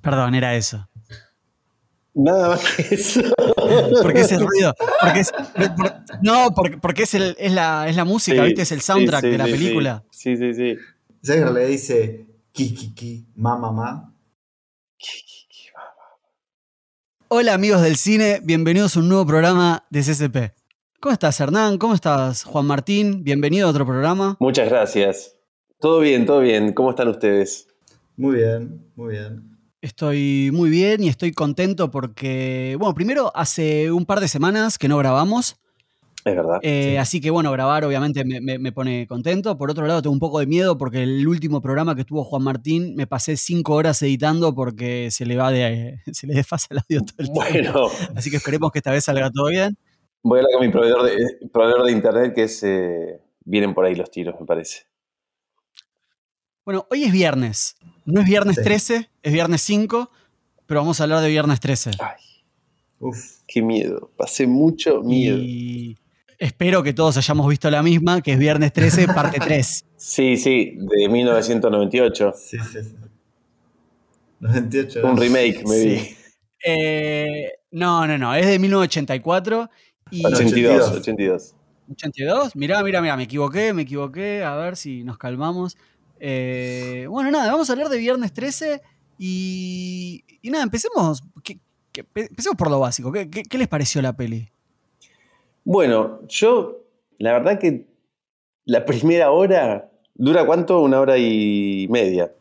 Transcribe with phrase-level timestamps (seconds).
[0.00, 0.88] Perdón, era eso.
[2.14, 3.20] Nada más que eso.
[4.02, 4.74] ¿Por qué ese ruido?
[5.00, 5.32] Porque es,
[6.22, 6.48] no,
[6.82, 8.62] porque, es, el, es, la, es, la, música, ¿viste?
[8.62, 10.04] Es el soundtrack de la película.
[10.10, 10.76] Sí, sí, sí.
[11.22, 14.14] Jagger le dice Kikiki, ma, ma, ma.
[17.28, 20.52] Hola amigos del cine, bienvenidos a un nuevo programa de CCP.
[20.98, 21.78] ¿Cómo estás Hernán?
[21.78, 23.22] ¿Cómo estás Juan Martín?
[23.22, 24.36] Bienvenido a otro programa.
[24.40, 25.36] Muchas gracias.
[25.78, 26.72] Todo bien, todo bien.
[26.72, 27.69] ¿Cómo están ustedes?
[28.20, 29.56] Muy bien, muy bien.
[29.80, 34.88] Estoy muy bien y estoy contento porque, bueno, primero hace un par de semanas que
[34.88, 35.58] no grabamos.
[36.22, 36.58] Es verdad.
[36.60, 39.56] Eh, así que bueno, grabar obviamente me, pone contento.
[39.56, 42.42] Por otro lado, tengo un poco de miedo porque el último programa que tuvo Juan
[42.42, 46.80] Martín me pasé cinco horas editando porque se le va de, se le desfasa el
[46.80, 47.88] audio todo el bueno.
[48.14, 49.78] Así que esperemos que esta vez salga todo bien.
[50.22, 53.86] Voy a hablar con mi proveedor de, proveedor de internet que es, eh, vienen por
[53.86, 54.90] ahí los tiros, me parece.
[56.66, 57.76] Bueno, hoy es viernes.
[58.04, 60.10] No es viernes 13, es viernes 5,
[60.66, 61.90] pero vamos a hablar de viernes 13.
[62.00, 62.22] Ay,
[62.98, 64.10] uf, qué miedo.
[64.16, 65.38] Pasé mucho miedo.
[65.38, 65.98] Y
[66.38, 69.84] espero que todos hayamos visto la misma, que es viernes 13, parte 3.
[69.96, 72.32] Sí, sí, de 1998.
[72.36, 72.94] Sí, sí, sí.
[74.40, 75.06] 98.
[75.06, 76.16] Un remake, me vi.
[76.64, 79.70] Eh, no, no, no, es de 1984.
[80.10, 81.54] Y 82, 82.
[81.92, 85.76] 82, mirá, mirá, mirá, me equivoqué, me equivoqué, a ver si nos calmamos.
[86.20, 88.82] Eh, bueno, nada, vamos a hablar de Viernes 13
[89.18, 91.22] y, y nada, empecemos,
[91.94, 93.10] empecemos por lo básico.
[93.10, 94.48] ¿Qué, les pareció la peli?
[95.64, 96.84] Bueno, yo,
[97.18, 97.86] la verdad que
[98.66, 100.82] la primera hora, ¿dura cuánto?
[100.82, 102.32] Una hora y media.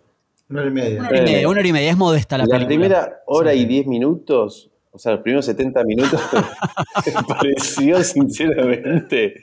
[0.50, 1.00] Una hora y media.
[1.00, 1.91] Una hora y media, una hora y media.
[1.91, 2.59] es modesta la, película.
[2.59, 6.22] La primera hora y diez minutos, o sea, los primeros 70 minutos,
[7.05, 9.41] me pareció sinceramente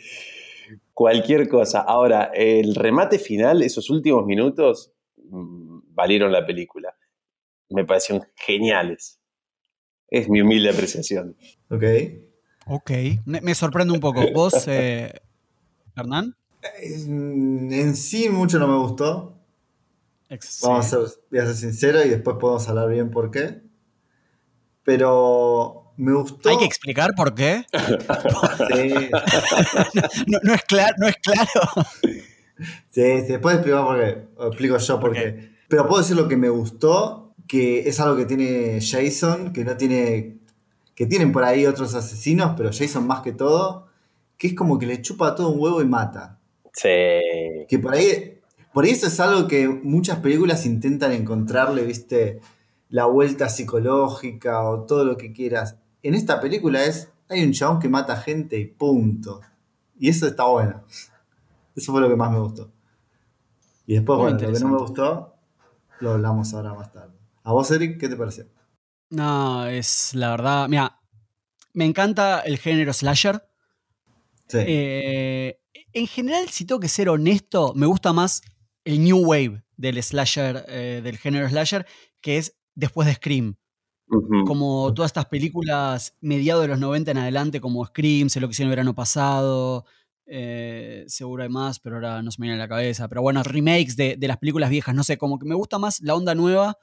[0.97, 1.81] cualquier cosa.
[1.81, 4.95] Ahora, el remate final, esos últimos minutos,
[5.29, 6.97] mm, valieron la película.
[7.69, 9.21] Me parecieron geniales.
[10.09, 11.37] Es mi humilde apreciación.
[11.69, 11.85] Ok.
[12.69, 12.91] Ok.
[13.27, 14.23] Me, sorprende un poco.
[14.33, 15.13] ¿Vos, eh,
[15.95, 16.35] Hernán?
[16.81, 19.39] En sí, mucho no me gustó.
[20.63, 23.61] Vamos a ser, voy a ser sincero y después podemos hablar bien por qué.
[24.83, 26.49] Pero me gustó.
[26.51, 27.65] Hay que explicar por qué.
[27.73, 29.11] Sí.
[30.43, 31.87] no, es claro, no es claro.
[32.91, 34.25] Sí, después explicar por qué.
[34.47, 35.51] explico yo por qué.
[35.69, 39.77] Pero puedo decir lo que me gustó, que es algo que tiene Jason, que no
[39.77, 40.39] tiene.
[40.95, 43.89] que tienen por ahí otros asesinos, pero Jason más que todo,
[44.39, 46.39] que es como que le chupa todo un huevo y mata.
[46.73, 46.89] Sí.
[47.69, 48.41] Que por ahí.
[48.73, 52.41] Por eso es algo que muchas películas intentan encontrarle, viste,
[52.91, 55.77] la vuelta psicológica o todo lo que quieras
[56.09, 59.41] en esta película es, hay un chabón que mata gente y punto.
[59.99, 60.85] Y eso está bueno.
[61.75, 62.71] Eso fue lo que más me gustó.
[63.87, 65.35] Y después, bueno, lo que no me gustó,
[66.01, 67.15] lo hablamos ahora más tarde.
[67.45, 68.47] ¿A vos, Eric, qué te pareció?
[69.11, 70.69] No, es la verdad.
[70.69, 71.01] Mira,
[71.73, 73.43] me encanta el género slasher.
[74.49, 74.59] Sí.
[74.61, 75.61] Eh,
[75.93, 78.43] en general, si tengo que ser honesto, me gusta más
[78.85, 81.87] el new wave del slasher, eh, del género slasher,
[82.21, 83.57] que es después de Scream.
[84.09, 88.53] Como todas estas películas mediados de los 90 en adelante, como Scream, se lo que
[88.53, 89.85] hicieron el verano pasado,
[90.27, 93.09] eh, seguro hay más, pero ahora no se me viene a la cabeza.
[93.09, 96.15] Pero bueno, remakes de, las películas viejas, no sé, como que me gusta más la
[96.15, 96.79] onda nueva,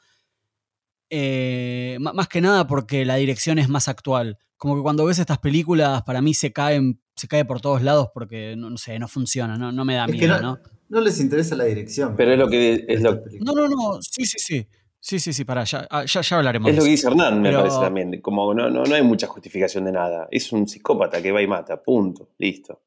[1.09, 4.37] eh, más que nada porque la dirección es más actual.
[4.57, 8.09] Como que cuando ves estas películas, para mí se caen, se cae por todos lados
[8.13, 10.59] porque, no, sé, no funciona, no, no me da miedo, no,
[10.89, 11.01] ¿no?
[11.01, 12.15] les interesa la dirección.
[12.15, 13.21] Pero es lo que es lo...
[13.41, 14.67] No, no, no, sí, sí, sí.
[15.03, 16.71] Sí, sí, sí, para, ya, ah, ya, ya hablaremos.
[16.71, 18.21] Es lo que dice Hernán, me parece también.
[18.21, 20.29] Como no, no, no, hay mucha justificación de nada.
[20.31, 22.79] Es un psicópata que va y mata, punto, listo.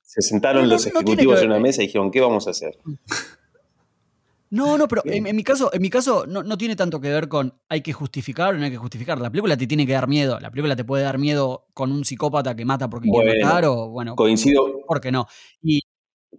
[0.00, 2.78] Se sentaron los ejecutivos en una mesa y dijeron, ¿qué vamos a hacer?
[4.50, 7.26] No, no, pero en, mi caso, en mi caso no, no, tiene tanto que ver
[7.26, 9.20] con hay que justificar o no hay que justificar.
[9.20, 10.38] La película te tiene que dar miedo.
[10.38, 13.88] La película te puede dar miedo con un psicópata que mata porque quiere matar o,
[13.88, 14.82] bueno, coincido.
[14.86, 15.26] ¿por qué no?
[15.60, 15.80] Y,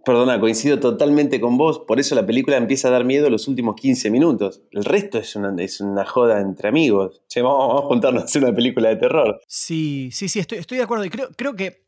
[0.04, 3.76] Perdona, coincido totalmente con vos, por eso la película empieza a dar miedo los últimos
[3.76, 4.62] 15 minutos.
[4.70, 7.22] El resto es una, es una joda entre amigos.
[7.28, 9.40] Che, vamos, a juntarnos a hacer una película de terror.
[9.46, 11.04] Sí, sí, sí, estoy, estoy de acuerdo.
[11.04, 11.86] Y creo, creo que.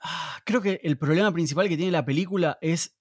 [0.00, 2.96] Ah, creo que el problema principal que tiene la película es.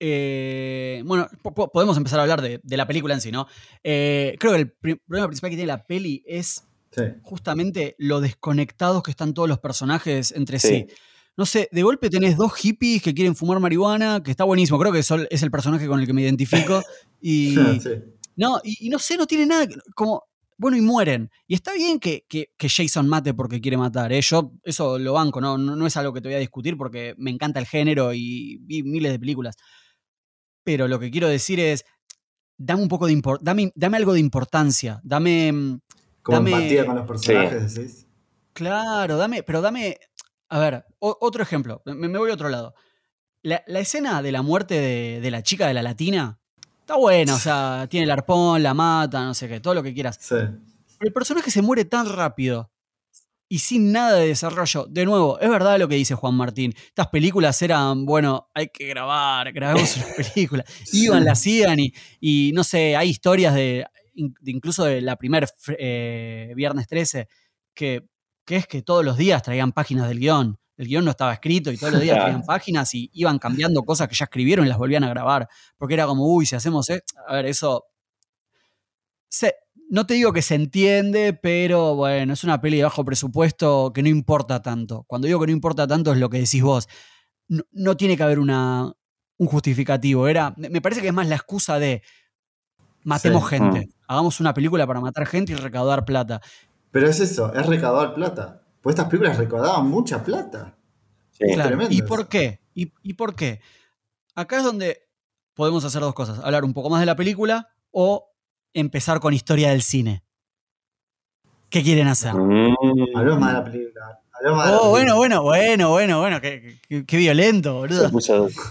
[0.00, 1.28] Eh, bueno,
[1.72, 3.48] podemos empezar a hablar de, la película en sí, ¿no?
[3.82, 6.64] Eh, creo que el problema principal que tiene la peli es
[7.22, 10.86] justamente lo desconectados que están todos los personajes entre sí
[11.38, 14.92] no sé, de golpe tenés dos hippies que quieren fumar marihuana, que está buenísimo, creo
[14.92, 16.82] que Sol es el personaje con el que me identifico.
[17.20, 17.56] Y,
[18.36, 20.22] no, y, no sé, no tiene nada, como,
[20.56, 21.30] bueno, y mueren.
[21.48, 22.24] Y está bien que,
[22.60, 24.20] Jason mate porque quiere matar, ¿eh?
[24.20, 25.58] yo eso lo banco, ¿no?
[25.58, 25.84] ¿no?
[25.84, 29.10] es algo que te voy a discutir porque me encanta el género y vi miles
[29.10, 29.56] de películas.
[30.62, 31.84] Pero lo que quiero decir es,
[32.56, 35.80] dame un poco de impor- dame, dame algo de importancia, dame, mm,
[36.22, 38.06] Como Dame- empatía con los personajes, decís.
[38.52, 39.98] claro, dame, pero dame,
[40.48, 42.74] a ver, o- otro ejemplo, me, me voy a otro lado.
[43.42, 46.38] La, la escena de la muerte de, de la chica de la latina
[46.80, 49.94] está buena, o sea, tiene el arpón, la mata, no sé qué, todo lo que
[49.94, 50.18] quieras.
[50.20, 50.36] Sí.
[51.00, 52.72] El personaje se muere tan rápido
[53.48, 54.86] y sin nada de desarrollo.
[54.90, 56.74] De nuevo, es verdad lo que dice Juan Martín.
[56.88, 60.64] Estas películas eran, bueno, hay que grabar, grabemos una película.
[60.92, 65.16] Iban, la hacían y, y no sé, hay historias de, in- de incluso de la
[65.16, 65.46] primer
[65.78, 67.28] eh, Viernes 13
[67.74, 68.08] que,
[68.48, 70.58] que es que todos los días traían páginas del guion.
[70.78, 72.24] El guion no estaba escrito y todos los días Claro.
[72.30, 75.48] traían páginas y iban cambiando cosas que ya escribieron y las volvían a grabar.
[75.76, 77.14] Porque era como, uy, si hacemos esto.
[77.26, 77.84] A ver, eso
[79.28, 79.54] se-
[79.90, 84.02] no te digo que se entiende, pero bueno, es una peli de bajo presupuesto que
[84.02, 85.04] no importa tanto.
[85.06, 86.88] Cuando digo que no importa tanto es lo que decís vos.
[87.48, 88.92] No, no tiene que haber una,
[89.38, 90.28] un justificativo.
[90.28, 92.02] Era, me me parece que es más la excusa de
[93.04, 93.56] matemos Sí.
[93.56, 93.88] gente.
[94.06, 96.40] Hagamos una película para matar gente y recaudar plata.
[96.90, 98.62] Pero es eso, es recaudar plata.
[98.80, 100.76] Pues estas películas recaudaban mucha plata.
[101.32, 101.44] Sí.
[101.54, 101.78] Claro.
[101.90, 102.60] ¿Y por qué?
[102.74, 103.60] ¿Y, y por qué?
[104.34, 105.08] Acá es donde
[105.54, 106.38] podemos hacer dos cosas.
[106.40, 108.30] Hablar un poco más de la película o
[108.72, 110.22] empezar con historia del cine.
[111.70, 112.34] ¿Qué quieren hacer?
[112.34, 112.74] Mm.
[113.16, 114.20] Hablamos más de la película.
[114.32, 115.40] hablamos más de la Oh, bueno, película.
[115.40, 118.10] bueno, bueno, bueno, bueno, qué, qué- qué violento, boludo.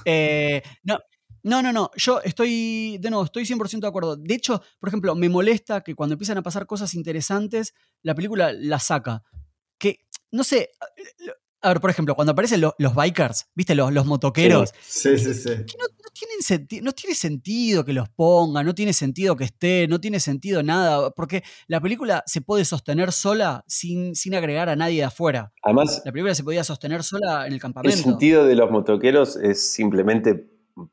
[0.06, 0.98] Eh, no,
[1.48, 4.16] no, no, no, yo estoy, de nuevo, estoy 100% de acuerdo.
[4.16, 7.74] De hecho, por ejemplo, me molesta que cuando empiezan a pasar cosas interesantes,
[8.04, 9.24] la película la saca.
[9.80, 10.00] Que,
[10.32, 10.70] no sé,
[11.62, 13.74] a ver, por ejemplo, cuando aparecen lo- los bikers, ¿viste?
[13.76, 14.74] Los, los motoqueros.
[14.86, 15.50] Sí, sí, sí.
[15.50, 19.44] que no, no tienen senti- no tiene sentido que los pongan, no tiene sentido que
[19.46, 24.70] esté, no tiene sentido nada, porque la película se puede sostener sola sin, sin agregar
[24.70, 25.52] a nadie de afuera.
[25.64, 27.98] Además, La película se podía sostener sola en el el campamento.
[28.04, 30.48] sentido de los motoqueros es simplemente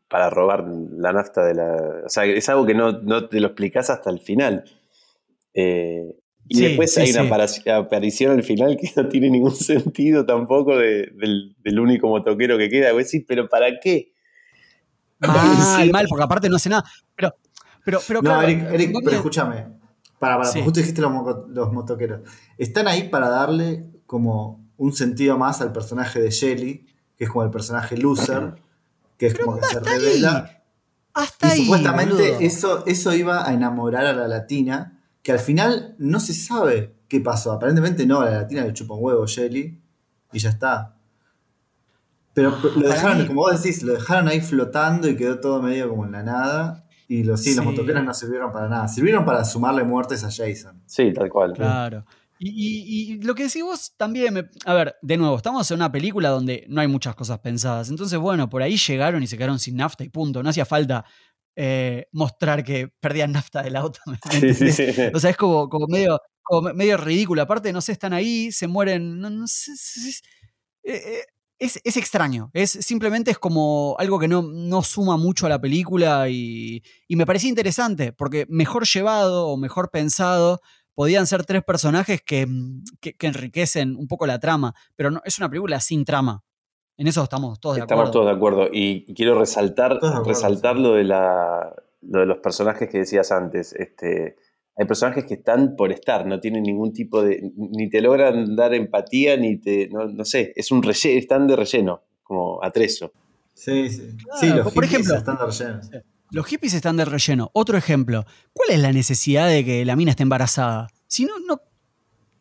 [0.09, 1.77] para robar la nafta de la.
[2.07, 4.65] O sea, es algo que no, no te lo explicás hasta el final.
[5.55, 6.15] Eh,
[6.49, 7.69] y Sí, después sí, hay una sí.
[7.71, 12.69] aparición al final que no tiene ningún sentido tampoco de- del, del único motoquero que
[12.69, 12.93] queda.
[12.93, 14.13] Vos decís, ¿pero para qué?
[15.21, 15.91] Mal, Sí.
[15.91, 16.85] mal, porque aparte no hace nada.
[17.17, 17.35] Pero,
[17.85, 19.67] pero, pero No, claro, Eric, Eric, ¿dónde- pero escúchame.
[20.19, 20.61] Para, para, Sí.
[20.63, 21.13] justo dijiste los,
[21.49, 22.21] los motoqueros.
[22.59, 26.87] Están ahí para darle como un sentido más al personaje de Shelly,
[27.17, 28.55] que es como el personaje loser,
[29.16, 30.62] que es como que se hasta ahí, revela.
[31.12, 32.40] hasta Y ahí, supuestamente boludo.
[32.40, 37.20] eso, eso iba a enamorar a la latina, que al final no se sabe qué
[37.20, 37.52] pasó.
[37.52, 39.81] Aparentemente no, a la latina le chupa un huevo Shelly
[40.32, 40.96] y ya está.
[42.34, 45.88] Pero lo Para dejaron, como vos decís, lo dejaron ahí flotando y quedó todo medio
[45.88, 46.84] como en la nada.
[47.06, 48.88] Y los, sí, los motoqueros no sirvieron para nada.
[48.88, 50.82] Sirvieron para sumarle muertes a Jason.
[50.87, 51.52] Sí, tal cual.
[51.52, 52.05] Claro.
[52.39, 55.77] Y, y- y lo que decís vos también, me- a ver, de nuevo, estamos en
[55.77, 57.89] una película donde no hay muchas cosas pensadas.
[57.91, 60.43] Entonces, bueno, por ahí llegaron y se quedaron sin nafta y punto.
[60.43, 61.05] No hacía falta
[61.57, 64.01] eh, mostrar que perdían nafta del auto.
[64.07, 64.77] ¿me Sí, sí, entendés?
[64.77, 65.03] sí.
[65.15, 67.43] O sea, es como, como medio, como medio ridículo.
[67.43, 69.21] Aparte, no sé, están ahí, se mueren.
[69.21, 69.73] No, no sé.
[69.73, 70.23] Es, es-
[70.83, 71.23] eh, eh,
[71.61, 72.51] es- es extraño.
[72.53, 77.17] Es, simplemente es como algo que no, no suma mucho a la película y, y
[77.17, 80.61] me parecía interesante, porque mejor llevado o mejor pensado
[80.94, 85.20] podían ser tres personajes que, mm, que- que enriquecen un poco la trama, pero no,
[85.25, 86.43] es una película sin trama.
[86.96, 88.12] En eso estamos todos de Estamos acuerdo.
[88.12, 88.69] todos de acuerdo.
[88.73, 90.82] Y quiero resaltar, acuerdo, resaltar sí.
[90.82, 93.73] lo, de la, lo de los personajes que decías antes.
[93.73, 94.37] Este,
[94.76, 97.50] hay personajes que están por estar, no tienen ningún tipo de.
[97.57, 99.88] ni te logran dar empatía, ni te.
[99.88, 103.11] no, no sé, es un relleno, están de relleno, como atrezo.
[103.54, 104.16] Sí, sí.
[104.23, 105.80] Claro, sí, los por ejemplo- están de relleno.
[106.35, 107.50] Los hippies están de relleno.
[107.55, 108.25] Otro ejemplo.
[108.53, 110.88] ¿Cuál es la necesidad de que la mina esté embarazada?
[111.07, 111.61] Si no, no.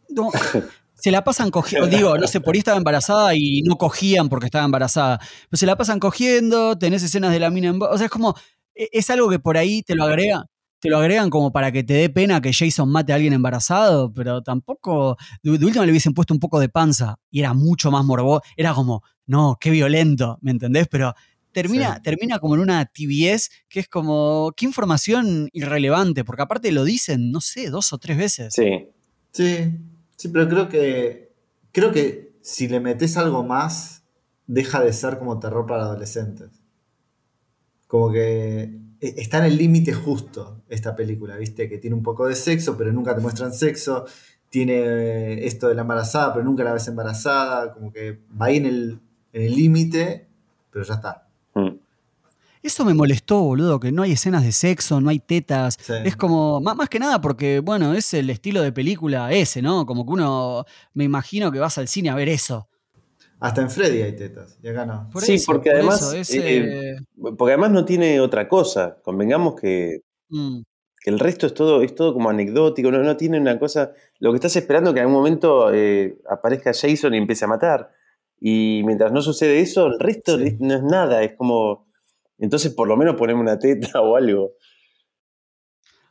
[0.10, 0.32] no-
[0.96, 1.88] se la pasan cogiendo.
[1.88, 5.20] Digo, no sé, por ahí estaba embarazada y no cogían porque estaba embarazada.
[5.50, 7.80] Pero se la pasan cogiendo, tenés escenas de la mina en.
[7.82, 8.36] O sea, es como.
[8.74, 10.46] e- Es algo que por ahí te lo agrega.
[10.80, 14.12] Te lo agregan como para que te dé pena que Jason mate a alguien embarazado,
[14.12, 15.18] pero tampoco.
[15.44, 18.42] De, de última le hubiesen puesto un poco de panza y era mucho más morbo.
[18.58, 20.88] Era como, no, qué violento, ¿me entendés?
[20.90, 21.14] Pero
[21.54, 22.02] termina, Sí.
[22.04, 27.32] termina como en una tibiez que es como, qué información irrelevante, porque aparte lo dicen,
[27.32, 28.54] no sé, dos o tres veces.
[28.54, 28.90] Sí.
[29.32, 29.72] Sí,
[30.18, 31.34] sí, pero creo que.
[31.72, 34.04] Creo que si le metes algo más,
[34.46, 36.50] deja de ser como terror para adolescentes.
[37.88, 38.62] Como que
[39.02, 41.68] e- está en el límite justo esta película, ¿viste?
[41.70, 44.06] Que tiene un poco de sexo, pero nunca te muestran sexo.
[44.50, 47.74] Tiene esto de la embarazada, pero nunca la ves embarazada.
[47.74, 49.00] Como que va ahí en el
[49.34, 50.28] en el límite,
[50.70, 51.23] pero ya está.
[52.64, 55.78] Eso me molestó, boludo, que no hay escenas de sexo, no hay tetas.
[55.80, 55.94] Sí.
[56.06, 59.86] Es como, má- más, que nada porque, bueno, es el estilo de película ese, ¿no?
[59.86, 62.68] Como que uno, me imagino que vas al cine a ver eso.
[63.40, 65.10] Hasta en Freddy hay tetas, y acá no.
[65.12, 66.96] Por Sí, eso, porque por además, eso, es, eh, eh,
[67.38, 68.98] Porque además no tiene otra cosa.
[69.04, 70.62] Convengamos que Mm.
[71.06, 73.92] Que el resto es todo, es todo como anecdótico, no, no tiene una cosa.
[74.20, 77.50] Lo que estás esperando es que en algún momento eh, aparezca Jason y empiece a
[77.50, 77.92] matar.
[78.40, 80.56] Y mientras no sucede eso, el resto Sí.
[80.62, 81.22] no es nada.
[81.22, 81.86] Es como.
[82.38, 84.52] Entonces, por lo menos poneme una teta o algo.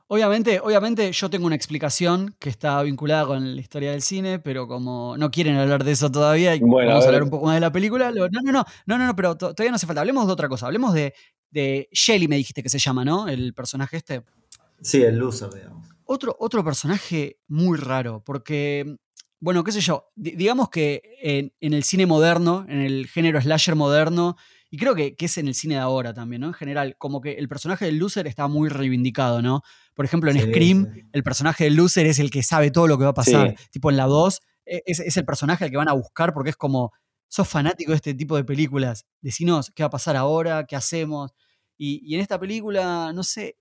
[0.08, 4.68] Obviamente, obviamente yo tengo una explicación que está vinculada con la historia del cine, pero
[4.68, 7.54] como no quieren hablar de eso todavía y Bueno, vamos a hablar un poco más
[7.54, 9.86] de la película, lo- no, no, no, no, no, no, pero to- todavía no hace
[9.86, 10.02] falta.
[10.02, 10.66] Hablemos de otra cosa.
[10.66, 11.14] Hablemos de,
[11.50, 13.26] de Shelly, me dijiste que se llama, ¿no?
[13.26, 14.22] El personaje este.
[14.82, 15.88] Sí, el loser, digamos.
[16.04, 18.96] Otro, otro personaje muy raro, porque,
[19.40, 23.40] bueno, qué sé yo, di- digamos que en, en el cine moderno, en el género
[23.40, 24.36] slasher moderno,
[24.72, 26.48] y creo que, que es en el cine de ahora también, ¿no?
[26.48, 29.62] En general, como que el personaje del loser está muy reivindicado, ¿no?
[29.94, 31.02] Por ejemplo, en Sí, Scream, sí.
[31.12, 33.54] el personaje del loser es el que sabe todo lo que va a pasar.
[33.58, 33.66] Sí.
[33.72, 36.50] Tipo en la 2, e- es, es el personaje al que van a buscar porque
[36.50, 36.90] es como,
[37.28, 41.32] sos fanático de este tipo de películas, decinos qué va a pasar ahora, qué hacemos.
[41.76, 43.58] Y, y en esta película, no sé,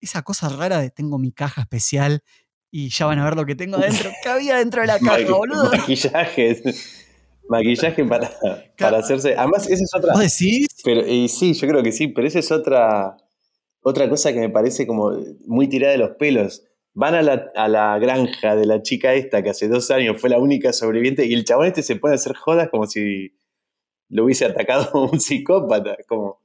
[0.00, 2.22] esa cosa rara de tengo mi caja especial
[2.70, 4.10] y ya van a ver lo que tengo adentro.
[4.22, 5.70] ¿Qué había dentro de la caja, boludo?
[5.72, 6.62] Maquillaje.
[7.48, 8.30] Maquillaje para,
[8.78, 9.34] para hacerse.
[9.36, 10.12] Además, esa es otra.
[10.14, 10.68] ¿Vos decís?
[10.84, 13.16] Pero, y sí, yo creo que sí, pero esa es otra,
[13.82, 15.12] otra cosa que me parece como
[15.46, 16.62] muy tirada de los pelos.
[16.94, 20.30] Van a la, a la granja de la chica esta que hace dos años fue
[20.30, 23.36] la única sobreviviente y el chabón este se pone a hacer jodas como si
[24.08, 25.96] lo hubiese atacado un psicópata.
[26.06, 26.40] Como,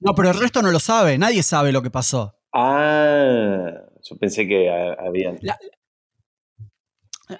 [0.00, 2.34] No, pero el resto no lo sabe, nadie sabe lo que pasó.
[2.54, 3.70] ah,
[4.02, 5.38] yo pensé que habían.
[5.42, 5.58] La-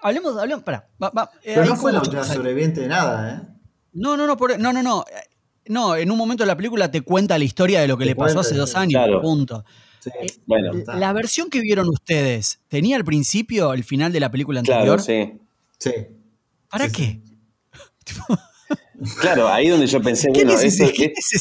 [0.03, 0.89] Hablemos, hablemos, pará.
[1.03, 3.49] va- va, eh, Pero hay no fue la última sobreviviente de nada, ¿eh?
[3.93, 5.05] No, no, no, por- no, no, no.
[5.11, 5.15] eh,
[5.69, 8.11] No, en un momento de la película te cuenta la historia de lo que Te
[8.11, 9.21] le pasó cuenta, hace dos años, Claro.
[9.21, 9.65] punto.
[10.01, 10.11] Sí.
[10.23, 10.73] Eh, Bueno.
[10.95, 15.01] La versión que vieron ustedes, ¿tenía al principio el final de la película claro, anterior?
[15.03, 15.41] sí.
[15.79, 15.93] Sí.
[16.71, 17.21] ¿Para Sí, qué?
[19.21, 20.85] Claro, ahí donde yo pensé, ¿Qué bueno, esto,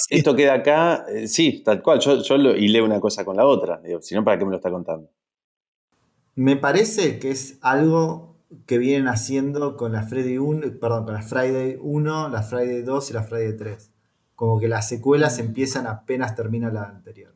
[0.10, 3.46] es- queda acá, eh, sí, tal cual, yo, yo lo hilé una cosa con la
[3.46, 5.10] otra, si no, ¿para qué me lo está contando?
[6.36, 8.35] Me parece que es algo
[8.66, 13.10] que vienen haciendo con la Freddy 1, perdón, con la Friday 1, la Friday 2
[13.10, 13.92] y la Friday 3.
[14.36, 17.36] Como que las secuelas empiezan apenas termina la anterior.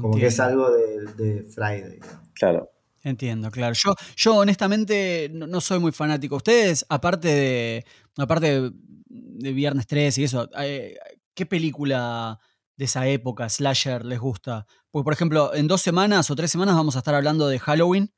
[0.00, 1.98] Como que es algo de, de Friday.
[2.34, 2.70] Claro.
[3.02, 3.74] Entiendo, claro.
[3.74, 6.36] Yo, yo honestamente no, no soy muy fanático.
[6.36, 7.84] Ustedes, aparte de,
[8.16, 8.72] aparte de,
[9.08, 10.96] de Viernes 3 y eso, eh,
[11.34, 12.38] ¿qué película
[12.76, 14.66] de esa época, slasher, les gusta?
[14.90, 18.12] Porque, por ejemplo, en dos semanas o tres semanas vamos a estar hablando de Halloween,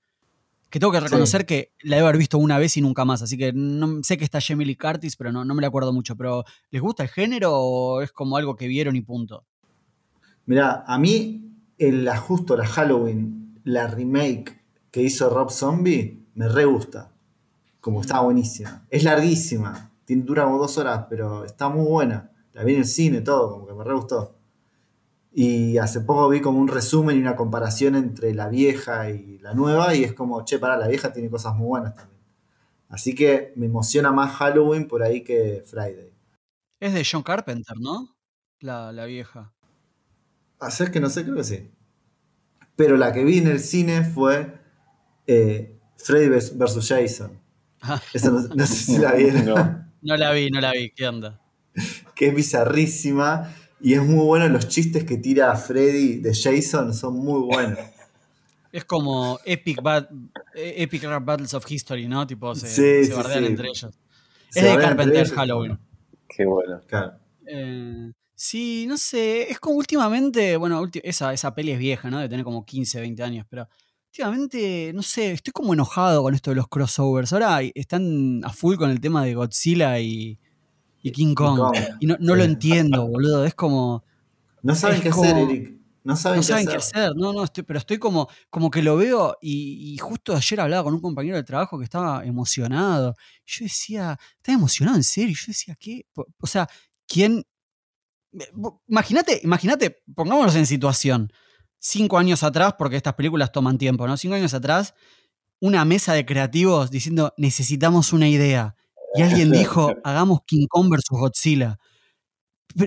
[0.73, 3.21] que tengo que reconocer que la debo haber visto una vez y nunca más.
[3.21, 6.17] Así que no, sé que está Jamie Curtis, pero no, no me la acuerdo mucho.
[6.17, 9.45] Pero, ¿les gusta el género o es como algo que vieron y punto?
[10.47, 16.65] Mirá, a mí, el justo la Halloween, la remake que hizo Rob Zombie, me re
[16.65, 17.13] gusta.
[17.83, 18.87] Como está buenísima.
[18.89, 22.31] Es larguísima, tiene, dura como dos horas, pero está muy buena.
[22.55, 24.39] La vi en el cine, todo, como que me re gustó.
[25.35, 29.55] Y hace poco vi como un resumen y una comparación entre la vieja y la
[29.55, 32.21] nueva, y es como, che, pará, la vieja tiene cosas muy buenas también.
[32.89, 36.13] Así que me emociona más Halloween por ahí que Friday.
[36.79, 38.15] Es de John Carpenter, ¿no?
[38.61, 39.55] La, la vieja.
[40.61, 41.71] Hacer que no sé, creo que sí.
[42.77, 44.61] Pero la que vi en el cine fue
[45.27, 46.87] eh, Freddy vs.
[46.87, 47.41] Jason.
[47.81, 49.47] Ah, Esa no, no sé si la vieron.
[49.47, 49.87] No.
[50.03, 50.91] no la vi, no la vi.
[50.91, 51.41] ¿Qué onda?
[52.15, 54.49] que es bizarrísima y es muy bueno.
[54.49, 57.79] Los chistes que tira Freddy de Jason son muy buenos.
[58.73, 60.09] Es como Epic, bat-
[60.55, 62.27] eh, epic Rap Battles of History, ¿no?
[62.27, 63.51] Tipo, se, Sí, se sí, bardean sí.
[63.51, 63.95] entre ellos.
[64.49, 65.79] Se es de Carpenter Halloween.
[66.27, 66.81] Qué bueno.
[66.87, 67.13] Claro.
[67.47, 69.51] Eh, sí, no sé.
[69.51, 70.57] Es como últimamente.
[70.57, 72.19] Bueno, ulti- esa, esa peli es vieja, ¿no?
[72.19, 73.45] De tener como 15, 20 años.
[73.51, 73.69] Pero
[74.09, 75.33] últimamente, no sé.
[75.33, 77.35] Estoy como enojado con esto de los crossovers.
[77.35, 80.39] Ahora están a full con el tema de Godzilla y,
[81.03, 81.59] y King Kong.
[81.59, 82.39] Kong, Y no, no sí.
[82.39, 83.45] lo entiendo, boludo.
[83.45, 84.05] Es como.
[84.63, 85.79] No saben qué como- hacer, Eric.
[86.05, 86.81] No saben, No qué, saben hacer.
[86.81, 90.35] qué hacer, no, no, estoy, pero estoy como, como que lo veo y, y justo
[90.35, 93.15] ayer hablaba con un compañero de trabajo que estaba emocionado.
[93.47, 95.31] Yo decía, ¿estás emocionado en serio?
[95.31, 96.05] Y yo decía, ¿qué?
[96.41, 96.69] O sea,
[97.07, 97.45] ¿quién?
[98.33, 98.49] eh,
[98.89, 101.33] Imagínate, imagínate, pongámonos en situación.
[101.79, 104.17] Cinco años atrás, porque estas películas toman tiempo, ¿no?
[104.17, 104.95] Cinco años atrás,
[105.61, 108.75] una mesa de creativos diciendo, necesitamos una idea.
[109.15, 111.79] Y alguien dijo, hagamos King Kong versus Godzilla.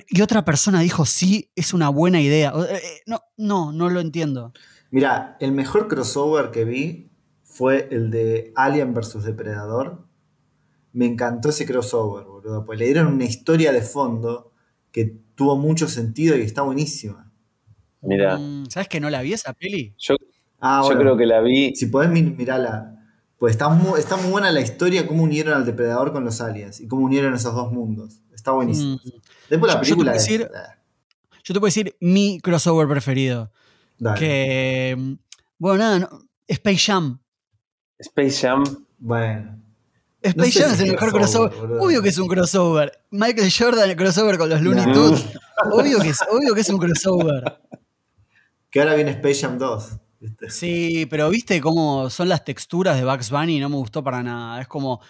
[0.09, 2.51] Y otra persona dijo, sí, es una buena idea.
[2.69, 4.51] Eh, eh, No, no, no lo entiendo.
[4.89, 7.11] Mira, el mejor crossover que vi
[7.43, 9.23] fue el de Alien vs.
[9.23, 10.07] Depredador.
[10.93, 12.63] Me encantó ese crossover, boludo.
[12.63, 14.53] Pues le dieron una historia de fondo
[14.91, 17.31] que tuvo mucho sentido y está buenísima.
[18.01, 19.93] Mira, Mm, ¿Sabes que no la vi esa peli?
[19.97, 20.15] yo,
[20.59, 21.01] Ah, yo bueno.
[21.01, 21.75] creo que la vi.
[21.75, 22.94] Si podés mi- mirarla.
[23.37, 26.79] Pues está muy, está muy buena la historia, cómo unieron al depredador con los aliens
[26.79, 28.21] y cómo unieron esos dos mundos.
[28.33, 28.95] Está buenísimo.
[28.95, 29.09] Mm,
[29.49, 30.49] Después la yo te película puedo decir-
[31.43, 33.51] Yo te puedo decir mi crossover preferido.
[33.97, 34.19] Dale.
[34.19, 35.17] Que.
[35.57, 37.19] Bueno, nada, no- Space Jam.
[37.99, 38.63] Space Jam.
[38.97, 39.61] Bueno.
[40.21, 41.53] Space sé Jam si es el mejor crossover.
[41.79, 42.91] Obvio que es un crossover.
[43.11, 44.93] Michael Jordan, crossover con los Looney No.
[44.93, 45.25] Tunes.
[45.71, 47.43] Obvio que, es, obvio que es un crossover.
[48.71, 49.89] Que ahora viene Space Jam 2.
[50.49, 54.61] Sí, pero viste cómo son las texturas de Bugs Bunny, no me gustó para nada.
[54.61, 55.01] Es como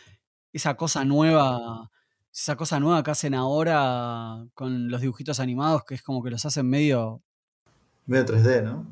[0.53, 1.89] esa cosa nueva,
[2.33, 6.45] esa cosa nueva que hacen ahora con los dibujitos animados, que es como que los
[6.45, 7.21] hacen medio,
[8.05, 8.85] Medio 3D, ¿no?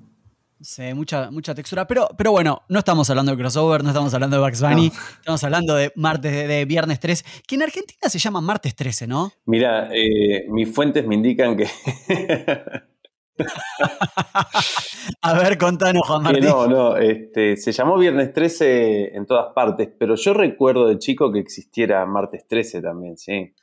[0.59, 1.85] sé, mucha, mucha textura.
[1.85, 4.95] Pero, pero bueno, no estamos hablando de crossover, no estamos hablando de Bugs Bunny, No.
[5.19, 9.05] estamos hablando de martes de, de viernes 13, que en Argentina se llama martes 13,
[9.07, 9.31] ¿no?
[9.45, 11.67] Mira, eh, mis fuentes me indican que,
[15.21, 16.45] A ver, contanos, Juan que Martín.
[16.45, 21.31] no, no, este, se llamó Viernes 13 en todas partes, pero yo recuerdo de chico
[21.31, 23.53] que existiera Martes 13 también, sí.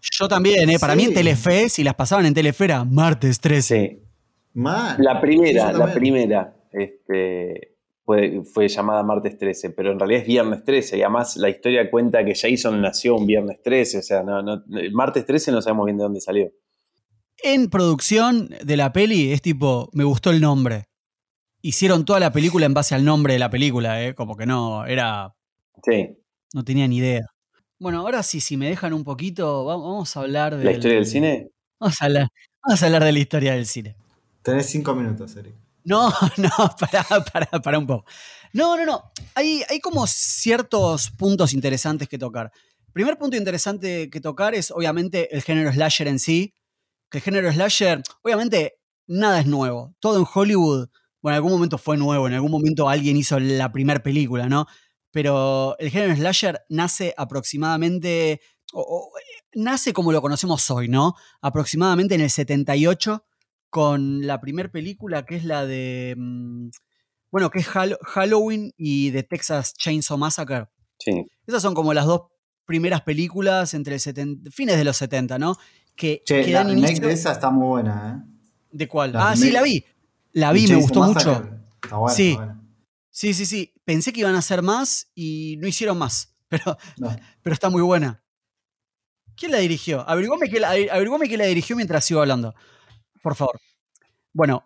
[0.00, 0.78] Yo también, ¿eh?
[0.78, 1.14] Para mí en.
[1.14, 3.88] Telefe, si las pasaban en Telefe era martes 13.
[3.88, 4.02] Sí.
[4.54, 10.64] La primera, la primera, este, fue, fue llamada Martes 13, pero en realidad es Viernes
[10.64, 14.62] 13, y además la historia cuenta que Jason nació un Viernes 13, o sea, no,
[14.92, 16.50] Martes 13 no sabemos bien de dónde salió.
[17.42, 20.88] En producción de la peli es tipo, me gustó el nombre.
[21.62, 24.14] Hicieron toda la película en base al nombre de la película, ¿eh?
[24.14, 25.34] Como que no, era,
[25.84, 26.16] Sí,
[26.54, 27.26] no tenía ni idea.
[27.78, 30.96] Bueno, ahora sí, si me dejan un poquito, va- vamos a hablar de la historia
[30.96, 31.50] del cine.
[31.78, 32.28] Vamos a hablar,
[32.64, 33.96] vamos a hablar de la historia del cine.
[34.42, 35.54] Tenés cinco minutos, Eric.
[35.84, 36.50] No, no,
[36.80, 38.06] para, para, para un poco.
[38.52, 39.02] No, no, no.
[39.34, 42.50] Hay, hay como ciertos puntos interesantes que tocar.
[42.86, 46.54] El primer punto interesante que tocar es obviamente el género slasher en sí.
[47.16, 48.74] Que el género slasher, obviamente,
[49.06, 49.94] nada es nuevo.
[50.00, 50.88] Todo en Hollywood,
[51.22, 54.66] bueno, en algún momento fue nuevo, en algún momento alguien hizo la primera película, ¿no?
[55.12, 58.42] Pero el género slasher nace aproximadamente,
[58.74, 59.10] o- o,
[59.54, 61.14] nace como lo conocemos hoy, ¿no?
[61.40, 63.24] Aproximadamente en el 78
[63.70, 66.14] con la primera película que es la de.
[66.18, 66.68] mm,
[67.32, 70.66] Bueno, que es Hall- Halloween y The Texas Chainsaw Massacre.
[70.98, 71.26] Sí.
[71.46, 72.22] Esas son como las dos
[72.66, 75.56] primeras películas entre el 70, fines de los 70, ¿no?
[75.96, 78.46] Que, Che, que la dan remake inicio- de esa está muy buena, ¿eh?
[78.70, 79.12] ¿De cuál?
[79.12, 79.84] la ah, sí, la vi.
[80.32, 81.18] La vi, me gustó mucho.
[81.82, 82.30] Está buena, Sí.
[82.32, 82.62] está buena.
[83.10, 83.72] Sí, sí, sí.
[83.84, 86.34] Pensé que iban a hacer más y no hicieron más.
[86.48, 87.16] Pero, No.
[87.42, 88.22] pero está muy buena.
[89.36, 90.08] ¿Quién la dirigió?
[90.08, 92.54] Averiguame la, averiguame quién la dirigió mientras sigo hablando.
[93.22, 93.58] Por favor.
[94.32, 94.64] Bueno,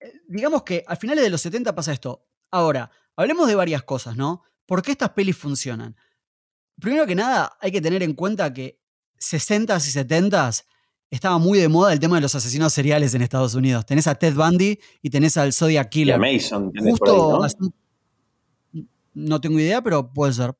[0.00, 2.26] eh, digamos que a finales de los 70 pasa esto.
[2.50, 4.42] Ahora, hablemos de varias cosas, ¿no?
[4.66, 5.96] ¿Por qué estas pelis funcionan?
[6.80, 8.81] Primero que nada, hay que tener en cuenta que
[9.22, 10.64] 60s y 70s
[11.10, 13.84] estaba muy de moda el tema de los asesinos seriales en Estados Unidos.
[13.86, 16.14] Tenés a Ted Bundy y tenés al Zodiac Y Killer.
[16.16, 17.50] a Mason, Justo ahí,
[19.14, 19.40] ¿no?
[19.40, 20.54] tengo idea, pero puede ser.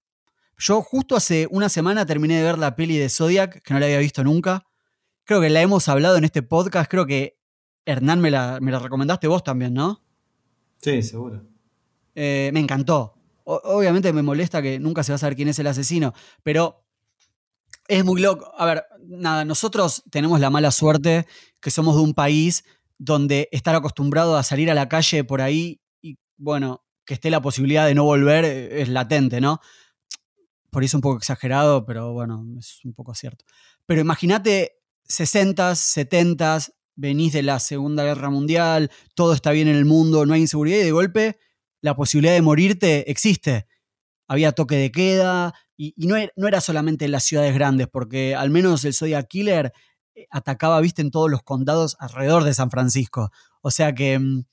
[0.58, 3.86] Yo justo hace una semana terminé de ver la peli de Zodiac, que no la
[3.86, 4.64] había visto nunca.
[5.24, 6.90] Creo que la hemos hablado en este podcast.
[6.90, 7.38] Creo que
[7.86, 10.02] Hernán me la, me la recomendaste vos también, ¿no?
[10.80, 11.42] Sí, seguro.
[12.14, 13.14] Eh, me encantó.
[13.44, 16.84] O- obviamente me molesta que nunca se va a saber quién es el asesino, pero
[17.88, 18.52] es muy loco.
[18.56, 21.26] A ver, nada, nosotros tenemos la mala suerte
[21.60, 22.64] que somos de un país
[22.98, 27.42] donde estar acostumbrado a salir a la calle por ahí y, bueno, que esté la
[27.42, 29.60] posibilidad de no volver eh, es latente, ¿no?
[30.70, 33.44] Por eso un poco exagerado, pero bueno, es un poco cierto.
[33.86, 39.84] Pero imagínate 60s, 70s, venís de la Segunda Guerra Mundial, todo está bien en el
[39.84, 41.38] mundo, no hay inseguridad y de golpe
[41.82, 43.66] la posibilidad de morirte existe.
[44.28, 48.34] Había toque de queda y, no, era, no era solamente en las ciudades grandes, porque
[48.34, 49.72] al menos el Zodiac Killer
[50.14, 53.30] eh, atacaba, viste, en todos los condados alrededor de San Francisco.
[53.62, 54.44] O sea que, mm,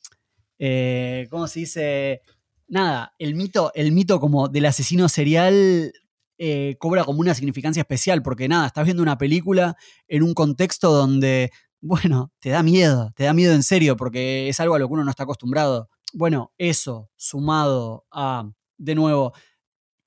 [0.59, 2.21] eh, ¿cómo se dice?
[2.67, 5.91] Nada, el mito, el mito como del asesino serial
[6.37, 9.75] eh, cobra como una significancia especial, porque nada, estás viendo una película
[10.07, 11.51] en un contexto donde,
[11.81, 14.93] bueno, te da miedo, te da miedo en serio, porque es algo a lo que
[14.93, 15.89] uno no está acostumbrado.
[16.13, 19.33] Bueno, eso sumado a, de nuevo,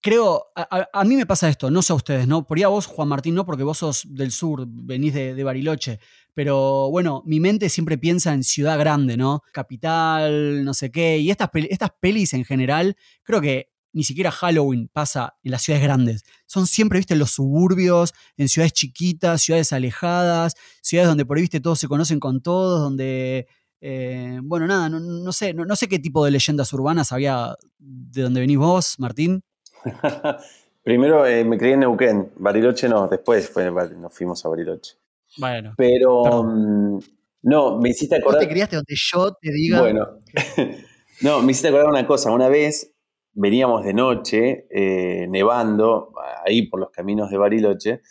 [0.03, 2.47] creo, a, a- mí me pasa esto, no sé a ustedes, ¿no?
[2.47, 5.45] Por ahí a vos, Juan Martín, no, porque vos sos del sur, venís de, de
[5.45, 6.01] Bariloche,
[6.35, 9.43] pero bueno, mi mente siempre piensa en ciudad grande, ¿no?
[9.53, 14.89] Capital, no sé qué, y estas, estas pelis en general, creo que ni siquiera Halloween
[14.93, 16.25] pasa en las ciudades grandes.
[16.47, 21.43] Son siempre, viste, en los suburbios, en ciudades chiquitas, ciudades alejadas, ciudades donde por ahí,
[21.43, 23.47] viste, todos se conocen con todos, donde,
[23.83, 27.55] eh, bueno, nada, no, no sé, no, no sé qué tipo de leyendas urbanas había
[27.79, 29.43] de donde venís vos, Martín.
[30.83, 34.97] Primero eh, me crié en Neuquén, Bariloche no, después fue, nos fuimos a Bariloche.
[35.39, 35.75] Bueno.
[35.77, 36.99] Pero mm,
[37.43, 38.41] no, me hiciste Vos acordar.
[38.43, 39.81] te criaste donde yo te diga.
[39.81, 40.19] Bueno,
[41.23, 42.33] no, me hiciste acordar una cosa.
[42.33, 42.93] Una vez
[43.33, 46.13] veníamos de noche, eh, nevando,
[46.45, 48.03] ahí por los caminos de Bariloche,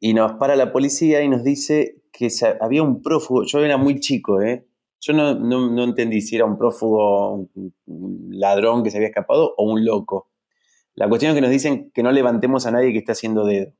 [0.00, 2.28] y nos para la policía y nos dice que
[2.60, 3.44] había un prófugo.
[3.44, 4.66] Yo era muy chico, ¿eh?
[5.00, 9.54] Yo no, no, no entendí si era un prófugo, un ladrón que se había escapado
[9.56, 10.30] o un loco.
[10.94, 13.72] La cuestión es que nos dicen que no levantemos a nadie que esté haciendo dedo.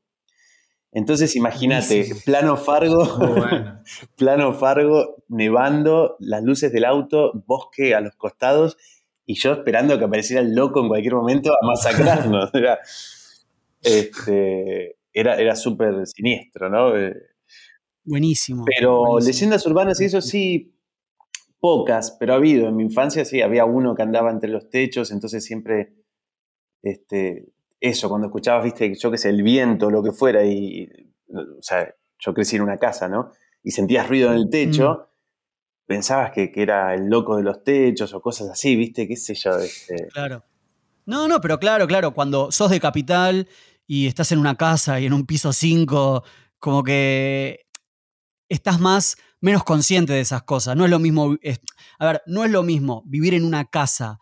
[0.92, 3.82] Entonces, imagínate, plano Fargo, bueno.
[4.16, 8.76] plano Fargo, nevando, las luces del auto, bosque a los costados,
[9.26, 12.50] y yo esperando que apareciera el loco en cualquier momento a masacrarnos.
[12.54, 12.78] Era,
[13.82, 16.96] este, era, era súper siniestro, ¿no?
[16.96, 17.14] Eh,
[18.04, 18.64] Buenísimo.
[18.64, 19.32] Pero buenísimo.
[19.32, 20.74] leyendas urbanas y eso sí,
[21.58, 22.68] pocas, pero ha habido.
[22.68, 25.94] En mi infancia sí, había uno que andaba entre los techos, entonces siempre,
[26.84, 27.48] este,
[27.80, 30.88] eso, cuando escuchabas, viste, yo qué sé, el viento, lo que fuera, y,
[31.28, 33.30] o sea, yo crecí en una casa, ¿no?
[33.62, 35.08] Y sentías ruido en el techo,
[35.86, 39.34] pensabas que, que era el loco de los techos o cosas así, viste, qué sé
[39.34, 39.58] yo.
[39.58, 40.44] este, Claro.
[41.06, 43.48] No, no, pero claro, claro, cuando sos de capital
[43.86, 46.24] y estás en una casa y en un piso 5,
[46.58, 47.66] como que
[48.48, 50.76] estás más, menos consciente de esas cosas.
[50.76, 51.60] No es lo mismo, es-
[51.98, 54.18] a ver, no es lo mismo vivir en una casa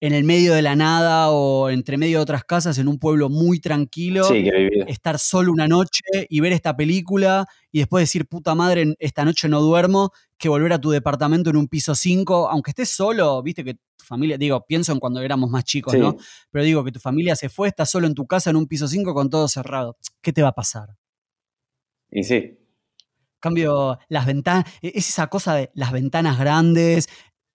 [0.00, 3.28] en el medio de la nada o entre medio de otras casas en un pueblo
[3.30, 8.26] muy tranquilo, sí, que estar solo una noche y ver esta película y después decir,
[8.26, 12.50] puta madre, esta noche no duermo, que volver a tu departamento en un piso 5,
[12.50, 15.98] aunque estés solo, viste que tu familia, digo, pienso en cuando éramos más chicos, Sí.
[15.98, 16.16] ¿no?
[16.50, 18.88] Pero digo que tu familia se fue, estás solo en tu casa en un piso
[18.88, 19.96] 5 con todo cerrado.
[20.20, 20.90] ¿Qué te va a pasar?
[22.10, 22.58] Y sí,
[23.40, 27.08] cambio, las ventanas, es esa cosa de las ventanas grandes,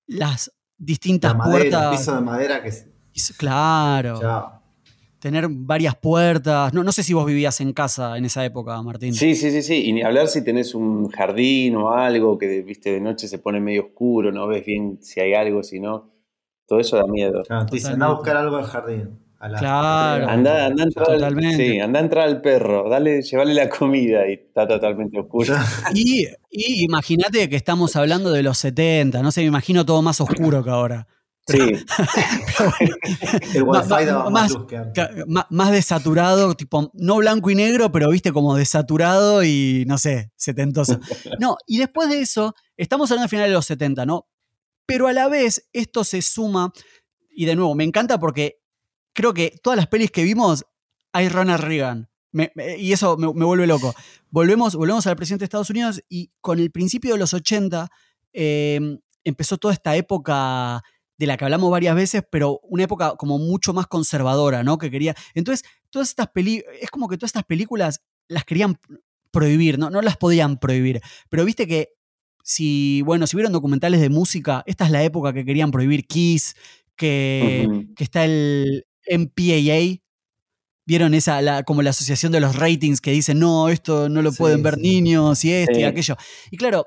[0.08, 1.98] las distintas La madera, puertas.
[2.00, 2.88] piso de madera que es.
[3.38, 4.62] Claro, Chao.
[5.20, 6.74] tener varias puertas.
[6.74, 9.14] No, no sé si vos vivías en casa en esa época, Martín.
[9.14, 9.86] Sí, sí, sí, sí.
[9.86, 13.60] Y ni hablar si tenés un jardín o algo que, viste, de noche se pone
[13.60, 16.10] medio oscuro, no ves bien si hay algo, si no.
[16.66, 17.44] Todo eso da miedo.
[17.44, 19.20] Claro, te dicen, a buscar algo al jardín.
[19.42, 20.30] A las Claro.
[20.30, 24.34] Anda, anda a entrar sí, anda a entrar al perro, dale, llevale la comida y
[24.34, 25.56] está totalmente oscuro.
[25.96, 30.22] Y, y imagínate que estamos hablando de los 70, no sé, me imagino todo más
[30.22, 31.08] oscuro que ahora.
[31.48, 31.58] Sí,
[33.56, 34.56] El wifi daba más
[35.50, 41.00] Más desaturado, tipo, no blanco y negro, pero viste como desaturado y no sé, setentoso.
[41.40, 44.28] No, y después de eso, estamos hablando al final de los 70, ¿no?
[44.86, 46.72] Pero a la vez, esto se suma,
[47.36, 48.61] y de nuevo, me encanta porque
[49.14, 50.66] creo que todas las pelis que vimos
[51.14, 52.10] hay Ronald Reagan.
[52.32, 53.94] Me- me- y eso me, me vuelve loco.
[54.30, 57.90] Volvemos, volvemos al presidente de Estados Unidos y con el principio de los 80
[58.34, 58.80] eh,
[59.24, 60.82] empezó toda esta época
[61.18, 64.78] de la que hablamos varias veces, pero una época como mucho más conservadora, ¿no?
[64.78, 65.14] Que quería.
[65.36, 68.78] Entonces, todas estas películas, es como que todas estas películas las querían
[69.30, 69.90] prohibir, ¿no?
[69.90, 71.02] No las podían prohibir.
[71.30, 71.90] Pero viste que
[72.44, 76.56] si, bueno, si vieron documentales de música, esta es la época que querían prohibir Kiss,
[76.96, 80.02] que, que está el MPAA.
[80.86, 84.32] ¿Vieron esa, la- como la asociación de los ratings que dicen, no, esto no lo
[84.32, 84.82] Sí, pueden ver sí.
[84.82, 86.16] niños y esto y aquello?
[86.50, 86.86] Y claro,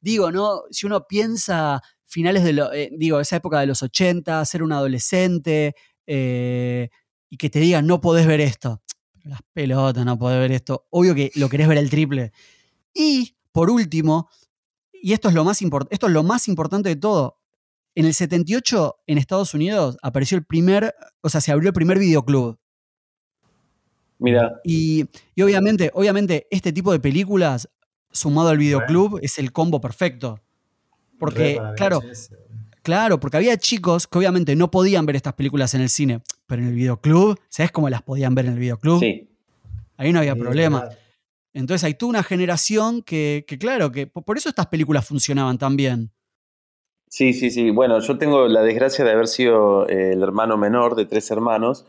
[0.00, 0.62] digo, ¿no?
[0.70, 4.72] Si uno piensa finales de lo, eh, digo, esa época de los 80, ser un
[4.72, 5.74] adolescente
[6.06, 6.88] eh,
[7.30, 8.82] y que te digan, no podés ver esto.
[9.24, 10.86] Las pelotas, no podés ver esto.
[10.90, 12.32] Obvio que lo querés ver el triple.
[12.94, 14.28] Y, por último,
[14.92, 17.37] y esto es lo más, esto es lo más importante de todo,
[17.98, 21.98] en el 78 en Estados Unidos apareció el primer, o sea, se abrió el primer
[21.98, 22.58] videoclub.
[24.18, 27.68] mira, Y, y obviamente, obviamente, este tipo de películas,
[28.10, 30.40] sumado al videoclub, es el combo perfecto.
[31.18, 32.00] Porque, claro,
[32.82, 36.62] claro, porque había chicos que obviamente no podían ver estas películas en el cine, pero
[36.62, 39.00] en el videoclub, ¿sabes cómo las podían ver en el videoclub?
[39.00, 39.28] sí.
[39.96, 40.88] Ahí no había Sí, problema.
[41.52, 45.58] Entonces hay toda una generación que, que, claro, que po- por eso estas películas funcionaban
[45.58, 46.12] tan bien.
[47.08, 47.70] Sí, sí, sí.
[47.70, 51.86] Bueno, yo tengo la desgracia de haber sido eh, el hermano menor de tres hermanos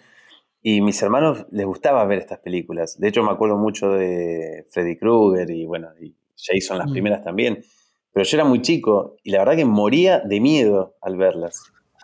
[0.62, 3.00] y mis hermanos les gustaba ver estas películas.
[3.00, 6.92] De hecho, me acuerdo mucho de Freddy Krueger y bueno, y Jason las Mm.
[6.94, 7.64] primeras también.
[8.12, 11.64] Pero yo era muy chico y la verdad que moría de miedo al verlas.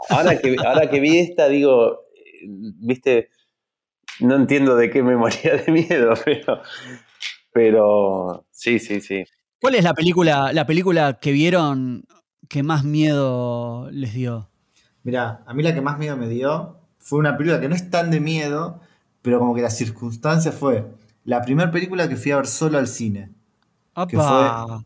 [0.09, 2.01] Ahora que, ahora que vi esta, digo,
[2.45, 3.29] viste,
[4.19, 6.61] no entiendo de qué me moría de miedo, pero,
[7.51, 9.23] pero sí, sí, sí.
[9.59, 12.05] ¿Cuál es la película, la película que vieron
[12.49, 14.49] que más miedo les dio?
[15.03, 17.89] Mirá, a mí la que más miedo me dio fue una película que no es
[17.91, 18.81] tan de miedo,
[19.21, 20.87] pero como que la circunstancia fue
[21.23, 23.31] la primera película que fui a ver solo al cine.
[24.09, 24.83] Que ¡Apa!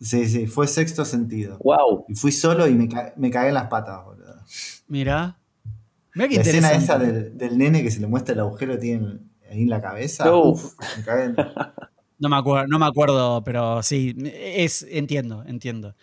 [0.00, 1.58] Sí, sí, fue Sexto Sentido.
[1.58, 2.04] ¡Wow!
[2.08, 4.34] Y fui solo y me, ca- me cagué en las patas, boludo.
[4.86, 5.36] Mirá.
[6.14, 8.78] Mirá qué La escena esa del, del nene que se le muestra el agujero que
[8.78, 9.18] tiene
[9.50, 10.32] ahí en la cabeza.
[10.34, 10.64] Uf.
[10.78, 11.36] uf, me cagué en-
[12.20, 15.94] No me, acuerdo, no me acuerdo, pero sí, es, entiendo, entiendo.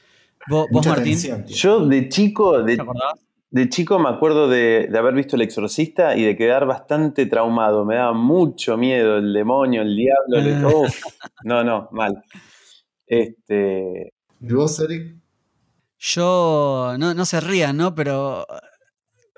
[0.47, 1.17] ¿Vos, Martín?
[1.47, 6.36] Yo de chico, de, chico me acuerdo de, de haber visto El Exorcista y de
[6.36, 7.84] quedar bastante traumado.
[7.86, 10.38] Me daba mucho miedo el demonio, el diablo.
[10.39, 11.03] el- uf.
[11.43, 12.23] no, no, mal.
[13.08, 15.15] Este, ¿Y vos, Eric?
[15.97, 17.95] Yo, no, no se rían, ¿no?
[17.95, 18.45] Pero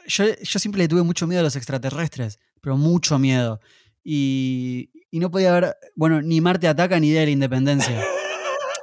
[0.08, 3.60] yo, yo siempre le tuve mucho miedo a los extraterrestres, pero mucho miedo.
[4.04, 8.04] Y, y no podía ver, bueno, ni Marte Ataca ni Día de la Independencia.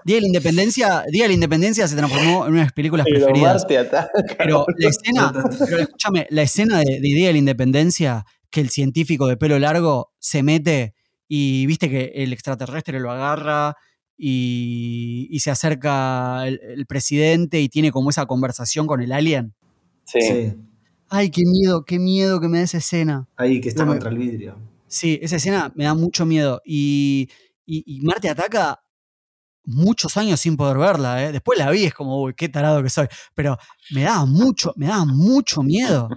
[0.04, 3.06] Día de la Independencia, Día de la Independencia se transformó en una de mis películas
[3.08, 3.64] Pero preferidas.
[3.64, 4.10] Ataca.
[4.38, 8.68] Pero la escena, pero escúchame, la escena de, de Día de la Independencia, que el
[8.70, 10.94] científico de pelo largo se mete
[11.26, 13.76] y viste que el extraterrestre lo agarra
[14.16, 19.54] y, y se acerca el, el presidente y tiene como esa conversación con el alien.
[20.04, 20.20] Sí.
[20.20, 20.52] Sí.
[21.08, 23.28] Ay, qué miedo, qué miedo que me da esa escena.
[23.36, 24.58] Ahí que está No contra el vidrio.
[24.86, 26.60] Sí, esa escena me da mucho miedo.
[26.64, 27.28] Y,
[27.66, 28.83] y, y Marte ataca
[29.64, 31.33] muchos años sin poder verla, ¿eh?
[31.33, 33.07] Después la vi, es como, uy, qué tarado que soy.
[33.35, 33.57] Pero
[33.90, 36.09] me daba mucho, me daba mucho miedo.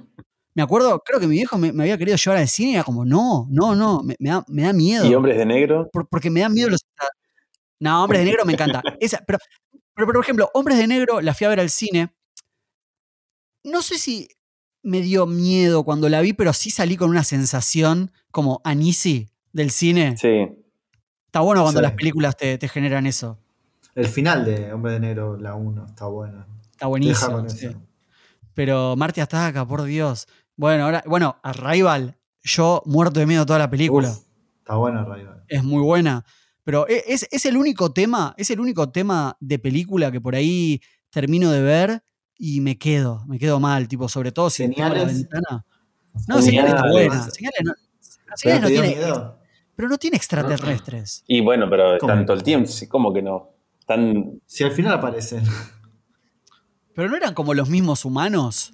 [0.53, 2.83] Me acuerdo, creo que mi viejo me, me había querido llevar al cine y era
[2.83, 5.05] como, no, no, no, me, me da, me da miedo.
[5.05, 5.87] ¿Y hombres de negro?
[5.93, 6.81] Por- porque me da miedo los.
[7.79, 8.81] No, Hombres de Negro me encanta.
[8.99, 9.37] Esa, pero,
[9.93, 12.09] pero, por ejemplo, Hombres de Negro la fui a ver al cine.
[13.63, 14.29] No sé si
[14.81, 19.69] me dio miedo cuando la vi, pero sí salí con una sensación como anisi del
[19.71, 20.17] cine.
[20.17, 20.47] Sí.
[21.27, 21.83] Está bueno cuando Sí.
[21.83, 23.37] las películas te, te generan eso.
[23.95, 26.39] El final de Hombre de Negro, la 1, está bueno.
[26.71, 27.31] Está Deja buenísimo.
[27.31, 27.69] con sí.
[28.53, 30.27] Pero Marty Ataca, por Dios.
[30.55, 34.09] Bueno, ahora, bueno, Arrival, yo muerto de miedo toda la película.
[34.09, 34.19] Uf,
[34.59, 35.43] está bueno, Rival.
[35.47, 36.25] es muy buena.
[36.63, 40.35] Pero e- es, es el único tema, es el único tema de película que por
[40.35, 42.03] ahí termino de ver
[42.37, 45.65] y me quedo, me quedo mal, tipo, sobre todo si la ventana.
[46.27, 46.91] No, señales está Señales.
[46.91, 47.29] buena.
[47.31, 47.73] Señales no,
[48.25, 49.39] ¿Pero señales no tiene, miedo?
[49.77, 51.23] Pero no tiene extraterrestres.
[51.27, 52.11] Y bueno, pero ¿Cómo?
[52.11, 53.51] tanto el tiempo, sí, ¿cómo que no?
[53.85, 54.41] Tan.
[54.45, 55.43] Si al final aparecen.
[56.93, 58.73] Pero no eran como los mismos humanos.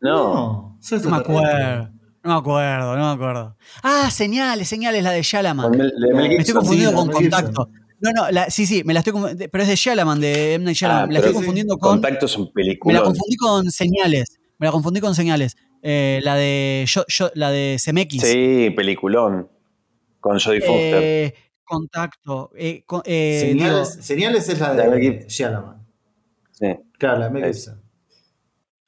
[0.00, 0.78] No.
[0.90, 1.88] No me acuerdo.
[2.24, 3.56] No me acuerdo, no me acuerdo.
[3.82, 5.70] Ah, señales, señales, la de Shalaman.
[5.70, 7.10] Con Mel- de Mel Me estoy confundiendo sí, con.
[7.10, 7.68] Contacto.
[8.00, 9.14] No, no, la- sí, sí, me la estoy
[9.50, 10.64] pero es de Shalaman, de M.
[10.66, 11.04] Night Shyamalan.
[11.04, 11.90] Ah, me la estoy pero- confundiendo con.
[11.92, 13.02] Contacto es un Me la película.
[13.02, 14.38] confundí con señales.
[14.58, 15.56] Me la confundí con señales.
[15.82, 18.20] Eh, la de yo, yo- la de CMX.
[18.22, 19.48] Sí, peliculón.
[20.22, 21.02] Con Jodie Foster.
[21.02, 22.50] Eh, contacto.
[22.56, 25.86] eh, eh, Señales, digo, señales es la La de de Mel Shyamalan.
[26.52, 26.66] Sí.
[26.98, 27.44] Claro, la de Mel.
[27.44, 27.82] Gibson.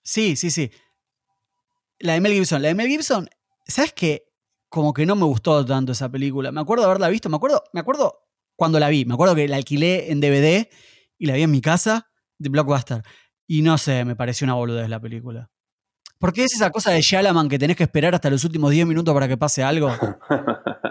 [0.02, 0.70] sí, sí, sí.
[1.98, 2.62] La de Mel Gibson.
[2.62, 3.28] La de Mel Gibson,
[3.66, 4.28] ¿sabes qué?
[4.68, 6.52] Como que no me gustó tanto esa película.
[6.52, 7.28] Me acuerdo de haberla visto.
[7.28, 8.20] Me acuerdo, me acuerdo
[8.56, 9.04] cuando la vi.
[9.04, 10.68] Me acuerdo que la alquilé en DVD
[11.18, 13.02] y la vi en mi casa de Blockbuster.
[13.46, 15.50] Y no sé, me pareció una boludez la película.
[16.18, 19.12] Porque es esa cosa de Shalaman que tenés que esperar hasta los últimos 10 minutos
[19.12, 19.90] para que pase algo.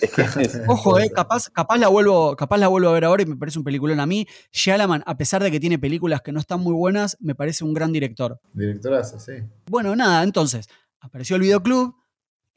[0.68, 3.58] Ojo, eh, capaz, capaz, la vuelvo, capaz la vuelvo a ver ahora y me parece
[3.58, 4.00] un peliculón.
[4.00, 7.34] A mí, Shalaman, a pesar de que tiene películas que no están muy buenas, me
[7.34, 8.40] parece un gran director.
[8.52, 9.32] Directorazo, sí.
[9.66, 10.68] Bueno, nada, entonces,
[11.00, 11.94] apareció el videoclub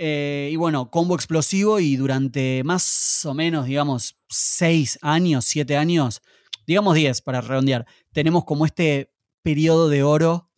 [0.01, 6.21] eh, y bueno, combo explosivo y durante más o menos, digamos, seis años, siete años,
[6.65, 9.11] digamos 10 para redondear, tenemos como este
[9.43, 10.49] periodo de oro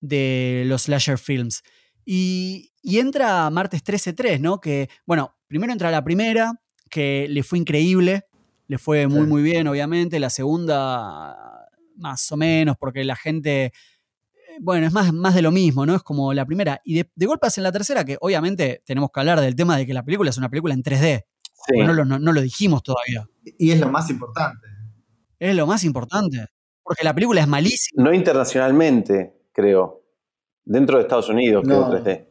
[0.00, 1.62] de los slasher films.
[2.06, 4.60] Y, y entra Martes 13-3, ¿no?
[4.60, 6.52] Que, bueno, primero entra la primera,
[6.90, 8.24] que le fue increíble,
[8.68, 9.26] le fue muy, Sí.
[9.26, 10.18] muy bien, obviamente.
[10.20, 11.36] La segunda,
[11.96, 13.72] más o menos, porque la gente eh,
[14.60, 15.94] bueno, es más, más de lo mismo, ¿no?
[15.94, 16.80] Es como la primera.
[16.84, 19.86] Y de, de golpe en la tercera, que obviamente tenemos que hablar del tema de
[19.86, 21.24] que la película es una película en 3D.
[21.68, 21.78] sí.
[21.78, 23.28] No, lo, no- no lo dijimos todavía.
[23.58, 24.66] Y es lo más importante.
[25.38, 26.46] Es lo más importante.
[26.82, 28.04] Porque la película es malísima.
[28.04, 30.02] No internacionalmente, creo.
[30.64, 31.90] Dentro de Estados Unidos, creo, No.
[31.90, 32.26] 3D.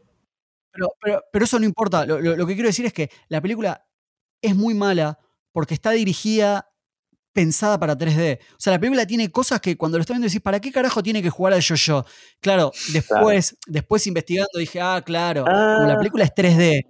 [0.75, 2.05] Pero, pero, pero eso no importa.
[2.05, 3.85] Lo, lo- lo que quiero decir es que la película
[4.41, 5.17] es muy mala
[5.51, 6.69] porque está dirigida,
[7.33, 8.39] pensada para 3D.
[8.51, 11.01] O sea, la película tiene cosas que cuando lo estás viendo decís, ¿para qué carajo
[11.03, 12.05] tiene que jugar al yo-yo?
[12.39, 15.97] Claro, después, después investigando dije, ah, claro, como la Ah.
[15.97, 16.85] película es 3D,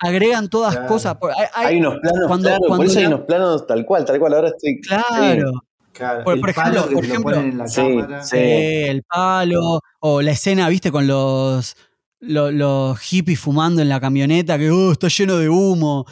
[0.00, 0.88] agregan todas Claro.
[0.88, 1.16] cosas.
[1.16, 3.86] por- hay- hay- Hay unos planos, cuando- claro, cuando por eso hay unos planos tal
[3.86, 4.34] cual, tal cual.
[4.34, 4.80] Ahora estoy.
[4.80, 5.52] claro.
[5.90, 8.22] Claro, Por- el por palo ejemplo- por ejemplo- ponen en la Sí, cámara.
[8.22, 8.36] sí.
[8.36, 11.76] Eh, el palo, o la escena, viste, con los,
[12.20, 16.04] lo- los, hippies fumando en la camioneta, que "Oh, está lleno de humo.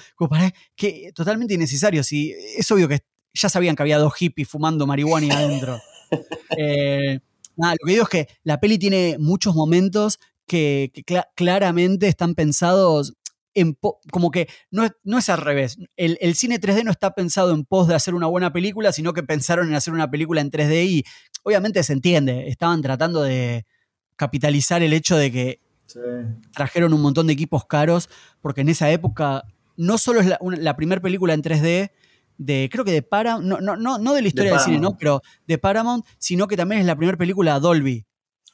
[0.76, 2.02] Que totalmente innecesario.
[2.04, 3.00] Si, es obvio que
[3.34, 5.78] ya sabían que había dos hippies fumando marihuana ahí adentro.
[6.56, 7.18] Eh,
[7.56, 12.06] nada, lo que digo es que la peli tiene muchos momentos que, que cla- claramente
[12.06, 13.14] están pensados
[13.54, 13.76] en
[14.12, 15.76] como que no es, no es al revés.
[15.96, 19.12] El, el cine 3D no está pensado en pos de hacer una buena película, sino
[19.12, 21.04] que pensaron en hacer una película en 3D y
[21.42, 22.46] obviamente se entiende.
[22.48, 23.66] Estaban tratando de
[24.14, 25.60] capitalizar el hecho de que
[25.96, 26.48] Sí.
[26.52, 28.08] trajeron un montón de equipos caros,
[28.42, 29.44] porque en esa época
[29.78, 31.90] no solo es la, una- la primera película en 3D
[32.38, 34.90] de, creo que de Paramount, no, no, no, no de la historia del cine, ¿no?
[34.90, 34.98] Paramount.
[35.00, 38.04] Pero de Paramount, sino que también es la primera película Dolby.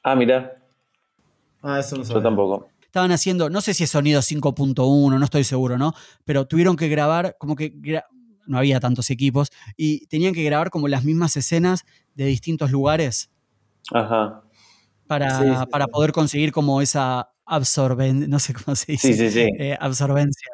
[0.05, 0.57] Ah, mira,
[1.63, 2.23] Ah, eso no yo sabía.
[2.25, 2.69] tampoco.
[2.83, 5.95] Estaban haciendo, no sé si es sonido 5.1, no estoy seguro, ¿no?
[6.25, 8.05] Pero tuvieron que grabar, como que gra-
[8.47, 13.31] no había tantos equipos, y tenían que grabar como las mismas escenas de distintos lugares.
[13.93, 14.43] Ajá.
[15.07, 15.91] Para, Sí, sí, para sí.
[15.93, 19.09] poder conseguir como esa absorben, no sé cómo se dice.
[19.09, 19.49] Sí, sí, sí.
[19.59, 20.49] eh, absorbencia.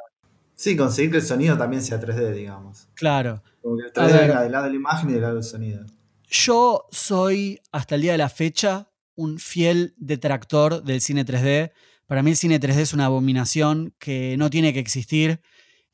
[0.54, 2.88] Sí, conseguir que el sonido también sea 3D, digamos.
[2.94, 3.42] Claro.
[3.62, 4.20] Como que el A 3D ver.
[4.28, 5.84] venga del lado de la imagen y del lado del sonido.
[6.28, 11.72] Yo soy, hasta el día de la fecha, un fiel detractor del cine 3D.
[12.06, 15.40] Para mí el cine 3D es una abominación que no tiene que existir.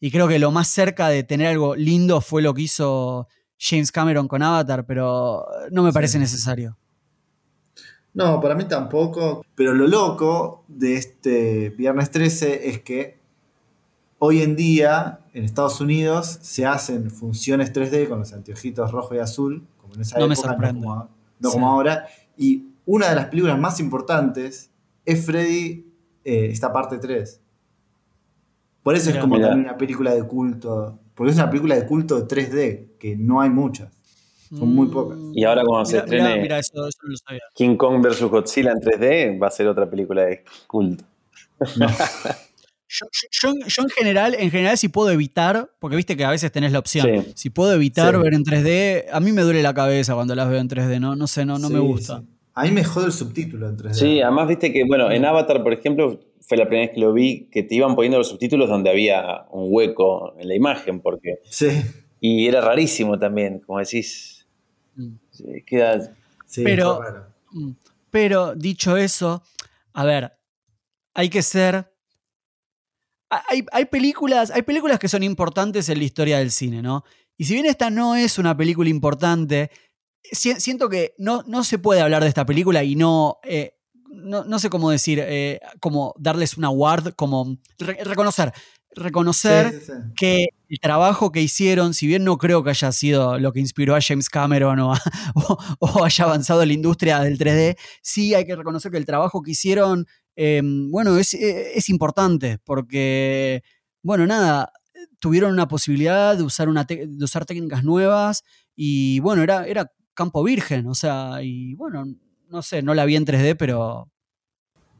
[0.00, 3.92] Y creo que lo más cerca de tener algo lindo fue lo que hizo James
[3.92, 5.94] Cameron con Avatar, pero no me Sí.
[5.94, 6.76] parece necesario.
[8.14, 9.44] No, para mí tampoco.
[9.54, 13.18] Pero lo loco de este viernes 13 es que
[14.18, 19.18] hoy en día en Estados Unidos se hacen funciones 3D con los anteojitos rojo y
[19.18, 20.80] azul, como en esa No me época, sorprende.
[20.80, 21.08] no como,
[21.40, 21.54] no Sí.
[21.54, 22.06] como ahora.
[22.36, 24.70] Y una de las películas más importantes
[25.04, 25.86] es Freddy,
[26.24, 27.40] eh, esta parte 3.
[28.82, 29.18] Por eso Mirá.
[29.18, 29.48] es como Mirá.
[29.48, 30.98] también una película de culto.
[31.14, 33.92] Porque es una película de culto de 3D, que no hay muchas.
[34.58, 35.18] Son muy pocas.
[35.34, 37.40] Y ahora cuando se estrene- mirá, eso, eso no lo sabía.
[37.54, 38.22] King Kong vs.
[38.22, 41.04] Godzilla en 3D va a ser otra película de culto.
[41.76, 41.86] No.
[42.86, 46.30] Yo, yo- yo- yo en general, en general, si puedo evitar, porque viste que a
[46.30, 47.32] veces tenés la opción, Sí.
[47.34, 48.20] si puedo evitar Sí.
[48.20, 51.16] ver en 3D, a mí me duele la cabeza cuando las veo en 3D, no,
[51.16, 52.20] no sé, no, no me gusta.
[52.20, 52.26] sí.
[52.54, 53.94] A mí me jode el subtítulo en 3D.
[53.94, 57.12] Sí, además viste que, bueno, en Avatar, por ejemplo, fue la primera vez que lo
[57.12, 61.38] vi, que te iban poniendo los subtítulos donde había un hueco en la imagen, porque.
[61.50, 61.68] Sí,
[62.20, 64.33] Y era rarísimo también, como decís.
[64.96, 65.14] Mm.
[66.46, 67.00] sí, Pero-.
[67.52, 67.70] Mm.
[68.10, 69.42] Pero dicho eso,
[69.92, 70.32] a ver,
[71.14, 71.90] hay que ser.
[73.30, 77.04] Hay, hay películas, hay películas que son importantes en la historia del cine, ¿no?
[77.36, 79.70] Y si bien esta no es una película importante,
[80.22, 83.38] si- siento que no, no se puede hablar de esta película y no.
[83.42, 83.76] eh,
[84.08, 88.52] no, no sé cómo decir, eh, como darles un award, como re- reconocer.
[88.96, 89.92] Reconocer Sí, sí, sí.
[90.16, 93.94] que el trabajo que hicieron, si bien no creo que haya sido lo que inspiró
[93.94, 95.00] a James Cameron o, a-
[95.34, 99.42] o- o haya avanzado la industria del 3D, sí hay que reconocer que el trabajo
[99.42, 103.62] que hicieron, eh, bueno, es, eh, es importante porque,
[104.02, 104.72] bueno, nada,
[105.18, 108.42] tuvieron una posibilidad de usar, una tec- de usar técnicas nuevas
[108.76, 112.04] y, bueno, era, era campo virgen, o sea, y bueno,
[112.48, 114.08] no sé, no la vi en 3D, pero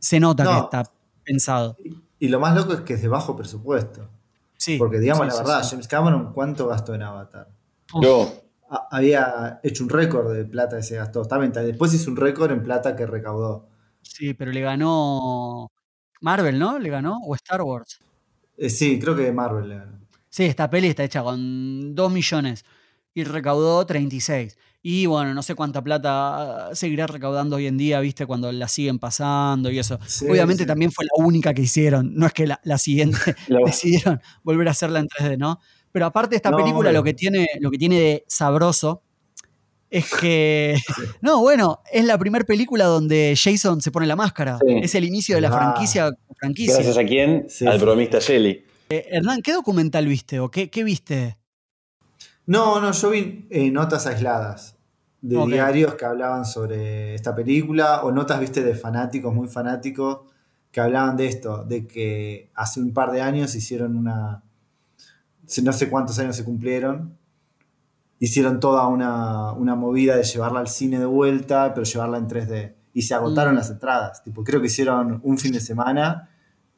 [0.01, 0.93] se nota que está
[1.25, 1.77] pensado.
[2.25, 4.09] Y lo más loco es que es de bajo presupuesto.
[4.57, 5.71] Sí, Porque digamos sí, la sí, verdad, sí.
[5.73, 7.49] James Cameron, ¿cuánto gastó en Avatar?
[8.01, 8.33] Yo,
[8.71, 11.21] Ha- había hecho un récord de plata que se gastó.
[11.21, 13.69] Está bien, después hizo un récord en plata que recaudó.
[14.01, 15.71] Sí, pero le ganó
[16.23, 16.79] Marvel, ¿no?
[16.79, 17.19] ¿Le ganó?
[17.27, 17.99] ¿O Star Wars?
[18.57, 19.99] Eh, sí, creo que Marvel le ganó.
[20.31, 22.65] Sí, esta peli está hecha con 2 millones
[23.13, 24.57] y recaudó 36.
[24.87, 28.27] Y bueno, no sé cuánta plata seguirá recaudando hoy en día, ¿viste?
[28.27, 29.99] Cuando la siguen pasando y eso.
[30.07, 30.67] Sí, Obviamente sí.
[30.67, 32.15] también fue la única que hicieron.
[32.15, 33.17] No es que la, la siguiente
[33.67, 35.59] decidieron volver a hacerla en 3D, ¿no?
[35.91, 39.03] Pero aparte esta No, película lo que tiene, lo que tiene de sabroso
[39.89, 40.77] es que,
[41.23, 44.59] no, bueno, es la primera película donde Jason se pone la máscara.
[44.59, 44.81] Sí.
[44.83, 45.53] Es el inicio de la Ah.
[45.53, 46.11] franquicia.
[46.37, 46.75] franquicia.
[46.75, 47.47] gracias a quién?
[47.49, 47.85] Sí, Al sí.
[47.87, 48.63] bromista Jelly.
[48.91, 51.39] Eh, Hernán, ¿qué documental viste o qué, qué viste?
[52.47, 54.74] No, no, yo vi eh, notas aisladas
[55.27, 60.21] de diarios que hablaban sobre esta película o notas, viste, de fanáticos, muy fanáticos,
[60.71, 64.43] que hablaban de esto, de que hace un par de años hicieron una,
[65.63, 67.17] no sé cuántos años se cumplieron,
[68.19, 72.75] hicieron toda una, una movida de llevarla al cine de vuelta, pero llevarla en 3D.
[72.93, 73.57] Y se agotaron Mm.
[73.57, 74.23] las entradas.
[74.23, 76.29] Tipo, creo que hicieron un fin de semana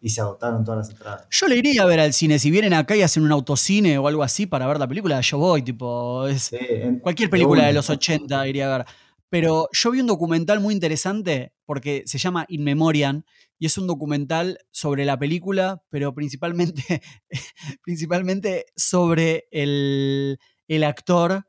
[0.01, 1.27] y se agotaron todas las entradas.
[1.31, 2.39] Yo le iría a ver al cine.
[2.39, 5.39] Si vienen acá y hacen un autocine o algo así para ver la película, yo
[5.39, 6.27] voy, tipo.
[6.27, 7.77] Es, Sí, en- Cualquier película de una.
[7.79, 8.87] los 80 iría a ver.
[9.29, 13.25] Pero yo vi un documental muy interesante porque se llama In Memoriam
[13.59, 17.03] y es un documental sobre la película, pero principalmente,
[17.85, 21.46] principalmente sobre el, el actor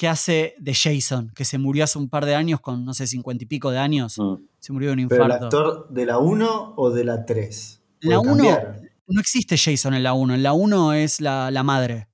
[0.00, 3.06] que hace de Jason, que se murió hace un par de años con, no sé,
[3.06, 4.16] cincuenta y pico de años.
[4.18, 4.36] Mm.
[4.58, 5.44] Se murió de un Pero el infarto.
[5.58, 7.82] actor de la 1 o de la 3.
[8.00, 8.88] La Porque 1 cambiaron.
[9.08, 10.34] no existe Jason en la 1.
[10.36, 12.08] En la 1 es la, la madre.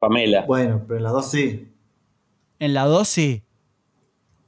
[0.00, 0.46] Pamela.
[0.46, 1.76] Bueno, pero en la 2 sí.
[2.58, 3.44] En la 2 sí,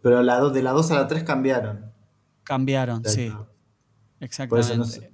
[0.02, 1.92] Pero la dos- de la 2 a la 3 cambiaron.
[2.42, 3.28] cambiaron, sí.
[3.30, 3.46] Por
[4.18, 4.68] Exactamente.
[4.72, 5.12] eso no sé.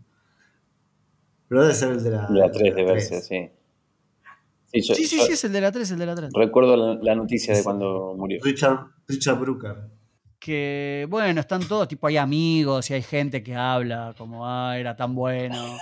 [1.48, 3.26] Pero debe ser el de la, La 3 de verse, tres.
[3.26, 3.50] sí.
[4.82, 6.30] Sí, yo- Sí, sí, yo sí, es el de la 3, el de la 3.
[6.34, 8.38] Recuerdo la, la noticia de cuando murió.
[8.42, 9.76] Richard, Richard Brooker.
[10.38, 14.94] que, bueno, están todos, tipo, hay amigos y hay gente que habla, como, ah, era
[14.94, 15.76] tan bueno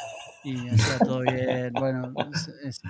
[0.45, 1.73] y hacía todo bien.
[1.73, 2.81] Bueno, es- es-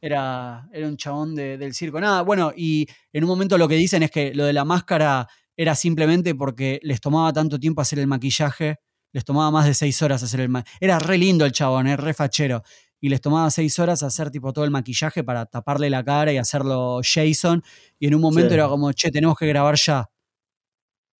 [0.00, 2.00] era, era un chabón de- del circo.
[2.00, 5.28] Nada, bueno, y en un momento lo que dicen es que lo de la máscara
[5.56, 8.76] era simplemente porque les tomaba tanto tiempo hacer el maquillaje,
[9.12, 10.78] les tomaba más de seis horas hacer el maquillaje.
[10.80, 12.62] Era re lindo el chabón, es re fachero.
[13.02, 16.38] Y les tomaba seis horas hacer tipo todo el maquillaje para taparle la cara y
[16.38, 17.62] hacerlo Jason.
[17.98, 18.54] Y en un momento Sí.
[18.54, 20.08] era como, che, tenemos que grabar ya.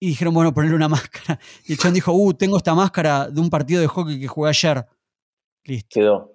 [0.01, 0.89] y dijeron, bueno, ponerle una
[1.28, 1.39] máscara.
[1.66, 4.49] Y el chabón dijo, uh, tengo esta máscara de un partido de hockey que jugué
[4.49, 4.87] ayer.
[5.64, 5.89] Listo.
[6.01, 6.33] Quedó.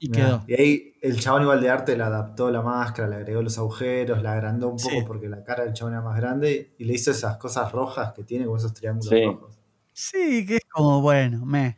[0.00, 0.44] Y quedó.
[0.46, 4.22] Y ahí el chabón igual de arte le adaptó la máscara, le agregó los agujeros,
[4.22, 5.02] la agrandó un poco Sí.
[5.06, 8.22] porque la cara del chabón era más grande y le hizo esas cosas rojas que
[8.22, 9.24] tiene con esos triángulos Sí.
[9.24, 9.58] rojos.
[9.92, 11.76] Sí, que es como, bueno, me.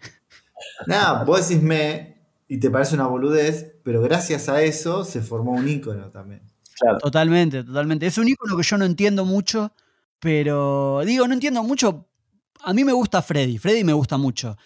[0.86, 2.19] Nada, vos decís me
[2.50, 6.42] y te parece una boludez, pero gracias a eso se formó un ícono también.
[6.80, 6.98] Claro.
[6.98, 8.06] Totalmente, totalmente.
[8.06, 9.72] Es un icono que yo no entiendo mucho,
[10.18, 12.10] pero digo, no entiendo mucho.
[12.64, 14.56] A mí me gusta Freddy, Freddy me gusta mucho.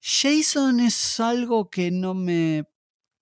[0.00, 2.64] Jason es algo que no me.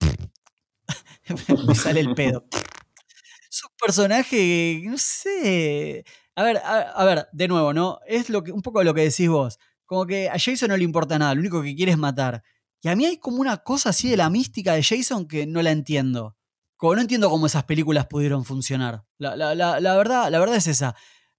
[1.67, 2.45] me sale el pedo.
[2.53, 6.05] Es un personaje, no sé.
[6.35, 8.01] A ver, a, a ver, de nuevo, ¿no?
[8.07, 9.59] Es lo que, un poco lo que decís vos.
[9.87, 12.43] Como que a Jason no le importa nada, lo único que quiere es matar.
[12.83, 15.61] Y a mí hay como una cosa así de la mística de Jason que no
[15.63, 16.37] la entiendo.
[16.77, 19.05] Como no entiendo cómo esas películas pudieron funcionar.
[19.19, 20.95] La, la- la- la verdad, la verdad es esa.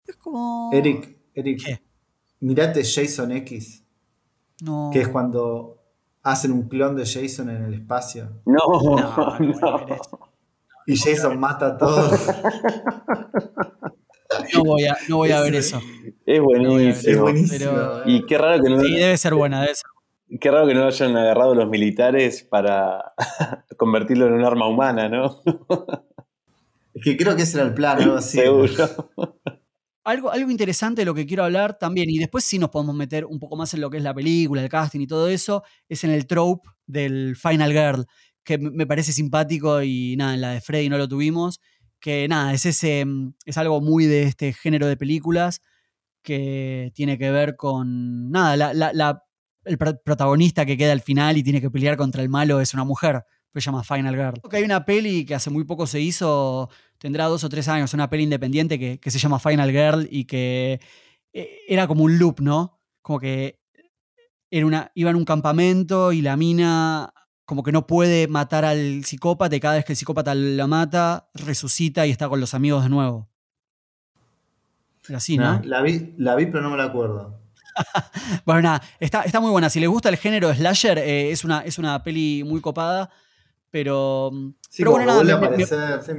[0.05, 0.69] Es como.
[0.71, 1.81] Eric, Eric, ¿Qué?
[2.41, 3.83] mirate Jason X,
[4.61, 4.89] No.
[4.93, 5.77] que es cuando
[6.21, 9.85] hacen un clon de Jason en el espacio No, No, no.
[10.85, 12.19] y Jason mata a todos.
[14.53, 15.77] No voy a, no voy a ver eso.
[16.25, 17.21] Es es buenísimo.
[17.23, 17.71] buenísimo.
[17.71, 19.85] Pero- Y qué raro que no, Sí, debe ser buena, debe ser.
[20.39, 23.13] Qué raro que no lo hayan agarrado los militares para
[23.77, 25.41] convertirlo en un arma humana, ¿no?
[26.93, 28.37] Es que creo que ese era el plan, así.
[28.39, 28.73] Seguro.
[30.03, 33.23] Algo, algo interesante de lo que quiero hablar también, y después sí nos podemos meter
[33.23, 36.03] un poco más en lo que es la película, el casting y todo eso, es
[36.03, 38.05] en el trope del Final Girl,
[38.43, 41.59] que me parece simpático y nada, en la de Freddy no lo tuvimos,
[41.99, 45.61] que nada, es ese, mm, es algo muy de este género de películas
[46.23, 49.23] que tiene que ver con, nada, la, la- la-
[49.65, 52.73] el pr- protagonista que queda al final y tiene que pelear contra el malo es
[52.73, 54.41] una mujer, que se llama Final Girl.
[54.51, 58.09] Hay una peli que hace muy poco se hizo, tendrá dos o tres años, una
[58.09, 60.79] peli independiente que, que se llama Final Girl y que
[61.33, 62.79] eh, era como un loop, ¿no?
[63.01, 63.59] Como que
[64.49, 67.13] era una, iba en un campamento y la mina
[67.45, 71.29] como que no puede matar al psicópata y cada vez que el psicópata la mata,
[71.33, 73.29] resucita y está con los amigos de nuevo.
[75.13, 75.61] Así, ¿no?
[75.65, 77.40] La, vi, la vi, pero no me la acuerdo.
[78.45, 79.69] Bueno, nada, está, está muy buena.
[79.69, 83.09] Si les gusta el género slasher, eh, es, una, es una peli muy copada,
[83.69, 84.31] pero...
[84.69, 86.11] Sí, pero bueno, nada, vuelve, a me- aparecer, sí,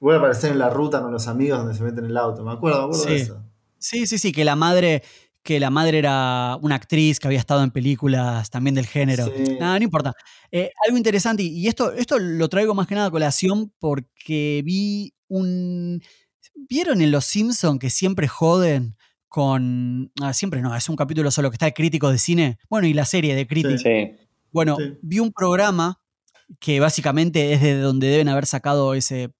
[0.00, 2.42] vuelve a aparecer en la ruta con los amigos donde se meten en el auto.
[2.44, 3.22] Me acuerdo, me acuerdo de Sí.
[3.22, 3.44] eso.
[3.78, 5.02] Sí, sí, sí, que la madre,
[5.42, 9.26] que la madre era una actriz que había estado en películas también del género.
[9.26, 9.56] Sí.
[9.58, 10.12] Nada, no importa.
[10.52, 15.14] Eh, algo interesante, y esto, esto lo traigo más que nada a colación porque vi
[15.28, 16.02] un.
[16.68, 18.96] ¿Vieron en Los Simpson que siempre joden
[19.30, 20.12] con.
[20.20, 22.58] ah, siempre no, es un capítulo solo que está de críticos de cine.
[22.68, 23.80] Bueno, y la serie de críticos.
[23.80, 24.12] Sí.
[24.52, 24.98] Bueno, Sí.
[25.00, 26.02] vi un programa
[26.58, 29.32] que básicamente es de donde deben haber sacado ese,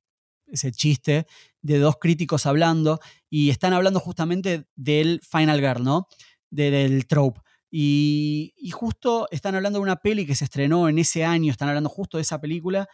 [0.47, 1.27] ese chiste
[1.61, 6.07] de dos críticos hablando y están hablando justamente del Final Girl, ¿no?
[6.51, 7.41] De- del trope.
[7.73, 11.69] Y, y justo están hablando de una peli que se estrenó en ese año, están
[11.69, 12.89] hablando justo de esa película,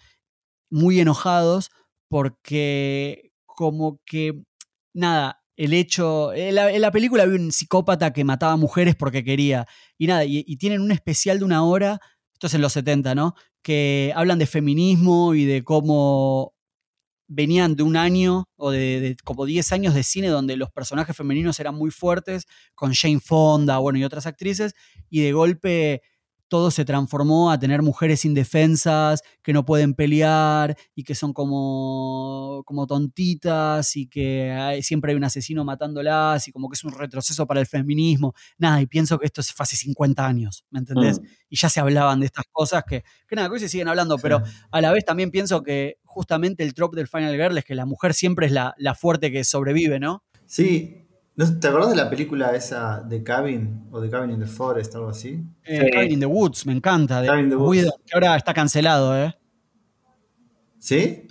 [0.71, 1.71] muy enojados
[2.09, 4.43] porque como que,
[4.95, 9.25] nada, el hecho, en la, en la película había un psicópata que mataba mujeres porque
[9.25, 9.67] quería,
[9.99, 12.01] y nada, y, y tienen un especial de una hora,
[12.33, 13.35] esto es en los 70, ¿no?
[13.63, 16.55] Que hablan de feminismo y de cómo
[17.29, 21.17] venían de un año o de, de como 10 años de cine donde los personajes
[21.17, 24.75] femeninos eran muy fuertes, con Jane Fonda, bueno, y otras actrices,
[25.09, 26.03] y de golpe
[26.49, 32.63] todo se transformó a tener mujeres indefensas que no pueden pelear y que son como,
[32.65, 36.93] como tontitas y que hay- siempre hay un asesino matándolas y como que es un
[36.93, 38.35] retroceso para el feminismo.
[38.59, 41.21] Nada, y pienso que esto fue hace 50 años, ¿me entendés?
[41.21, 41.25] Mm.
[41.51, 44.19] Y ya se hablaban de estas cosas que, que nada, que hoy se siguen hablando,
[44.19, 47.75] pero a la vez también pienso que justamente el trope del Final Girl es que
[47.75, 50.25] la mujer siempre es la, la fuerte que sobrevive, ¿no?
[50.47, 51.06] Sí.
[51.37, 54.95] ¿No- ¿Te acordás de la película esa de Cabin o de Cabin in the Forest,
[54.95, 55.43] algo así?
[55.65, 55.91] Eh, Sí.
[55.93, 57.21] Cabin in the Woods, me encanta.
[57.21, 57.91] De Cabin in the Woods.
[58.07, 59.35] Que ahora está cancelado, ¿eh?
[60.79, 61.27] ¿Sí?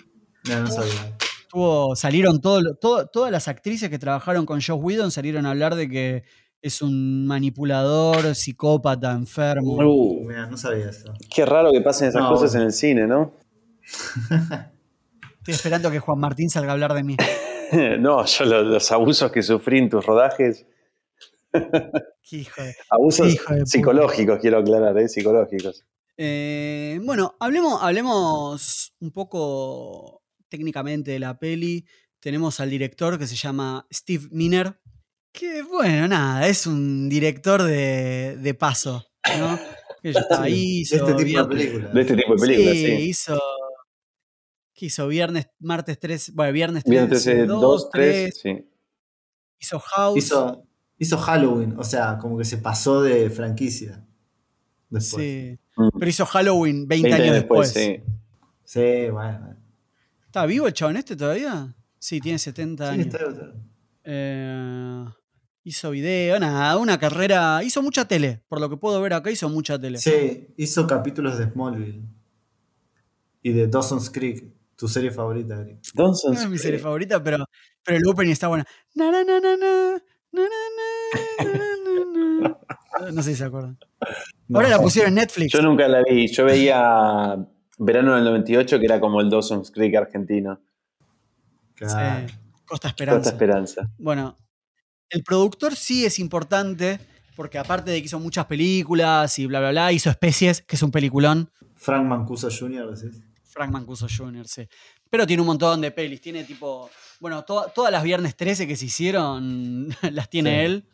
[0.50, 1.18] No, no sabía.
[1.50, 5.52] Tuvo- salieron todo, lo- todo- todas las actrices que trabajaron con Josh Whedon salieron a
[5.52, 6.24] hablar de que
[6.62, 9.74] es un manipulador, psicópata, enfermo.
[9.78, 11.14] Uh, Mira, no sabía eso.
[11.34, 12.62] qué raro que pasen esas No, cosas bueno.
[12.64, 13.34] en el cine, ¿no?
[15.40, 17.16] Estoy esperando que Juan Martín salga a hablar de mí.
[18.00, 20.66] no, yo lo- los, abusos que sufrí en tus rodajes,
[21.52, 23.70] Qué hijo de- abusos Hijo de puta.
[23.72, 25.08] psicológicos, quiero aclarar, ¿eh?
[25.08, 25.84] Psicológicos.
[26.18, 31.86] Eh, bueno, hablemos, hablemos un poco técnicamente de la peli.
[32.20, 34.80] Tenemos al director que se llama Steve Miner,
[35.32, 39.06] que bueno, nada, es un director de, de paso,
[39.38, 39.60] ¿no?
[40.02, 41.94] Que ya estaba ahí, de este tipo de películas.
[41.94, 42.92] De este tipo de películas, sí, sí.
[43.10, 43.40] hizo.
[44.76, 45.08] ¿Qué hizo?
[45.08, 48.70] Viernes, martes 3, bueno, viernes 3, Viernes 13, 2, 3, sí.
[49.60, 50.18] Hizo House.
[50.18, 50.68] Hizo,
[51.00, 54.06] hizo Halloween, o sea, como que se pasó de franquicia.
[54.90, 55.24] Después.
[55.26, 55.60] Sí.
[55.78, 55.90] Mm.
[55.98, 57.72] Pero hizo Halloween 20, 20 años después.
[57.72, 58.02] sí.
[58.66, 59.56] Sí, bueno.
[60.26, 61.74] ¿Está vivo el chabón este todavía?
[62.00, 63.06] Sí, tiene 70 Sí, años.
[63.08, 63.54] está- está-
[64.04, 65.06] Eh,
[65.64, 67.64] hizo video, nada, una carrera.
[67.64, 68.44] Hizo mucha tele.
[68.48, 69.98] Por lo que puedo ver acá, hizo mucha tele.
[70.00, 72.04] Sí, hizo capítulos de Smallville.
[73.42, 75.80] Y de Dawson's Creek, tu serie favorita, Ari.
[75.94, 77.46] No es mi serie eh, favorita, pero,
[77.84, 78.66] pero el opening está bueno.
[83.12, 83.78] No sé si se acuerdan.
[84.54, 85.54] Ahora la pusieron en Netflix.
[85.54, 86.28] Yo nunca la vi.
[86.28, 87.36] Yo veía
[87.78, 90.60] Verano del 98, que era como el Dawson's Creek argentino.
[91.78, 93.18] Costa Esperanza.
[93.18, 93.90] Costa Esperanza.
[93.98, 94.36] Bueno,
[95.10, 97.00] el productor sí es importante,
[97.36, 100.84] porque aparte de que hizo muchas películas y bla, bla, bla, hizo Especies, que es
[100.84, 101.50] un peliculón.
[101.76, 103.18] Frank Mancusa Jr., decís.
[103.18, 103.35] ¿sí?
[103.56, 104.68] Frank Mancuso Jr., sí.
[105.10, 106.20] Pero tiene un montón de pelis.
[106.20, 106.90] Tiene tipo.
[107.22, 110.66] Bueno, to- todas las viernes 13 que se hicieron las tiene Sí.
[110.66, 110.86] él,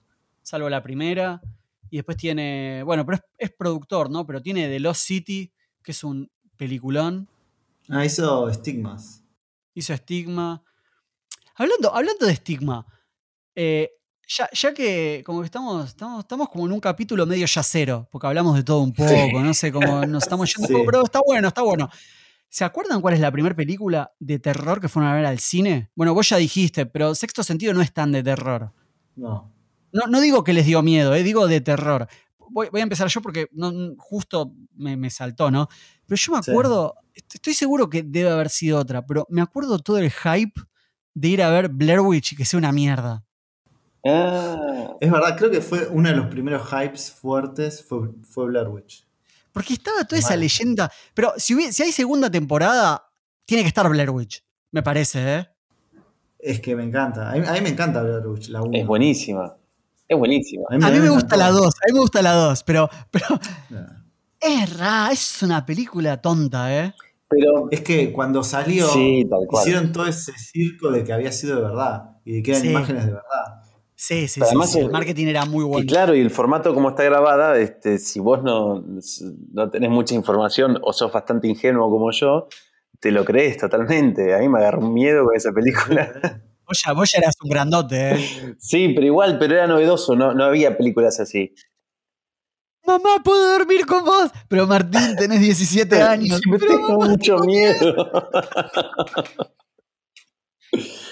[0.44, 1.42] salvo la primera.
[1.90, 2.84] Y después tiene.
[2.86, 4.26] Bueno, pero es, es productor, ¿no?
[4.28, 5.52] Pero tiene The Lost City,
[5.84, 7.28] que es un peliculón.
[7.90, 9.24] Ah, hizo Stigmas.
[9.74, 10.62] Hizo Stigma.
[11.56, 12.86] Hablando, hablando de Stigma,
[13.56, 13.90] eh,
[14.28, 18.28] ya, ya que como que estamos, estamos, estamos como en un capítulo medio yacero, porque
[18.28, 20.84] hablamos de todo un poco, no sé cómo nos estamos yendo, Sí.
[20.86, 21.90] pero está bueno, está bueno.
[22.54, 25.90] ¿Se acuerdan cuál es la primera película de terror que fueron a ver al cine?
[25.96, 28.74] Bueno, vos ya dijiste, pero Sexto Sentido no es tan de terror.
[29.16, 29.54] No.
[29.94, 32.08] No, no digo que les dio miedo, eh, digo de terror.
[32.50, 35.70] Voy, voy a empezar yo porque no, justo me, me saltó, ¿no?
[36.06, 39.80] Pero yo me acuerdo, est- estoy seguro que debe haber sido otra, pero me acuerdo
[39.80, 40.60] todo el hype
[41.14, 43.24] de ir a ver Blair Witch y que sea una mierda.
[44.06, 48.68] Ah, Es verdad, creo que fue uno de los primeros hypes fuertes, fue, fue Blair
[48.68, 49.08] Witch.
[49.54, 50.92] Porque estaba toda esa leyenda.
[51.14, 53.06] Pero si, hubi- si hay segunda temporada,
[53.46, 55.48] tiene que estar Blair Witch, me parece, ¿eh?
[56.40, 57.30] Es que me encanta.
[57.32, 58.78] A mí, a mí me encanta Blair Witch, la 1.
[58.78, 59.56] es buenísima.
[60.08, 60.66] Es buenísima.
[60.70, 63.26] A mí me gusta la 2, a mí me gusta la 2, pero, pero
[64.40, 66.94] es rara, es una película tonta, ¿eh?
[67.30, 71.62] Pero Es que cuando salió, Sí, hicieron todo ese circo de que había sido de
[71.62, 72.70] verdad y de que eran Sí.
[72.72, 73.61] imágenes de verdad.
[74.04, 75.86] Sí, sí, sí, además sí, El el- marketing era muy Y bueno.
[75.88, 78.84] claro, y el formato como está grabada, este, si vos no,
[79.54, 82.48] no tenés mucha información o sos bastante ingenuo como yo,
[83.00, 84.34] te lo crees totalmente.
[84.34, 86.12] A mí me agarró un miedo con esa película.
[86.68, 88.56] Vos ya, vos ya eras un grandote, ¿eh?
[88.58, 91.54] Sí, pero igual, pero era novedoso, no, no había películas así.
[92.88, 94.32] Mamá, ¿puedo dormir con vos?
[94.48, 96.42] Pero Martín, tenés 17 años.
[96.48, 98.22] Me Pero tengo mamá, mucho miedo.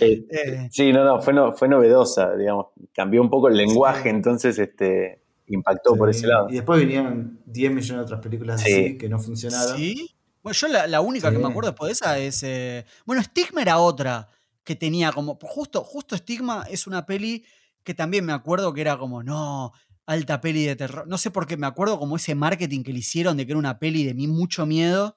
[0.00, 2.66] Eh, Eh, sí, no, no, fue, no, fue novedosa, digamos.
[2.92, 6.48] Cambió un poco el lenguaje, entonces este, impactó por ese lado.
[6.50, 8.72] Y después vinieron 10 millones de otras películas Sí.
[8.72, 9.76] así que no funcionaron.
[9.76, 10.10] ¿Sí?
[10.42, 12.42] Bueno, yo la, la única que me acuerdo después de esa es.
[12.42, 14.28] eh, bueno, Stigma era otra
[14.64, 15.38] que tenía como.
[15.42, 17.44] Justo, justo Stigma es una peli
[17.84, 19.72] que también me acuerdo que era como, no,
[20.06, 21.06] alta peli de terror.
[21.08, 23.58] No sé por qué me acuerdo como ese marketing que le hicieron de que era
[23.58, 25.16] una peli de mí mucho miedo.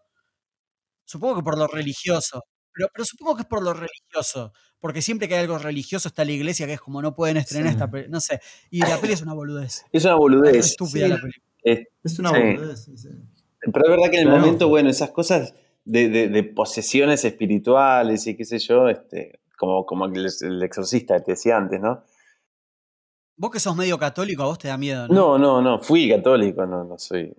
[1.05, 2.43] Supongo que por lo religioso.
[2.73, 4.53] Pero, pero supongo que es por lo religioso.
[4.79, 7.67] Porque siempre que hay algo religioso está la iglesia que es como no pueden estrenar
[7.69, 7.73] Sí.
[7.73, 8.07] esta peli.
[8.09, 8.39] No sé.
[8.71, 9.85] Y la peli es una boludez.
[9.91, 10.55] Es una Es boludez.
[10.65, 11.11] estúpida sí.
[11.11, 11.19] la.
[11.71, 12.35] Eh, Es una Sí.
[12.41, 13.09] boludez, sí, sí.
[13.59, 14.41] Pero es verdad que en el Claro.
[14.41, 15.53] momento, bueno, esas cosas
[15.85, 21.17] de, de- de posesiones espirituales y qué sé yo, este, como, como el, el exorcista
[21.17, 22.03] que te decía antes, ¿no?
[23.37, 25.13] Vos que sos medio católico, a vos te da miedo, ¿no?
[25.13, 27.31] No, no, no, fui católico, no, no soy.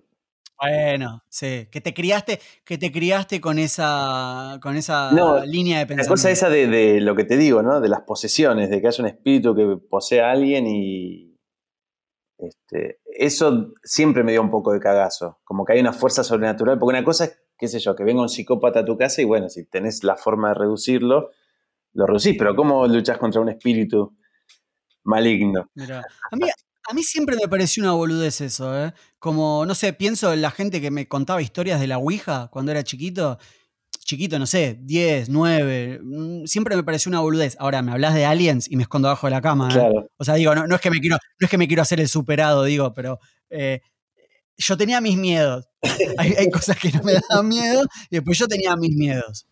[0.63, 1.67] Bueno, sí.
[1.71, 6.11] Que te criaste, que te criaste con esa, con esa No, línea de La pensamiento.
[6.13, 7.81] cosa esa de, de lo que te digo, ¿no?
[7.81, 11.29] De las posesiones, de que haya un espíritu que posee a alguien y.
[12.37, 15.39] Este, eso siempre me dio un poco de cagazo.
[15.43, 16.79] Como que hay una fuerza sobrenatural.
[16.79, 19.25] Porque una cosa es, qué sé yo, que venga un psicópata a tu casa y
[19.25, 21.29] bueno, si tenés la forma de reducirlo,
[21.93, 22.35] lo reducís.
[22.37, 24.17] Pero ¿cómo luchas contra un espíritu
[25.03, 25.69] maligno?
[25.75, 25.99] Mirá.
[26.31, 26.47] A mí,
[26.89, 28.93] a mí siempre me pareció una boludez eso, ¿eh?
[29.19, 32.71] Como, no sé, pienso en la gente que me contaba historias de la Ouija cuando
[32.71, 33.37] era chiquito.
[34.05, 35.99] Chiquito, no sé, 10, 9.
[36.03, 37.55] mm, Siempre me pareció una boludez.
[37.59, 39.73] Ahora, me hablas de aliens y me escondo abajo de la cama, ¿eh?
[39.73, 40.09] Claro.
[40.17, 42.01] O sea, digo, no, no es que me quiero, no es que me quiero hacer
[42.01, 43.19] el superado, digo, pero
[43.49, 43.81] eh,
[44.57, 45.67] yo tenía mis miedos.
[46.17, 49.47] Hay, hay cosas que no me daban miedo y después yo tenía mis miedos.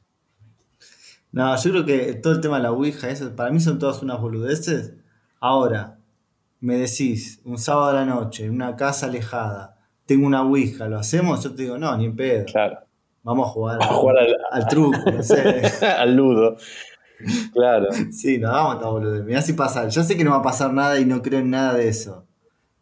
[1.31, 4.01] No, yo creo que todo el tema de la Ouija, eso, para mí son todas
[4.01, 4.93] unas boludeces.
[5.39, 6.00] Ahora,
[6.61, 10.97] me decís, un sábado a la noche, en una casa alejada, tengo una Ouija, ¿lo
[10.97, 11.43] hacemos?
[11.43, 12.45] Yo te digo, no, ni en pedo.
[12.45, 12.79] Claro.
[13.23, 15.61] Vamos a jugar, A jugar al, al truco, no sé.
[15.85, 16.57] al ludo.
[17.53, 17.87] Claro.
[18.11, 19.23] Sí, no hagamos esta boludez.
[19.23, 19.87] Mirá si pasa.
[19.89, 22.25] Yo sé que no va a pasar nada y no creo en nada de eso.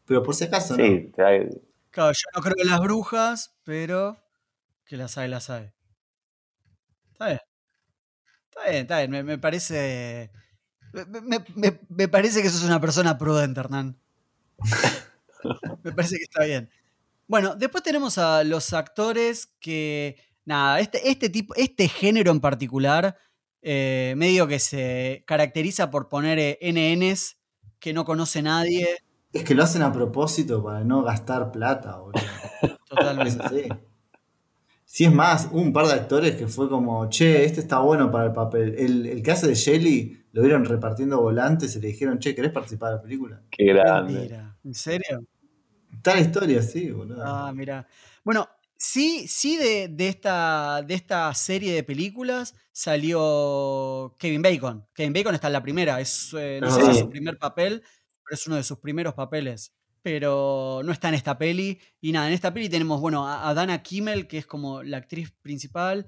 [0.05, 0.83] Pero por si acaso, no.
[0.83, 1.49] Sí, te hay-
[1.91, 4.17] Claro, yo no creo en las brujas, pero
[4.85, 5.71] que las hay, las hay.
[7.11, 7.39] Está bien.
[8.49, 9.11] Está bien, está bien.
[9.11, 10.31] Me, me parece.
[10.93, 13.97] Me, me- me parece que sos una persona prudente, Hernán.
[15.83, 16.69] me parece que está bien.
[17.27, 20.17] Bueno, después tenemos a los actores que.
[20.45, 23.15] Nada, este, este tipo, este género en particular,
[23.61, 27.37] eh, medio que se caracteriza por poner eh, NNs
[27.79, 28.87] que no conoce nadie.
[29.31, 32.19] Es que lo hacen a propósito para no gastar plata, boludo.
[32.89, 33.69] Totalmente.
[34.85, 38.09] Sí, es más, hubo un par de actores que fue como, che, este está bueno
[38.09, 38.73] para el papel.
[38.75, 42.51] El, el que hace de Shelly lo vieron repartiendo volantes y le dijeron, che, ¿querés
[42.51, 43.41] participar de la película?
[43.49, 44.39] Qué grande.
[44.63, 45.25] ¿En serio?
[46.03, 47.23] La historia, sí, boludo.
[47.25, 47.87] Ah, mira.
[48.23, 54.85] Bueno, sí, sí de, de esta, de esta serie de películas salió Kevin Bacon.
[54.93, 55.99] Kevin Bacon está en la primera.
[55.99, 57.81] Es, eh, no Ah, sé si es su primer papel,
[58.23, 59.73] pero es uno de sus primeros papeles.
[60.01, 61.79] Pero no está en esta peli.
[61.99, 64.97] Y nada, en esta peli tenemos, bueno, a, a Dana Kimmel, que es como la
[64.97, 66.07] actriz principal.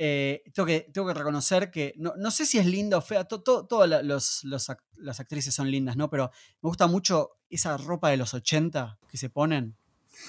[0.00, 3.24] Eh, tengo, que, tengo que reconocer que no, no sé si es linda o fea,
[3.24, 6.08] to- to- todas la- los- los ac- las actrices son lindas, ¿no?
[6.08, 6.30] Pero
[6.62, 9.76] me gusta mucho esa ropa de los 80 que se ponen.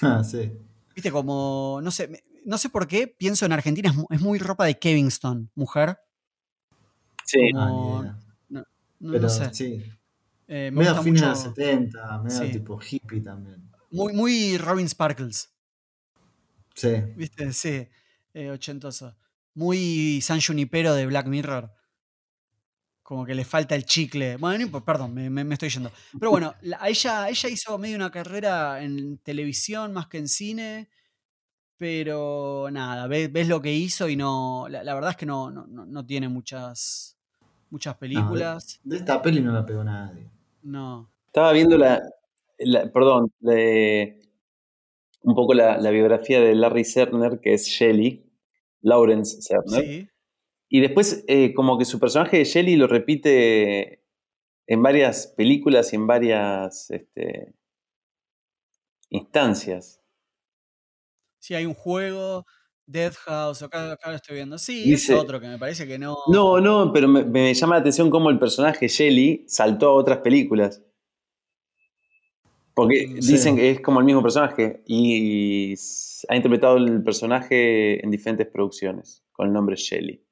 [0.02, 0.52] Ah, sí.
[0.94, 4.40] Viste, como, no sé, no sé por qué, pienso en Argentina, es, mu- es muy
[4.40, 5.98] ropa de Kevinston, mujer.
[7.24, 7.38] Sí.
[7.54, 8.18] Ah, Como- idea.
[8.48, 8.64] No,
[8.98, 9.54] no Pero sé.
[9.54, 9.84] sí.
[10.48, 12.50] eh, me Medio gusta fines de los 70, medio Sí.
[12.50, 13.70] tipo hippie también.
[13.92, 15.50] Muy, muy Robin Sparkles,
[16.74, 16.90] Sí.
[17.16, 17.52] ¿viste?
[17.52, 17.86] Sí,
[18.34, 19.16] eh, ochentoso.
[19.54, 21.70] Muy San Junipero de Black Mirror.
[23.02, 24.36] Como que le falta el chicle.
[24.36, 25.90] Bueno, perdón, me, me- me estoy yendo.
[26.18, 30.88] Pero bueno, la- ella, ella hizo medio una carrera en televisión más que en cine.
[31.76, 34.66] Pero nada, ves, ves lo que hizo y no.
[34.68, 37.16] La, la verdad es que no, no, no- no tiene muchas,
[37.70, 38.80] muchas películas.
[38.84, 40.28] De esta peli no la pegó nadie.
[40.62, 41.10] No.
[41.26, 42.00] Estaba viendo la,
[42.58, 44.20] la- perdón, de-
[45.22, 48.29] un poco la, la biografía de Larry Serner, que es Shelley,
[48.82, 49.84] Lawrence Serner.
[49.84, 50.08] Sí.
[50.68, 54.04] Y después, eh, como que su personaje de Shelley lo repite
[54.66, 57.54] en varias películas y en varias este,
[59.10, 60.00] instancias.
[61.40, 62.44] Sí, hay un juego,
[62.86, 64.58] Death House, acá, acá lo estoy viendo.
[64.58, 66.16] Sí, Dice- es otro que me parece que no.
[66.28, 70.18] No, no, pero me, me llama la atención cómo el personaje Shelley saltó a otras
[70.18, 70.82] películas.
[72.82, 73.32] Porque sí.
[73.32, 75.74] dicen que es como el mismo personaje y
[76.28, 80.24] ha interpretado el personaje en diferentes producciones con el nombre Shelley.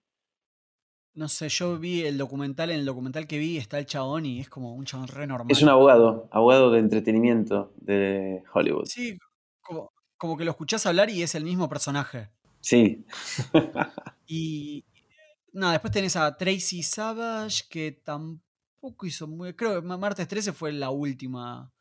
[1.14, 4.40] No sé, yo vi el documental, en el documental que vi está el chabón y
[4.40, 5.50] es como un chabón re normal.
[5.50, 8.84] Es un abogado, abogado de entretenimiento de Hollywood.
[8.86, 9.18] Sí,
[9.60, 12.30] como, como que lo escuchás hablar y es el mismo personaje.
[12.60, 13.04] Sí,
[14.26, 14.84] Y
[15.52, 19.54] nada, después tenés a Tracy Savage, que tampoco hizo muy.
[19.54, 21.72] Creo que Ma- Martes 13 fue la última.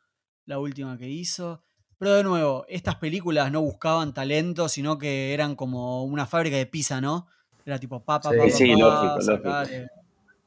[0.48, 1.62] La última que hizo.
[2.00, 6.66] Pero de nuevo, estas películas no buscaban talento, sino que eran como una fábrica de
[6.66, 7.28] pizza, ¿no?
[7.66, 9.88] Era tipo papa, Sí, papa, sí, lógico, sacale.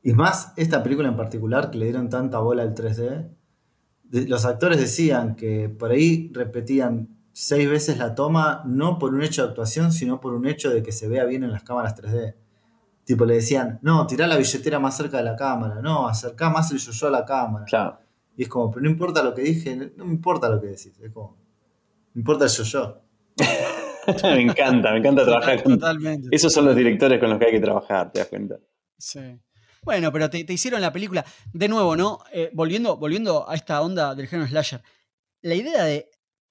[0.03, 3.31] Y más, esta película en particular, que le dieron tanta bola al 3D,
[4.05, 9.23] de- los actores decían que por ahí repetían seis veces la toma, no por un
[9.23, 11.95] hecho de actuación, sino por un hecho de que se vea bien en las cámaras
[11.95, 12.37] 3D.
[13.05, 16.71] Tipo, le decían, no, tirá la billetera más cerca de la cámara, no, acercá más
[16.73, 17.65] el yo a la cámara.
[17.67, 17.99] claro.
[18.41, 20.93] Y es como, pero no importa lo que dije, no me importa lo que decís,
[20.99, 21.37] es como,
[22.15, 23.03] me importa el yo
[24.25, 25.75] me encanta, me encanta trabajar con...
[25.79, 26.29] Totalmente.
[26.31, 28.59] Esos son los directores con los que hay que trabajar, ¿te das cuenta?
[28.97, 29.21] Sí.
[29.83, 31.23] Bueno, pero te, te hicieron la película.
[31.53, 32.21] De nuevo, ¿no?
[32.33, 34.83] Eh, volviendo, volviendo a esta onda del género slasher.
[35.43, 36.09] La idea de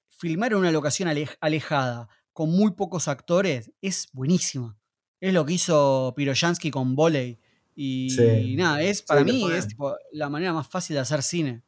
[0.10, 4.78] filmar en una locación alej- alejada con muy pocos actores es buenísima.
[5.20, 7.40] Es lo que hizo Piroyansky con Voley.
[7.76, 8.56] Y Sí.
[8.56, 11.64] nada, es para mí es tipo, la manera más fácil de hacer cine.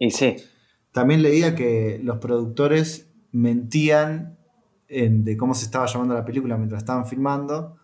[0.00, 0.34] Y sí,
[0.92, 4.36] También leía que los productores mentían
[4.88, 7.76] en- de cómo se estaba llamando la película mientras estaban filmando,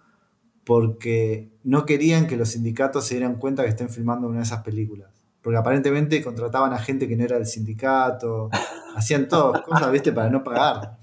[0.64, 4.62] porque no querían que los sindicatos se dieran cuenta que estén filmando una de esas
[4.62, 5.11] películas.
[5.41, 8.51] Porque aparentemente contrataban a gente que no era del sindicato,
[8.97, 10.99] hacían todas cosas, viste, para no pagar.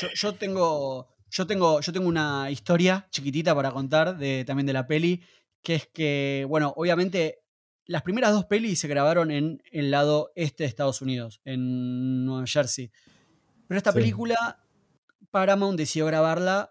[0.00, 4.72] Yo, yo tengo, yo, tengo, yo tengo una historia chiquitita para contar de, también de
[4.74, 5.20] la peli,
[5.62, 7.40] que es que, bueno, obviamente
[7.90, 12.46] las primeras dos pelis se grabaron en el lado este de Estados Unidos, en Nueva
[12.46, 12.90] Jersey.
[13.66, 13.98] Pero esta Sí.
[13.98, 14.64] película,
[15.30, 16.70] Paramount decidió grabarla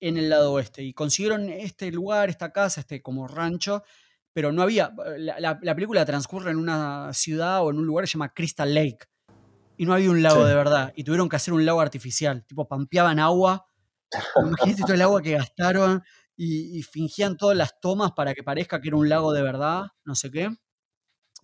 [0.00, 3.84] en el lado oeste y consiguieron este lugar, esta casa, este como rancho,
[4.32, 8.04] pero no había, la, la- la película transcurre en una ciudad o en un lugar
[8.04, 9.06] que se llama Crystal Lake
[9.76, 10.48] y no había un lago Sí.
[10.48, 13.66] de verdad y tuvieron que hacer un lago artificial, tipo pampeaban agua,
[14.76, 16.02] imagínate todo el agua que gastaron
[16.42, 20.14] y, fingían todas las tomas para que parezca que era un lago de verdad, no
[20.14, 20.48] sé qué.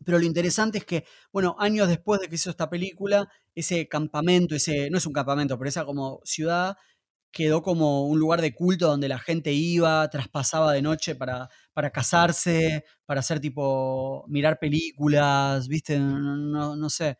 [0.04, 4.54] Pero lo interesante es que, bueno, años después de que hizo esta película, ese campamento,
[4.54, 6.76] ese, no es un campamento, pero esa como ciudad,
[7.30, 11.90] quedó como un lugar de culto donde la gente iba, traspasaba de noche para, para
[11.90, 17.18] casarse, para hacer tipo, mirar películas, viste, no, no, sé.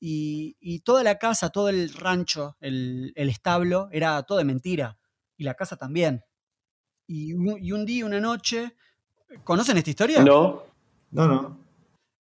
[0.00, 4.98] Y, y, toda la casa, todo el rancho, el, el, establo, era todo de mentira.
[5.36, 6.22] Y la casa también.
[7.12, 8.76] Y un, y un día, una noche,
[9.42, 10.22] ¿conocen esta historia?
[10.22, 10.62] No.
[11.10, 11.58] No, no.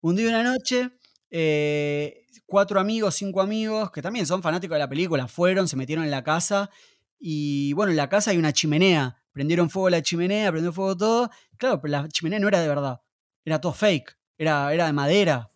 [0.01, 0.89] Un día, una noche,
[1.29, 6.05] eh, cuatro amigos, cinco amigos, que también son fanáticos de la película, fueron, se metieron
[6.05, 6.71] en la casa
[7.19, 9.15] y bueno, en la casa hay una chimenea.
[9.31, 11.29] Prendieron fuego la chimenea, prendió fuego todo.
[11.57, 12.99] Claro, pero la chimenea no era de verdad.
[13.45, 14.17] Era todo fake.
[14.39, 15.49] Era, era de madera.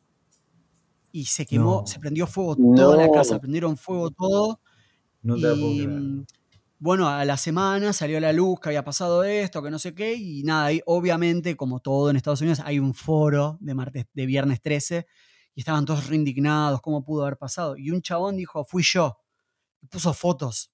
[1.11, 3.39] Y se quemó, se prendió fuego toda la casa.
[3.39, 4.59] Prendieron fuego todo.
[5.23, 5.87] No te y,
[6.83, 9.95] bueno, a la semana salió a la luz que había pasado esto, que no sé
[9.95, 14.05] qué, y nada, ahí obviamente, como todo en Estados Unidos, hay un foro de, martes,
[14.11, 15.07] de viernes 13,
[15.55, 17.77] y estaban todos reindignados, cómo pudo haber pasado.
[17.77, 19.17] Y un chabón dijo, fui yo,
[19.79, 20.73] y puso fotos,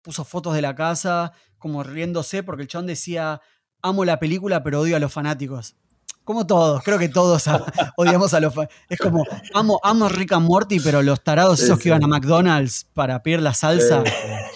[0.00, 3.42] puso fotos de la casa, como riéndose, porque el chabón decía,
[3.82, 5.76] amo la película, pero odio a los fanáticos.
[6.24, 7.44] Como todos, creo que todos
[7.96, 8.54] odiamos a los
[8.88, 12.86] Es como, amo, amo Rick and Morty, pero los tarados esos que iban a McDonald's
[12.94, 14.04] para pedir la salsa,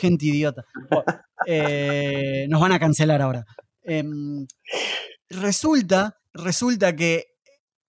[0.01, 0.64] gente idiota.
[1.47, 3.45] Eh, nos van a cancelar ahora.
[3.83, 4.47] Em,
[5.29, 7.27] resulta, resulta que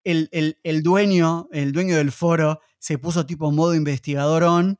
[0.05, 0.29] el,
[0.63, 4.79] el, dueño, el dueño del foro, se puso tipo modo investigador on,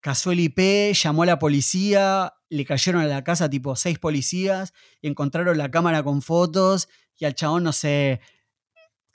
[0.00, 4.72] casó el IP, llamó a la policía, le cayeron a la casa tipo seis policías,
[5.02, 6.88] encontraron la cámara con fotos
[7.20, 8.20] y al chabón, no sé,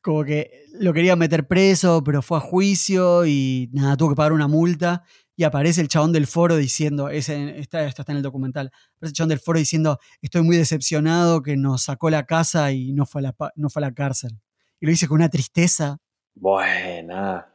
[0.02, 4.32] como que lo quería meter preso, pero fue a juicio y nada, tuvo que pagar
[4.32, 5.04] una multa.
[5.36, 9.10] Y aparece el chabón del foro diciendo, ese, está, esto está en el documental, aparece
[9.10, 13.06] el chabón del foro diciendo, estoy muy decepcionado que nos sacó la casa y no
[13.06, 14.40] fue a la, no fue a la cárcel.
[14.80, 15.98] Y lo dice con una tristeza.
[16.36, 17.52] Buena.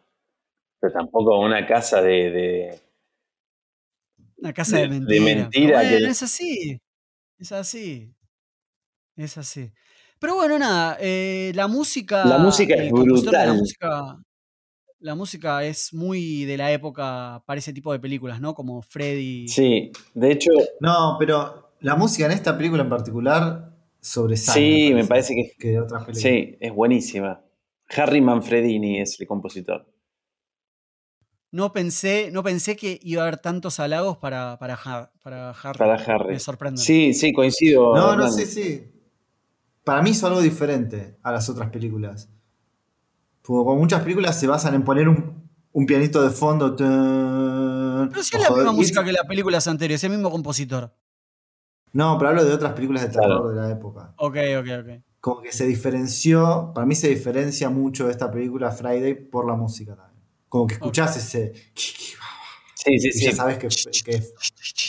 [0.80, 2.80] Pero tampoco una casa de.
[4.38, 5.24] una casa de, mentira.
[5.24, 6.82] De mentira Es así.
[7.38, 8.12] Es así.
[9.16, 9.70] Es así.
[10.20, 12.26] Pero bueno, nada, eh, la música.
[12.26, 13.48] La música es brutal.
[13.48, 14.18] La música,
[14.98, 18.54] la música es muy de la época para ese tipo de películas, ¿no?
[18.54, 19.48] Como Freddy.
[19.48, 20.50] Sí, de hecho.
[20.80, 24.60] No, pero la música en esta película en particular sobresale.
[24.60, 26.22] Sí, me parece, que, que de otras películas.
[26.22, 27.40] Sí, es buenísima.
[27.88, 29.90] Harry Manfredini es el compositor.
[31.50, 34.76] No pensé, no pensé que iba a haber tantos halagos para, para,
[35.22, 35.78] para Harry.
[35.78, 36.34] Para Harry.
[36.34, 36.82] Me sorprende.
[36.82, 37.96] Sí, sí, coincido.
[37.96, 38.99] No, no, sí, sí
[39.90, 42.28] para mí hizo algo diferente a las otras películas.
[43.42, 45.50] como muchas películas se basan en poner un,
[45.84, 46.76] pianito de fondo.
[46.76, 50.94] pero si es la misma música que las películas anteriores, es el mismo compositor.
[51.92, 54.14] No, pero hablo de otras películas de terror de la época.
[54.18, 55.02] Ok, ok, ok.
[55.20, 59.56] Como que se diferenció, para mí se diferencia mucho de esta película Friday por la
[59.56, 60.24] música también.
[60.48, 61.52] Como que escuchás ese.
[62.76, 63.24] Sí, sí, sí.
[63.26, 63.68] Ya sabes que,
[64.02, 64.22] que,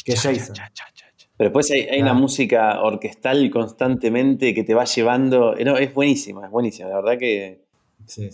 [0.06, 0.56] que es Jason.
[1.42, 5.56] Pero después hay, una música orquestal constantemente que te va llevando.
[5.66, 6.89] No, es buenísima, es buenísima.
[6.89, 7.66] La verdad que.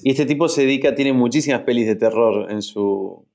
[0.04, 3.26] Y este tipo se dedica, tiene muchísimas pelis de terror en su,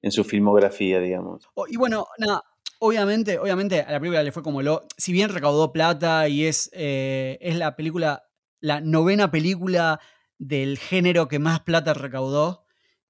[0.00, 1.46] en su filmografía, digamos.
[1.68, 2.44] y bueno, nada,
[2.78, 4.86] obviamente, obviamente a la película le fue como lo.
[4.96, 8.24] Si bien recaudó plata y es, eh, es la película,
[8.60, 10.00] la novena película
[10.38, 12.64] del género que más plata recaudó.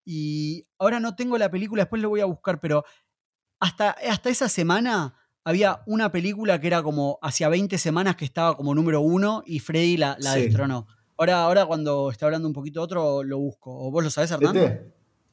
[0.05, 2.85] Y ahora no tengo la película, después lo voy a buscar, pero
[3.61, 8.57] hasta, hasta esa semana había una película que era como hacia 20 semanas que estaba
[8.57, 10.87] como número uno y Freddy la, la destronó.
[11.17, 13.71] Ahora, ahora cuando está hablando un poquito otro, lo busco.
[13.71, 14.57] ¿O vos lo sabés, Hernán?
[14.57, 14.93] Este.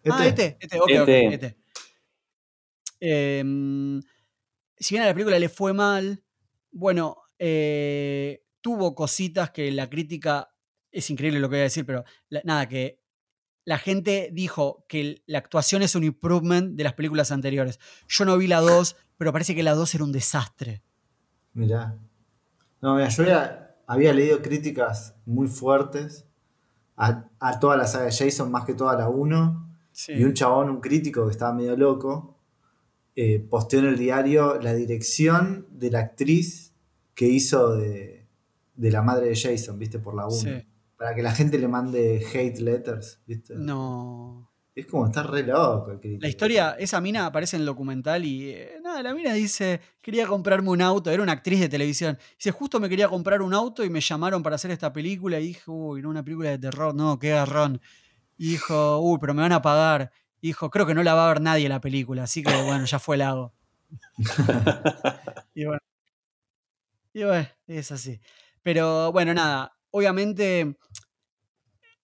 [0.09, 0.80] Ah, este, este, este.
[0.80, 1.34] ok, este.
[1.34, 1.57] este.
[2.99, 4.01] Em,
[4.78, 6.24] si bien a la película le fue mal,
[6.72, 10.53] bueno, eh, tuvo cositas que la crítica,
[10.91, 12.03] es increíble lo que voy a decir, pero
[12.43, 13.00] nada, que
[13.64, 17.80] la gente dijo que la actuación es un improvement de las películas anteriores.
[18.07, 20.84] Yo no vi la 2, pero parece que la 2 era un desastre.
[21.53, 21.97] Mirá.
[22.82, 23.24] No, mira, yo
[23.88, 26.26] había, leído críticas muy fuertes
[26.95, 29.70] a, toda la saga de Jason, más que toda la 1.
[30.07, 32.38] Y un chabón, un crítico que estaba medio loco,
[33.16, 36.74] eh, posteó en el diario la dirección de la actriz
[37.14, 38.26] que hizo de,
[38.76, 40.70] de la madre de Jason, viste, por la 1
[41.01, 43.55] para que la gente le mande hate letters, ¿viste?
[43.57, 44.51] No.
[44.75, 45.99] Es como estar re loco.
[46.19, 50.27] La historia, esa mina aparece en el documental y eh, nada, la mina dice, quería
[50.27, 52.19] comprarme un auto, era una actriz de televisión.
[52.37, 55.47] Dice, justo me quería comprar un auto y me llamaron para hacer esta película y
[55.47, 57.81] dije, uy, no, una película de terror, no, qué garrón.
[58.37, 60.11] Y dijo, uy, pero me van a pagar.
[60.39, 62.85] Y dijo, creo que no la va a ver nadie la película, así que bueno,
[62.85, 63.55] ya fue el hago.
[65.55, 65.81] y bueno.
[67.11, 68.21] Y bueno, es así.
[68.61, 70.77] Pero bueno, nada, obviamente,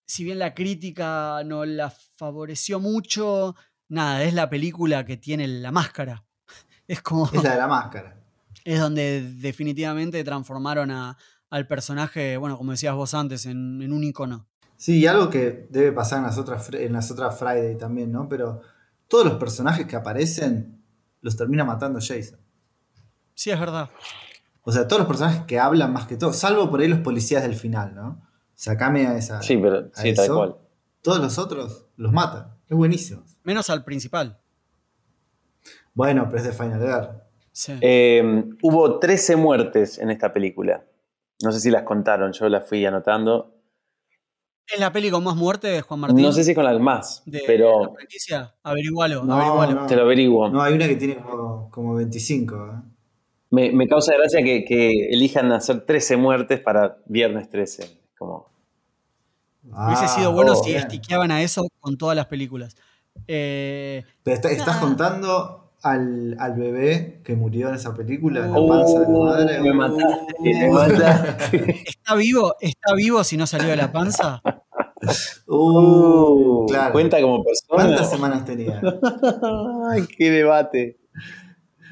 [0.06, 3.54] si bien la crítica no la favoreció mucho,
[3.88, 6.24] nada, es la película que tiene la máscara.
[6.86, 7.26] Es como.
[7.26, 8.14] Es la de la máscara.
[8.64, 11.16] Es donde definitivamente transformaron a,
[11.48, 14.46] al personaje, bueno, como decías vos antes, en, en un icono.
[14.76, 18.28] Sí, y algo que debe pasar en las otras en las otras Friday también, ¿no?
[18.28, 18.60] Pero
[19.08, 20.82] todos los personajes que aparecen
[21.20, 22.38] los termina matando Jason.
[23.34, 23.90] Sí, es verdad.
[24.68, 27.42] O sea, todos los personajes que hablan más que todo, salvo por ahí los policías
[27.42, 28.20] del final, ¿no?
[28.54, 29.40] Sacame a esa.
[29.40, 30.56] Sí, pero a sí, tal cual.
[31.00, 32.54] Todos los otros los matan.
[32.68, 33.24] Es buenísimo.
[33.44, 34.38] Menos al principal.
[35.94, 37.22] Bueno, pero es de Final Girl.
[37.50, 37.78] Sí.
[37.80, 40.84] Eh, hubo 13 muertes en esta película.
[41.42, 43.54] No sé si las contaron, yo las fui anotando.
[44.66, 46.20] ¿Es la peli con más muerte de Juan Martín?
[46.20, 48.54] No sé si con las más, de la pero franquicia?
[48.64, 49.80] Averigualo, No, averigualo.
[49.80, 49.86] no.
[49.86, 50.50] te lo averiguo.
[50.50, 52.54] No, hay una que tiene como, como 25.
[52.54, 52.97] ¿eh?
[53.50, 57.98] Me, me causa gracia que, que elijan hacer 13 muertes para viernes 13.
[58.18, 58.46] Como,
[59.64, 60.82] Hubiese Ah, sido bueno oh, si bien.
[60.82, 62.76] estiqueaban a eso con todas las películas.
[63.26, 64.80] Eh, Pero está- estás Ah.
[64.80, 69.18] contando al, al bebé que murió en esa película, en la Uh, panza de la
[69.18, 69.60] "Oh, madre.
[69.60, 71.84] me mataste, me mataste.
[71.86, 72.54] ¿Está vivo?
[72.60, 74.42] ¿Está vivo si no salió de la panza?
[75.46, 76.92] Uh, claro.
[76.92, 77.68] Cuenta como persona.
[77.84, 78.80] ¿Cuántas semanas tenía?
[79.90, 80.98] Ay, qué debate.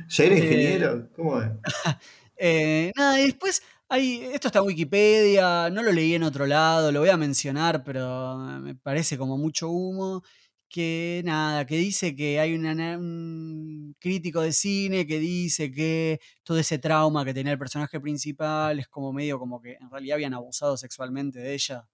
[0.08, 1.08] ¿Ya era Eh, ingeniero?
[1.14, 1.50] ¿Cómo es?
[2.38, 6.92] Eh, nada, y después hay, esto está en Wikipedia, no lo leí en otro lado,
[6.92, 10.22] lo voy a mencionar, pero me parece como mucho humo.
[10.68, 16.58] Que nada, que dice que hay una- un crítico de cine que dice que todo
[16.58, 20.34] ese trauma que tenía el personaje principal es como medio como que en realidad habían
[20.34, 21.88] abusado sexualmente de ella.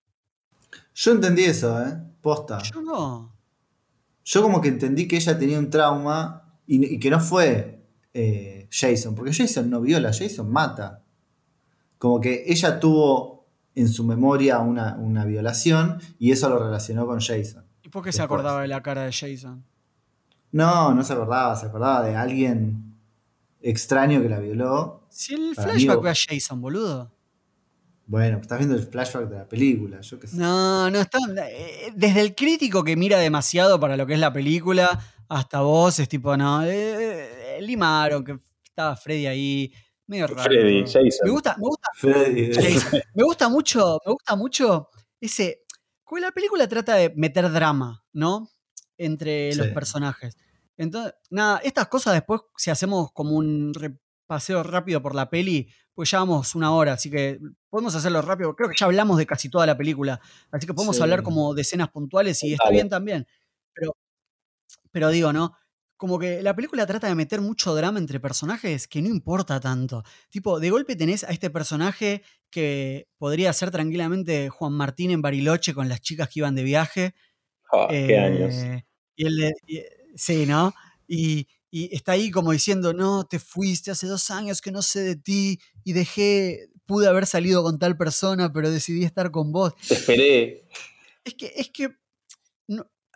[0.94, 1.98] Yo entendí eso, ¿eh?
[2.22, 2.58] Posta.
[2.62, 3.36] Yo no.
[4.24, 7.81] Yo como que entendí que ella tenía un trauma y, y que no fue
[8.14, 11.02] eh, Jason, porque Jason no viola, Jason mata.
[11.98, 17.20] Como que ella tuvo en su memoria una, una violación y eso lo relacionó con
[17.20, 17.64] Jason.
[17.82, 19.64] ¿Y por qué se acordaba de la cara de Jason?
[20.50, 22.94] No, no se acordaba, se acordaba de alguien
[23.62, 25.06] extraño que la violó.
[25.08, 27.10] Si el Para flashback ve a Jason, boludo.
[28.06, 30.36] Bueno, estás viendo el flashback de la película, yo qué sé.
[30.36, 31.18] No, no está.
[31.48, 35.98] eh, Desde el crítico que mira demasiado para lo que es la película, hasta vos
[35.98, 37.31] es tipo, no, eh,
[37.66, 39.72] limaron, que estaba Freddy ahí,
[40.06, 40.42] medio raro.
[40.42, 40.82] Freddy.
[40.82, 41.24] Jason.
[41.24, 43.00] Me gusta, me gusta, Freddy, Jason.
[43.14, 44.88] me gusta mucho, me gusta mucho
[45.20, 45.62] ese.
[46.04, 48.48] Como la película trata de meter drama, ¿no?
[48.98, 50.36] Entre los personajes.
[50.76, 56.10] Entonces, nada, estas cosas después, si hacemos como un repaseo rápido por la peli, pues
[56.10, 57.38] ya vamos una hora, así que
[57.70, 58.54] podemos hacerlo rápido.
[58.56, 61.02] Creo que ya hablamos de casi toda la película, así que podemos Sí.
[61.02, 63.26] hablar como de escenas puntuales y está bien también.
[63.74, 63.96] Pero,
[64.90, 65.54] pero digo, ¿no?
[66.02, 70.02] Como que la película trata de meter mucho drama entre personajes que no importa tanto.
[70.30, 75.72] Tipo, de golpe tenés a este personaje que podría ser tranquilamente Juan Martín en Bariloche
[75.74, 77.14] con las chicas que iban de viaje.
[77.72, 78.52] Ah, qué años.
[78.52, 78.84] Eh,
[79.14, 79.80] Y él le- y-
[80.16, 80.74] sí, ¿no?
[81.06, 85.02] Y, y está ahí como diciendo, no, te fuiste hace dos años que no sé
[85.04, 89.72] de ti y dejé, pude haber salido con tal persona, pero decidí estar con vos.
[89.86, 90.64] Te esperé.
[91.22, 91.90] Es que, es que,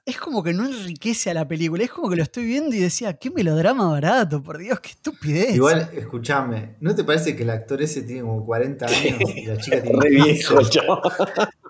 [0.07, 2.79] es como que no enriquece a la película, es como que lo estoy viendo y
[2.79, 5.55] decía, qué melodrama barato, por Dios, qué estupidez.
[5.57, 9.59] Igual, escúchame, ¿no te parece que el actor ese tiene como 40 años y la
[9.59, 10.25] chica tiene Re 15?
[10.25, 11.03] viejo, chavo.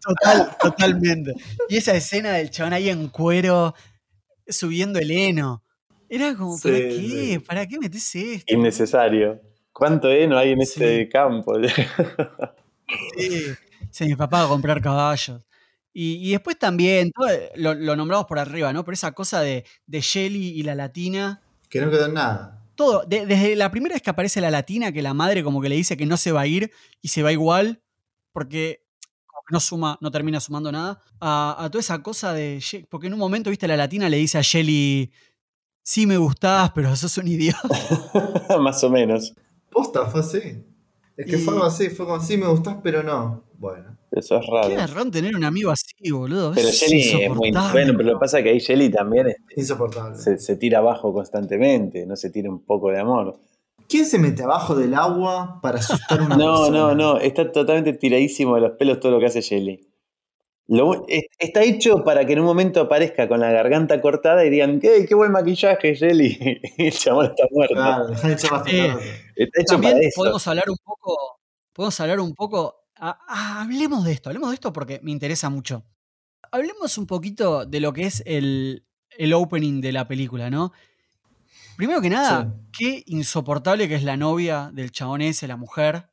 [0.03, 1.33] Total, totalmente.
[1.71, 3.75] Y esa escena del chabón ahí en cuero,
[4.47, 5.63] subiendo el heno.
[6.09, 6.93] Era como, ¿para qué?
[6.93, 7.39] sí.
[7.39, 8.55] ¿Para qué metes esto?
[8.55, 9.41] Innecesario.
[9.73, 10.73] ¿Cuánto heno hay en Sí.
[10.75, 11.55] este campo?
[13.19, 13.47] Sí,
[13.91, 15.43] sí, mi papá va a comprar caballos.
[15.99, 18.85] Y, y después también, todo, eh, lo, lo nombramos por arriba, ¿no?
[18.85, 21.41] Pero esa cosa de, de Shelly y la latina.
[21.71, 22.63] Que no quedó en nada.
[22.75, 25.71] Todo, de- desde la primera vez que aparece la latina, que la madre como que
[25.71, 26.71] le dice que no se va a ir
[27.01, 27.81] y se va igual,
[28.33, 28.85] porque
[29.27, 32.63] como que no suma, no termina sumando nada, a, a toda esa cosa de.
[32.91, 35.11] Porque en un momento, viste, la latina le dice a Shelly,
[35.83, 37.69] sí me gustás, pero sos un idiota.
[38.61, 39.33] Más o menos.
[39.71, 40.63] Posta, fue así.
[41.17, 43.46] Es que Y- fue algo así, fue como, sí, me gustás, pero no.
[43.59, 43.97] Bueno.
[44.13, 44.75] Eso es Qué raro.
[44.75, 46.53] garrón tener un amigo así, boludo.
[46.55, 47.51] Pero es Jelly es muy.
[47.51, 50.17] Bueno, pero lo que pasa es que ahí Jelly también este, Insoportable.
[50.17, 53.39] se, se tira abajo constantemente, no se tira un poco de amor.
[53.89, 56.79] ¿Quién se mete abajo del agua para asustar a una No, persona?
[56.79, 59.87] no, no, está totalmente tiradísimo de los pelos todo lo que hace Jelly.
[60.69, 64.51] Lo es- está hecho para que en un momento aparezca con la garganta cortada y
[64.51, 66.61] digan, ¿qué, qué buen maquillaje, Jelly?
[66.77, 67.75] Y el chabón está muerto.
[67.75, 68.27] Claro, las Sí.
[68.49, 68.67] pelotas.
[69.37, 70.15] Está hecho También para eso.
[70.17, 71.17] podemos hablar un poco,
[71.73, 75.51] podemos hablar un poco, ah, ah, hablemos de esto, hablemos de esto porque me interesa
[75.51, 75.85] mucho.
[76.53, 78.87] Hablemos un poquito de lo que es el,
[79.19, 80.73] el opening de la película, ¿no?
[81.77, 86.09] Primero que nada, qué insoportable que es la novia del chabón ese, la mujer,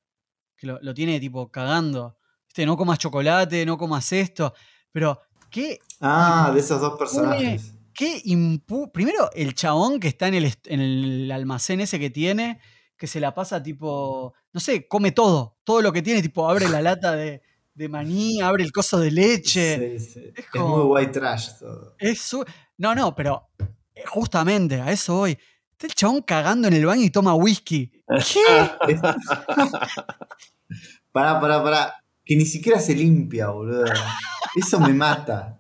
[0.58, 2.18] que lo, lo tiene tipo cagando.
[2.48, 4.54] Viste, no comas chocolate, no comas esto,
[4.92, 7.76] pero qué Ah, de esos dos personajes.
[7.94, 12.60] qué impu Primero, el chabón que está en el, en el almacén ese que tiene,
[13.04, 16.70] que se la pasa tipo, no sé, come todo, todo lo que tiene, tipo, abre
[16.70, 17.42] la lata de,
[17.74, 20.00] de maní, abre el coso de leche.
[20.00, 20.34] Sí, sí.
[20.34, 21.98] Es, muy white trash todo.
[22.00, 22.34] Es
[22.78, 23.50] no, no, pero
[23.94, 25.38] eh, justamente a eso voy.
[25.72, 27.92] Está el chabón cagando en el baño y toma whisky.
[28.08, 28.70] ¿Qué?
[31.12, 31.96] pará, pará, pará.
[32.24, 33.84] Que ni siquiera se limpia, boludo.
[34.56, 35.60] Eso me mata.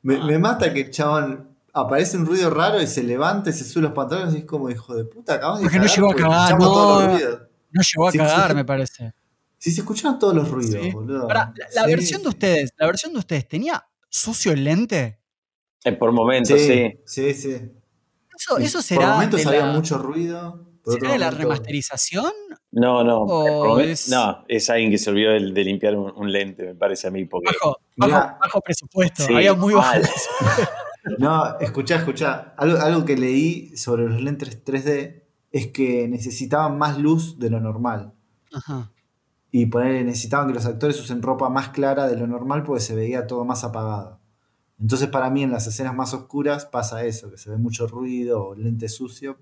[0.00, 3.84] Me, mata que el chabón aparece un ruido raro y se levanta y se sube
[3.84, 6.58] los pantalones y es como, hijo de puta, acabas de Porque no llegó a cagar,
[6.58, 9.12] no, no llegó a cagar, me parece.
[9.58, 11.28] Si se escuchaban todos los ruidos, boludo.
[11.28, 15.20] la, versión de ustedes, la versión de ustedes, ¿tenía sucio el lente?
[15.84, 16.92] Eh, por momentos, sí.
[17.06, 17.56] Sí, sí.
[18.36, 19.02] Eso, eso será.
[19.02, 20.68] Por momentos había mucho ruido.
[20.84, 22.32] ¿Será de la remasterización?
[22.72, 23.24] No, no.
[24.08, 27.24] No, es alguien que se olvidó de, limpiar un, lente, me parece a mí.
[27.24, 29.24] bajo, bajo, presupuesto.
[29.24, 30.00] había muy bajo.
[31.18, 32.54] No, escuchá, escuchá.
[32.56, 37.60] Algo, algo que leí sobre los lentes 3D es que necesitaban más luz de lo
[37.60, 38.14] normal.
[38.52, 38.90] Ajá.
[39.50, 42.94] Y poner, necesitaban que los actores usen ropa más clara de lo normal porque se
[42.94, 44.20] veía todo más apagado.
[44.80, 48.46] Entonces para mí en las escenas más oscuras pasa eso, que se ve mucho ruido
[48.48, 49.38] o lente sucio,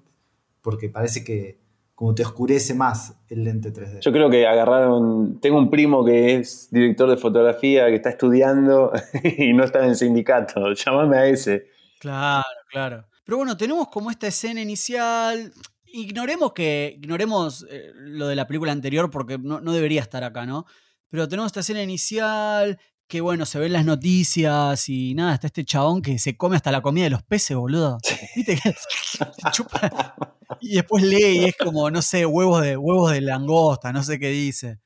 [0.60, 1.59] porque parece que
[2.00, 4.00] como te oscurece más el lente 3D.
[4.00, 8.90] Yo creo que agarraron, tengo un primo que es director de fotografía, que está estudiando
[9.36, 11.66] y no está en el sindicato, llámame a ese.
[11.98, 13.06] Claro, claro.
[13.22, 15.52] Pero bueno, tenemos como esta escena inicial,
[15.92, 20.46] ignoremos que, ignoremos eh, lo de la película anterior porque no, no debería estar acá,
[20.46, 20.64] ¿no?
[21.10, 25.66] Pero tenemos esta escena inicial, que bueno, se ven las noticias y nada, está este
[25.66, 27.98] chabón que se come hasta la comida de los peces, boludo.
[28.34, 28.58] ¿Viste?
[29.52, 30.38] chupa.
[30.60, 34.18] Y después lee y es como, no sé, huevos de, huevos de langosta, no sé
[34.18, 34.80] qué dice.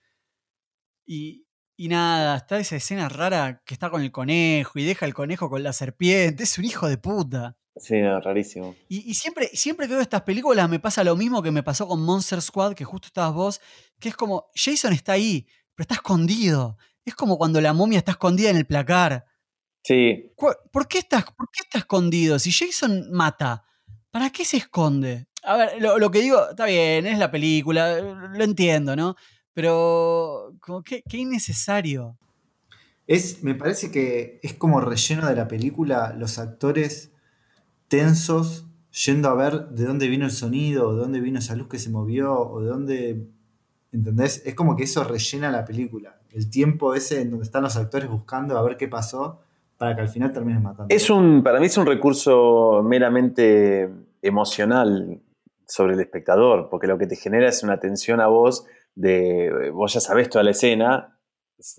[1.07, 1.47] Y,
[1.77, 5.51] y nada, está esa escena rara que está con el conejo y deja el conejo
[5.51, 6.45] con la serpiente.
[6.45, 7.57] Es un hijo de puta.
[7.77, 8.77] Sí, no, rarísimo.
[8.89, 12.01] Y, siempre, siempre que veo estas películas me pasa lo mismo que me pasó con
[12.03, 13.61] Monster Squad, que justo estabas vos,
[13.99, 16.79] que es como, Jason está ahí, pero está escondido.
[17.05, 19.27] Es como cuando la momia está escondida en el placar.
[19.83, 20.33] Sí.
[20.37, 22.39] ¿Por qué está, por qué está escondido?
[22.39, 23.65] Si Jason mata,
[24.11, 25.27] ¿para qué se esconde?
[25.45, 29.17] A ver, lo, que digo, está bien, es la película, lo entiendo, ¿no?
[29.53, 32.17] Pero, como que, qué innecesario.
[33.07, 37.13] Es, me parece que es como relleno de la película los actores
[37.89, 38.67] tensos
[39.05, 41.79] yendo a ver de dónde vino el sonido, o de dónde vino esa luz que
[41.79, 43.29] se movió, o de dónde.
[43.93, 44.43] ¿Entendés?
[44.45, 48.11] Es como que eso rellena la película el tiempo ese en donde están los actores
[48.11, 49.41] buscando a ver qué pasó
[49.79, 50.93] para que al final terminen matando.
[50.95, 53.89] Es un, para mí es un recurso meramente
[54.21, 55.21] emocional
[55.67, 59.93] sobre el espectador, porque lo que te genera es una tensión a vos de, vos
[59.93, 61.21] ya sabés toda la escena,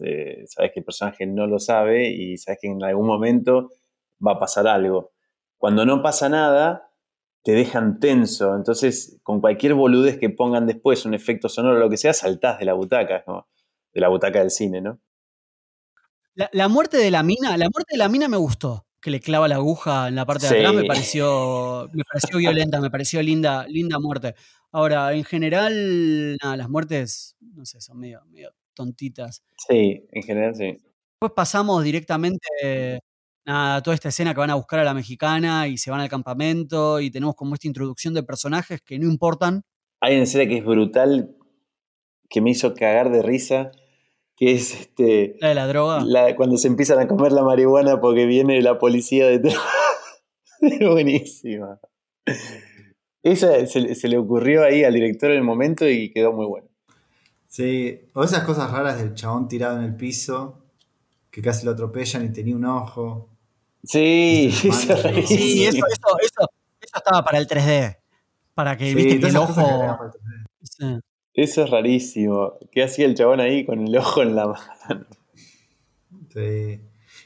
[0.03, 3.69] eh, sabés que el personaje no lo sabe y sabés que en algún momento
[4.25, 5.13] va a pasar algo.
[5.57, 6.91] Cuando no pasa nada,
[7.43, 11.89] te dejan tenso, entonces con cualquier boludez que pongan después, un efecto sonoro o lo
[11.89, 13.23] que sea, saltás de la butaca.
[13.27, 13.47] ¿no?
[13.95, 14.99] de la butaca del cine, ¿no?
[16.35, 18.84] La, muerte de la mina, la muerte de la mina me gustó.
[19.05, 22.81] Que le clava la aguja en la parte de atrás me pareció, me pareció violenta,
[22.81, 24.33] me pareció linda, linda muerte.
[24.71, 28.23] Ahora, en general, nada, las muertes, no sé, son medio,
[28.73, 29.43] tontitas.
[29.67, 30.79] Sí, en general sí.
[31.21, 32.47] Después pasamos directamente
[33.45, 36.09] a toda esta escena que van a buscar a la mexicana y se van al
[36.09, 39.61] campamento y tenemos como esta introducción de personajes que no importan.
[40.01, 41.37] Hay una escena que es brutal,
[42.27, 43.71] que me hizo cagar de risa,
[44.35, 45.37] que es este.
[45.39, 46.03] La de la droga.
[46.35, 49.55] cuando se empiezan a comer la marihuana porque viene la policía detrás.
[50.81, 51.79] Buenísima.
[53.23, 56.67] Esa se, le ocurrió ahí al director en el momento y quedó muy bueno.
[57.47, 60.65] Sí, o esas cosas raras del chabón tirado en el piso,
[61.31, 63.29] que casi lo atropellan y tenía un ojo.
[63.83, 64.69] Sí, sí,
[65.65, 66.49] eso, eso, eso,
[66.81, 67.97] estaba para el 3D.
[68.53, 69.61] Para que, viste, el ojo.
[71.35, 72.53] Eso es rarísimo.
[72.71, 75.05] ¿Qué hacía el chabón ahí con el ojo en la mano?
[76.33, 76.81] Sí.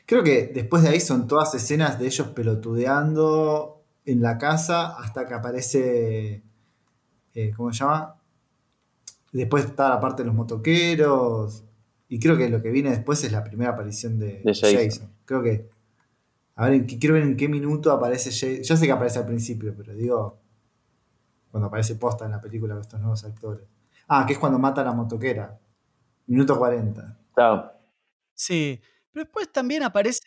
[0.05, 5.27] Creo que después de ahí son todas escenas de ellos pelotudeando en la casa hasta
[5.27, 6.41] que aparece.
[7.35, 8.15] Eh, ¿Cómo se llama?
[9.31, 11.63] Después está la parte de los motoqueros.
[12.07, 15.11] Y creo que lo que viene después es la primera aparición de, Jason.
[15.25, 15.69] Creo que.
[16.55, 18.63] A ver, quiero ver en qué minuto aparece Jason.
[18.63, 20.39] Yo sé que aparece al principio, pero digo.
[21.51, 23.65] Cuando aparece posta en la película con estos nuevos actores.
[24.09, 25.59] Ah, que es cuando mata a la motoquera.
[26.27, 27.17] Minuto 40.
[27.33, 27.71] Claro.
[28.33, 28.81] Sí.
[29.11, 30.21] Pero después también aparece,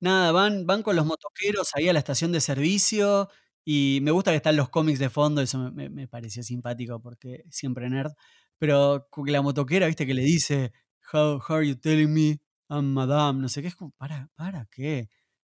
[0.00, 3.28] nada, van, van con los motoqueros ahí a la estación de servicio
[3.64, 7.90] y me gusta que están los cómics de fondo, eso me, pareció simpático porque siempre
[7.90, 8.12] nerd.
[8.58, 10.72] Pero que la motoquera, viste, que le dice,
[11.12, 12.40] how, are you telling me
[12.70, 13.40] I'm madame?
[13.40, 15.10] No sé qué, es como, ¿para, para qué?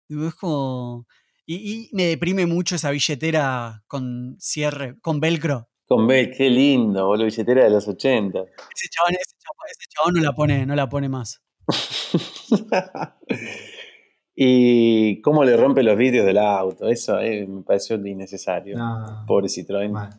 [0.08, 1.06] Es como,
[1.46, 5.70] Y, y me deprime mucho esa billetera con cierre, con velcro.
[5.92, 8.38] Con B, qué lindo, boludo, billetera de los 80.
[8.38, 11.42] Ese chabón, ese chabón, ese chabón no la pone, no la pone más.
[14.34, 18.78] y cómo le rompe los vidrios del auto, eso eh, me pareció innecesario.
[18.78, 19.90] No, Pobre Citroën.
[19.90, 20.18] mal.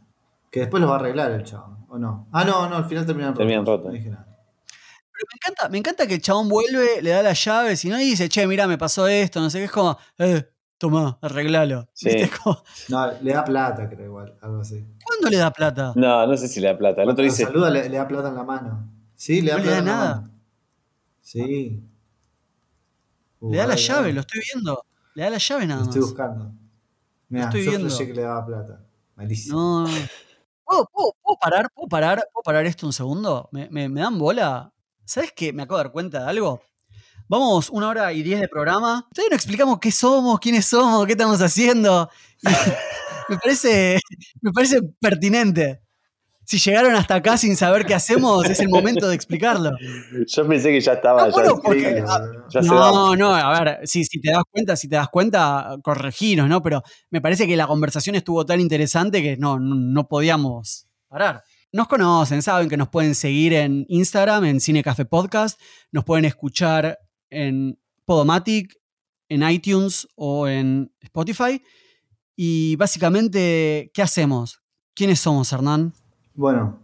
[0.51, 2.27] Que después los va a arreglar el chabón, ¿o no?
[2.31, 3.33] Ah, no, no, al final terminan.
[3.33, 3.87] Terminan rotos.
[3.87, 4.27] No dije nada.
[4.27, 7.99] Pero me encanta, me encanta que el chabón vuelve, le da las llaves y no
[7.99, 10.52] y dice, che, mira, me pasó esto, no sé qué, es como, eh,
[10.83, 11.87] tomá, arreglalo.
[11.93, 12.09] Sí.
[12.89, 14.85] No, le da plata, creo igual, algo así.
[15.05, 15.93] ¿Cuándo le da plata?
[15.95, 17.01] No, no sé si le da plata.
[17.03, 18.89] El otro dice, saluda le, le da plata en la mano.
[19.15, 20.15] Sí, le da No le plata da en la nada.
[20.21, 20.33] mano.
[21.21, 21.83] Sí.
[23.39, 24.85] Uh, le da la llave, lo estoy viendo.
[25.15, 25.95] Le da la llave nada Lo más.
[25.95, 26.51] estoy buscando.
[27.29, 27.97] Mira, estoy yo viendo.
[27.97, 28.85] que le daba plata.
[29.15, 29.57] Malísimo.
[29.57, 29.93] No, no.
[30.65, 31.69] ¿Puedo, puedo- puedo parar?
[31.73, 32.23] ¿Puedo parar?
[32.33, 33.49] ¿Puedo parar esto un segundo?
[33.51, 34.73] ¿Me, me- me dan bola?
[35.05, 35.51] ¿Sabes qué?
[35.53, 36.61] Me acabo de dar cuenta de algo.
[37.27, 39.07] Vamos una hora y diez de programa.
[39.13, 42.09] Todavía no explicamos qué somos, quiénes somos, qué estamos haciendo.
[43.29, 43.99] Me, parece,
[44.41, 45.81] me parece pertinente.
[46.45, 49.71] Si llegaron hasta acá sin saber qué hacemos, es el momento de explicarlo.
[50.27, 51.23] yo pensé que ya estaba.
[51.23, 52.45] Ah, ya- bueno, porque- Sí, ah, boludo.
[52.49, 52.91] ya se daba.
[52.91, 56.61] No, no, a ver, si, si te das cuenta, si te das cuenta, correginos, ¿no?
[56.61, 61.43] Pero me parece que la conversación estuvo tan interesante que no, no, no podíamos parar.
[61.71, 65.59] Nos conocen, saben que nos pueden seguir en Instagram, en Cine Café Podcast,
[65.93, 66.99] nos pueden escuchar
[67.33, 68.79] en Podomatic,
[69.29, 71.61] en iTunes o en Spotify.
[72.35, 74.61] Y básicamente, ¿qué hacemos?
[74.93, 75.93] ¿Quiénes somos, Hernán?
[76.33, 76.79] Bueno,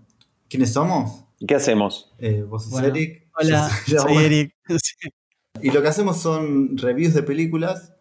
[0.48, 1.26] ¿quiénes somos?
[1.40, 2.12] ¿Y ¿Qué hacemos?
[2.18, 3.30] Eh, vos sos Bueno, Eric.
[3.40, 4.26] Hola, Yo soy soy.
[4.26, 4.56] Eric.
[5.62, 7.92] Y lo que hacemos son reviews de películas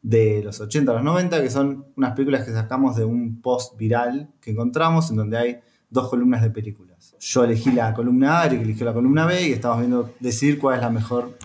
[0.00, 3.76] de los 80 a los 90, que son unas películas que sacamos de un post
[3.76, 7.14] viral que encontramos, en donde hay dos columnas de películas.
[7.20, 10.76] Yo elegí la columna A, Eric eligió la columna B, y estamos viendo decidir cuál
[10.76, 11.36] es la mejor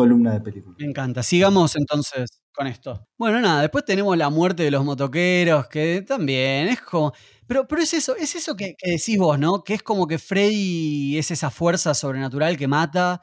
[0.00, 0.76] columna de películas.
[0.78, 1.22] Me encanta.
[1.22, 3.06] Sigamos entonces con esto.
[3.18, 7.12] Bueno, nada, después tenemos la muerte de los motoqueros, que también es como.
[7.46, 9.62] Pero, pero es eso, es eso que, que decís vos, ¿no?
[9.62, 13.20] Que es como que Freddy es esa fuerza sobrenatural que mata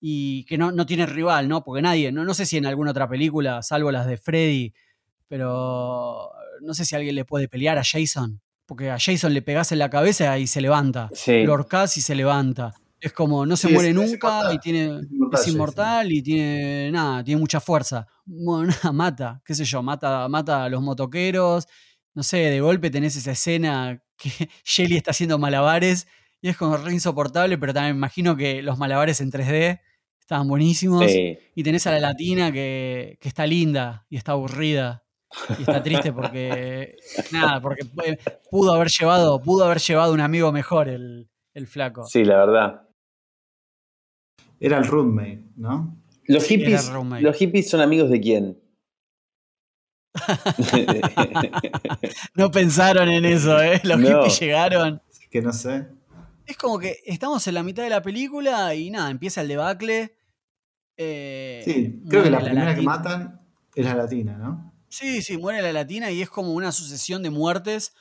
[0.00, 1.64] y que no, no tiene rival, ¿no?
[1.64, 4.74] Porque nadie, no, no sé si en alguna otra película, salvo las de Freddy,
[5.28, 8.40] pero no sé si alguien le puede pelear a Jason.
[8.66, 11.08] Porque a Jason le pegás en la cabeza y se levanta.
[11.14, 11.44] Sí.
[11.44, 12.74] Lo ahorcás y se levanta.
[13.00, 14.54] Es como, no se Sí, muere es- es nunca inmortal.
[14.54, 15.00] y tiene,
[15.32, 18.06] Es inmortal, es y tiene nada, tiene mucha fuerza.
[18.24, 21.66] Bueno, nada, mata, qué sé yo, mata, mata a los motoqueros.
[22.14, 24.30] No sé, de golpe tenés esa escena que
[24.64, 26.08] Shelly está haciendo malabares
[26.40, 29.80] y es como re insoportable, pero también imagino que los malabares en 3D
[30.20, 31.04] estaban buenísimos.
[31.54, 35.04] Y tenés a la latina que, que está linda y está aburrida.
[35.58, 36.96] Y está triste porque.
[37.32, 38.18] nada, porque pu-
[38.50, 42.04] pudo haber llevado, pudo haber llevado un amigo mejor el, el flaco.
[42.06, 42.87] Sí, la verdad.
[44.60, 45.96] Era el roommate, ¿no?
[46.24, 47.22] Los hippies, roommate.
[47.22, 48.58] los hippies son amigos de quién?
[52.34, 53.80] No pensaron en eso, ¿eh?
[53.84, 54.08] Los No.
[54.24, 55.02] hippies llegaron.
[55.10, 55.86] Es que no sé.
[56.46, 60.14] Es como que estamos en la mitad de la película y nada, empieza el debacle.
[60.96, 63.40] eh, Sí, creo que la primera que matan
[63.74, 64.72] es la latina, ¿no?
[64.88, 67.92] Sí, sí, muere la latina y es como una sucesión de muertes,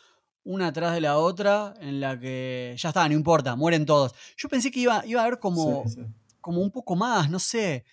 [0.43, 4.16] una tras de la otra, en la que ya está, no importa, mueren todos.
[4.38, 6.01] Yo pensé que iba, iba a haber como, Sí, sí.
[6.48, 7.84] Como un poco más, no sé,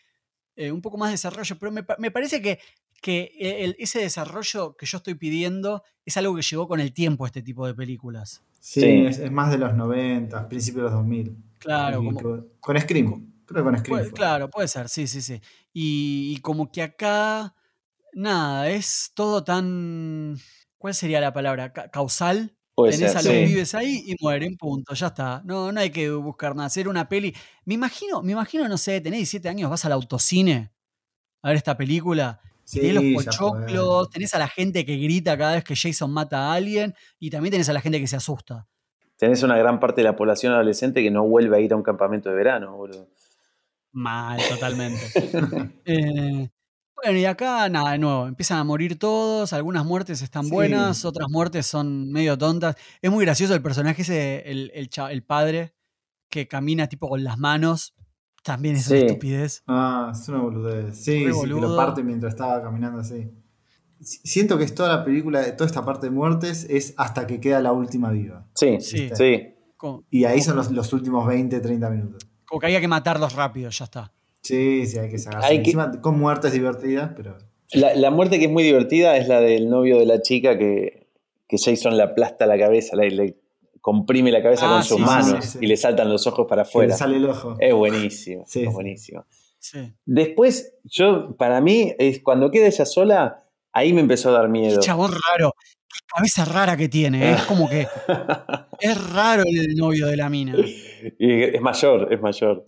[0.55, 2.61] eh, un poco más de desarrollo, pero me, me parece que,
[3.03, 7.27] que el- ese desarrollo que yo estoy pidiendo es algo que llegó con el tiempo
[7.27, 8.45] este tipo de películas.
[8.61, 9.07] Sí, Sí.
[9.07, 11.37] Es, es más de los 90, principios de los 2000.
[11.59, 13.33] Claro, Y como, con, con Scream.
[13.45, 13.99] Creo que con Scream.
[14.01, 15.41] puede- claro, puede ser, sí, sí, sí.
[15.73, 17.55] Y, y como que acá,
[18.13, 20.37] nada, es todo tan,
[20.79, 21.73] ¿cuál sería la palabra?
[21.73, 22.54] Ca- causal.
[22.75, 23.47] Puede Tenés ser, a los sí.
[23.47, 25.43] pibes ahí y mueren, punto, ya está.
[25.45, 26.67] No, no hay que buscar nada.
[26.67, 27.35] Hacer una peli.
[27.65, 30.73] Me imagino, me imagino, no sé, tenés 17 años, vas al autocine
[31.43, 32.41] a ver esta película.
[32.73, 36.11] y tenés Sí, los pochoclos, tenés a la gente que grita cada vez que Jason
[36.13, 38.67] mata a alguien y también tenés a la gente que se asusta.
[39.17, 41.83] Tenés una gran parte de la población adolescente que no vuelve a ir a un
[41.83, 43.09] campamento de verano, boludo.
[43.93, 45.01] Mal, totalmente.
[45.87, 46.49] Eh,
[47.05, 50.51] bueno, y acá nada, de nuevo, empiezan a morir todos, algunas muertes están Sí.
[50.51, 52.77] buenas, otras muertes son medio tontas.
[53.03, 55.75] Es muy gracioso el personaje ese, el, el, el padre,
[56.31, 57.95] que camina tipo con las manos,
[58.43, 59.63] también es una estupidez.
[59.67, 60.97] Ah, es una boludez.
[60.97, 63.31] Sí, sí, que lo parte mientras estaba caminando así.
[64.01, 67.41] Si- Siento que es toda la película, toda esta parte de muertes es hasta que
[67.41, 68.47] queda la última viva.
[68.55, 69.11] Sí, Sí.
[69.15, 69.51] sí.
[70.11, 72.27] Y ahí son los, los últimos 20, 30 minutos.
[72.47, 74.13] como que había que matarlos rápido, ya está.
[74.45, 75.49] Sí, sí, hay que sacarse.
[75.49, 77.37] Hay que- Encima con muertes divertidas, pero.
[77.73, 81.09] La, la muerte que es muy divertida es la del novio de la chica que,
[81.49, 83.37] que Jason le aplasta la cabeza, le, le
[83.81, 85.59] comprime la cabeza Ah, con sus sí, manos sí, sí.
[85.63, 86.97] y le saltan los ojos para que le afuera.
[86.97, 87.57] sale el ojo.
[87.59, 89.25] Es buenísimo, Sí, es buenísimo.
[89.59, 89.79] Sí.
[90.05, 94.79] Después, yo, para mí, es cuando queda ella sola, ahí me empezó a dar miedo.
[94.79, 95.55] Qué chabón raro.
[95.89, 97.31] Qué cabeza rara que tiene.
[97.31, 97.35] ¿eh?
[97.35, 97.87] Es como que
[98.81, 100.55] es raro el novio de la mina.
[101.19, 102.67] Y es mayor, es mayor.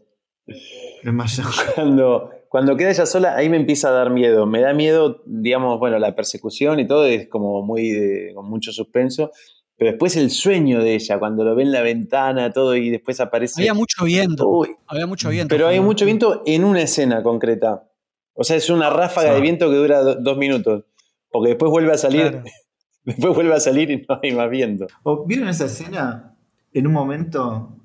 [1.05, 1.47] Mayor.
[1.75, 4.47] Cuando, cuando queda ella sola, ahí me empieza a dar miedo.
[4.47, 8.73] Me da miedo, digamos, bueno, la persecución y todo es como muy de- con mucho
[8.73, 9.31] suspenso.
[9.77, 13.21] Pero después el sueño de ella, cuando lo ve en la ventana, todo, y después
[13.21, 13.61] aparece.
[13.61, 14.49] Había mucho viento.
[14.49, 15.55] Uy, Había mucho viento.
[15.55, 17.85] pero hay mucho viento en una escena concreta.
[18.33, 19.35] O sea, es una ráfaga Sí.
[19.35, 20.85] de viento que dura do- dos minutos.
[21.31, 22.45] Porque después vuelve a salir, Claro.
[23.05, 24.87] después vuelve a salir y no hay más viento.
[25.03, 26.35] ¿O ¿Vieron esa escena?
[26.73, 27.77] En un momento.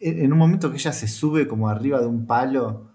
[0.00, 2.88] En un momento que ella se sube como arriba de un palo.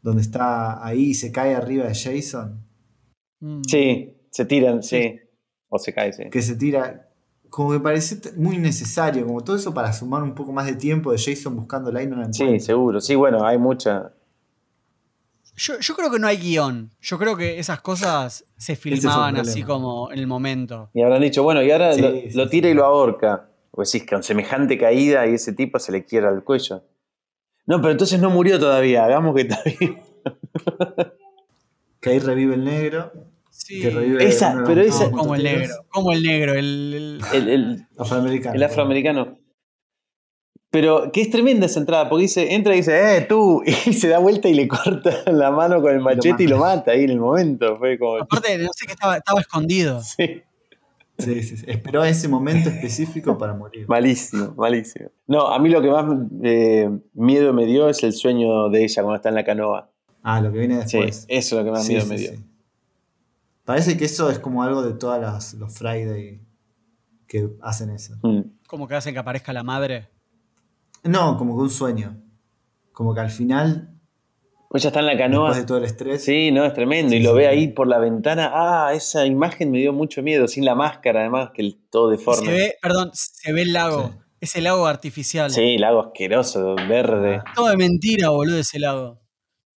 [0.00, 2.64] Donde está ahí y se cae arriba de Jason.
[3.40, 3.62] Mm.
[3.68, 5.20] Sí, se tiran, sí.
[5.68, 6.24] O se cae, sí.
[6.30, 7.08] Que se tira.
[7.48, 9.24] Como que parece muy necesario.
[9.26, 12.16] Como todo eso para sumar un poco más de tiempo de Jason buscándola y no
[12.16, 12.66] la Sí, encuentra.
[12.66, 13.00] seguro.
[13.00, 14.12] Sí, bueno, hay mucha.
[15.54, 16.90] Yo, yo creo que no hay guion.
[17.00, 20.90] Yo creo que esas cosas se filmaban así como en el momento.
[20.94, 22.50] Y habrán dicho, bueno, y ahora Sí, lo, sí, lo sí.
[22.50, 23.50] tira y lo ahorca.
[23.72, 26.84] Pues sí, con semejante caída y ese tipo se le quiera el cuello.
[27.66, 29.04] No, pero entonces no murió todavía.
[29.04, 29.96] Hagamos que está vivo.
[32.00, 33.12] Que ahí revive el negro.
[33.50, 33.80] Sí.
[33.80, 35.74] Que revive Esa- de pero esa- como el negro.
[35.88, 36.52] Como el negro.
[36.54, 38.54] El, el- El, el- Afroamericano.
[38.56, 39.38] el afroamericano.
[40.70, 44.08] Pero que es tremenda esa entrada, porque dice, entra y dice, eh, tú, y se
[44.08, 47.10] da vuelta y le corta la mano con el machete y lo mata ahí en
[47.10, 47.76] el momento.
[47.76, 48.16] Fue como.
[48.16, 50.00] Aparte, no sé qué estaba, estaba escondido.
[50.16, 50.42] Sí,
[51.18, 51.64] Sí, sí, sí.
[51.68, 53.86] Esperó ese momento específico para morir.
[53.88, 55.10] malísimo, malísimo.
[55.26, 56.04] No, a mí lo que más
[56.42, 59.90] eh, miedo me dio es el sueño de ella cuando está en la canoa.
[60.22, 61.24] Ah, lo que viene Sí, después.
[61.28, 62.30] eso es lo que más Sí, miedo sí, me dio.
[62.32, 62.44] sí.
[63.64, 66.40] Parece que eso es como algo de todas las los Friday
[67.28, 68.14] que hacen eso.
[68.22, 68.40] Mm.
[68.66, 70.08] Como que hacen que aparezca la madre.
[71.04, 72.16] No, como que un sueño.
[72.92, 73.94] Como que al final,
[74.72, 75.48] Pues ya está en la canoa.
[75.50, 77.10] después de todo el estrés, Sí, no, es tremendo.
[77.10, 77.36] Sí, y lo sí.
[77.36, 78.50] ve ahí por la ventana.
[78.54, 80.48] Ah, esa imagen me dio mucho miedo.
[80.48, 82.46] Sin la máscara, además, que el todo deforme.
[82.46, 84.08] Se ve, perdón, se ve el lago.
[84.08, 84.18] Sí.
[84.40, 85.50] Ese lago artificial.
[85.50, 87.42] Sí, lago asqueroso, verde.
[87.46, 87.52] Ah.
[87.54, 89.20] Todo de mentira, boludo, ese lago.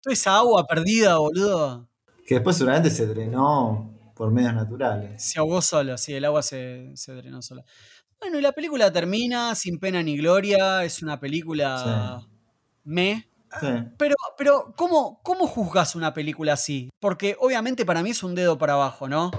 [0.01, 1.89] Toda esa agua perdida, boludo.
[2.25, 5.21] que después seguramente se drenó por medios naturales.
[5.21, 7.65] Se ahogó solo, sí, el agua se, se drenó sola.
[8.19, 10.85] Bueno, y la película termina sin pena ni gloria.
[10.85, 12.25] Es una película
[12.85, 13.27] me.
[13.59, 13.67] Sí.
[13.97, 16.89] Pero, pero ¿cómo, ¿cómo juzgas una película así?
[16.99, 19.31] Porque obviamente para mí es un dedo para abajo, ¿no?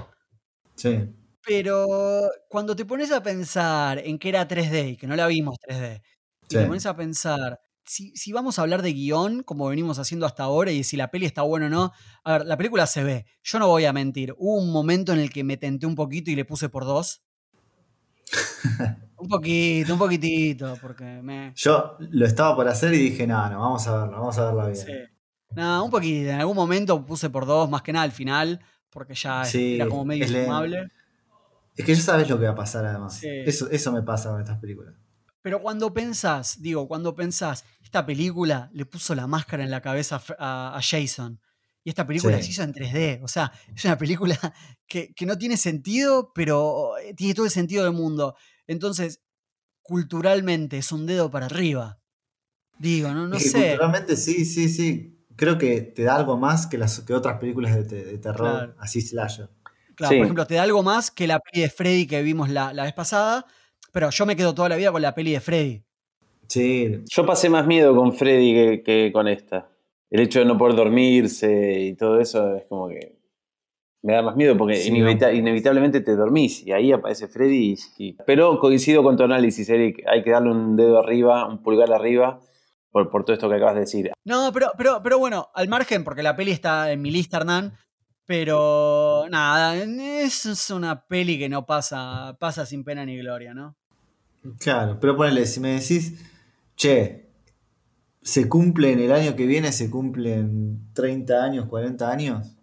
[0.75, 1.09] Sí.
[1.45, 5.57] Pero cuando te pones a pensar en que era 3D y que no la vimos
[5.61, 6.01] 3D,
[6.49, 6.57] y Sí.
[6.59, 10.43] te pones a pensar, si, si vamos a hablar de guion, como venimos haciendo hasta
[10.43, 11.91] ahora, y si la peli está buena o no,
[12.23, 15.19] a ver, la película se ve, yo no voy a mentir, hubo un momento en
[15.19, 17.21] el que me tenté un poquito y le puse por dos.
[19.17, 21.53] Un poquito, un poquitito, porque me...
[21.55, 24.65] Yo lo estaba por hacer y dije, no, no, vamos a verlo, vamos a verla
[24.67, 24.85] bien.
[24.85, 24.93] Sí.
[25.55, 28.59] No, un poquito, en algún momento puse por dos, más que nada al final,
[28.89, 30.91] porque ya Sí, era como medio infumable.
[31.75, 33.15] Es que ya sabes lo que va a pasar además.
[33.15, 33.29] Sí.
[33.45, 34.93] Eso, eso me pasa con estas películas.
[35.41, 40.21] Pero cuando pensás, digo, cuando pensás, esta película le puso la máscara en la cabeza
[40.39, 41.39] a Jason.
[41.87, 42.43] Y esta película Sí.
[42.43, 43.21] se hizo en 3D.
[43.23, 44.37] O sea, es una película
[44.89, 48.35] que, que no tiene sentido, pero eh, tiene todo el sentido del mundo.
[48.67, 49.21] Entonces,
[49.83, 51.99] culturalmente es un dedo para arriba.
[52.77, 53.67] Digo, no, no Es que sé.
[53.69, 55.17] Culturalmente sí, sí, sí.
[55.37, 58.51] Creo que te da algo más que, las, que otras películas de, te- de terror,
[58.65, 58.75] Claro.
[58.79, 59.49] así slasher.
[59.95, 60.17] Claro, Sí.
[60.17, 62.83] por ejemplo, te da algo más que la peli de Freddy que vimos la, la
[62.83, 63.45] vez pasada.
[63.93, 65.85] Pero yo me quedo toda la vida con la peli de Freddy.
[66.49, 69.69] Sí, Yo pasé más miedo con Freddy que, que con esta.
[70.09, 73.17] El hecho de no poder dormirse y todo eso es como que
[74.03, 75.37] me da más miedo porque Sí, inevita- no.
[75.37, 77.75] inevitablemente te dormís y ahí aparece Freddy.
[77.97, 80.03] y- y- Pero coincido con tu análisis, Eric.
[80.07, 82.39] Hay que darle un dedo arriba, un pulgar arriba
[82.91, 84.11] por, por todo esto que acabas de decir.
[84.23, 87.73] No, pero, pero, pero bueno, al margen, porque la peli está en mi lista, Hernán.
[88.25, 93.75] Pero nada, es, es una peli que no pasa, pasa sin pena ni gloria, ¿no?
[94.59, 94.97] claro.
[94.99, 96.23] Pero ponele, si me decís,
[96.75, 97.26] che,
[98.27, 102.57] se cumple en el año que viene, se cumplen 30 años, 40 años.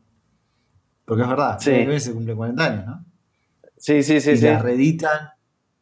[1.07, 1.71] Porque es verdad, Sí.
[1.71, 3.07] el año que viene se cumplen 40 años, ¿no?
[3.79, 4.45] Sí, sí, sí, y sí.
[4.45, 5.31] la reeditan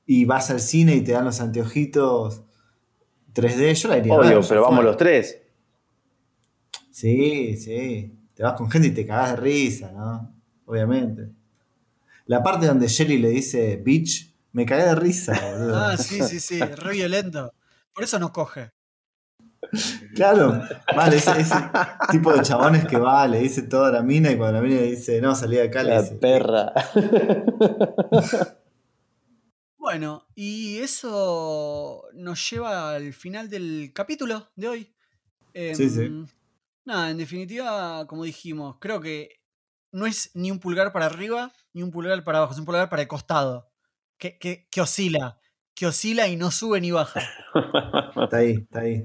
[0.06, 2.44] y vas al cine y te dan los anteojitos
[3.34, 5.42] 3D, yo la iría a ver, Obvio, pero vamos los tres.
[6.92, 8.16] Sí, sí.
[8.34, 10.32] Te vas con gente y te cagás de risa, ¿no?
[10.64, 11.32] Obviamente.
[12.26, 15.76] La parte donde Shelly le dice bitch, me cagué de risa, boludo.
[15.76, 17.52] Ah, sí, sí, sí, re violento.
[17.92, 18.70] Por eso nos coge.
[20.15, 20.62] Claro,
[20.94, 21.55] vale, ese, ese
[22.11, 24.82] tipo de chabones que va, le dice todo a la mina y cuando la mina
[24.82, 26.73] le dice, no, salí de acá, le La dice, perra.
[29.78, 34.94] Bueno, y eso nos lleva al final del capítulo de hoy.
[35.74, 36.03] Sí, sí.
[36.03, 36.27] Em,
[36.85, 39.40] Nada, en definitiva, como dijimos, creo que
[39.93, 42.89] no es ni un pulgar para arriba ni un pulgar para abajo, es un pulgar
[42.89, 43.70] para el costado.
[44.19, 45.39] Que, que, que oscila,
[45.74, 47.20] que oscila y no sube ni baja.
[48.23, 49.05] Está ahí, está ahí.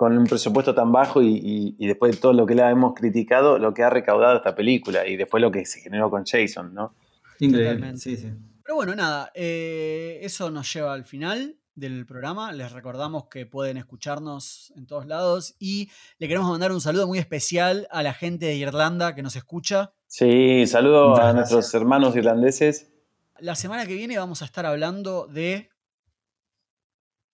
[0.00, 2.94] Con un presupuesto tan bajo y, y- y después de todo lo que la hemos
[2.94, 6.72] criticado, lo que ha recaudado esta película y después lo que se generó con Jason,
[6.72, 6.94] ¿no?
[7.38, 7.74] Increíble.
[7.74, 8.00] Totalmente.
[8.00, 8.28] Sí, sí.
[8.64, 12.50] Pero bueno, nada, eh, eso nos lleva al final del programa.
[12.52, 17.18] Les recordamos que pueden escucharnos en todos lados y le queremos mandar un saludo muy
[17.18, 19.92] especial a la gente de Irlanda que nos escucha.
[20.06, 21.52] Sí, saludo Muchas a gracias.
[21.52, 22.90] nuestros hermanos irlandeses.
[23.38, 25.68] La semana que viene vamos a estar hablando de...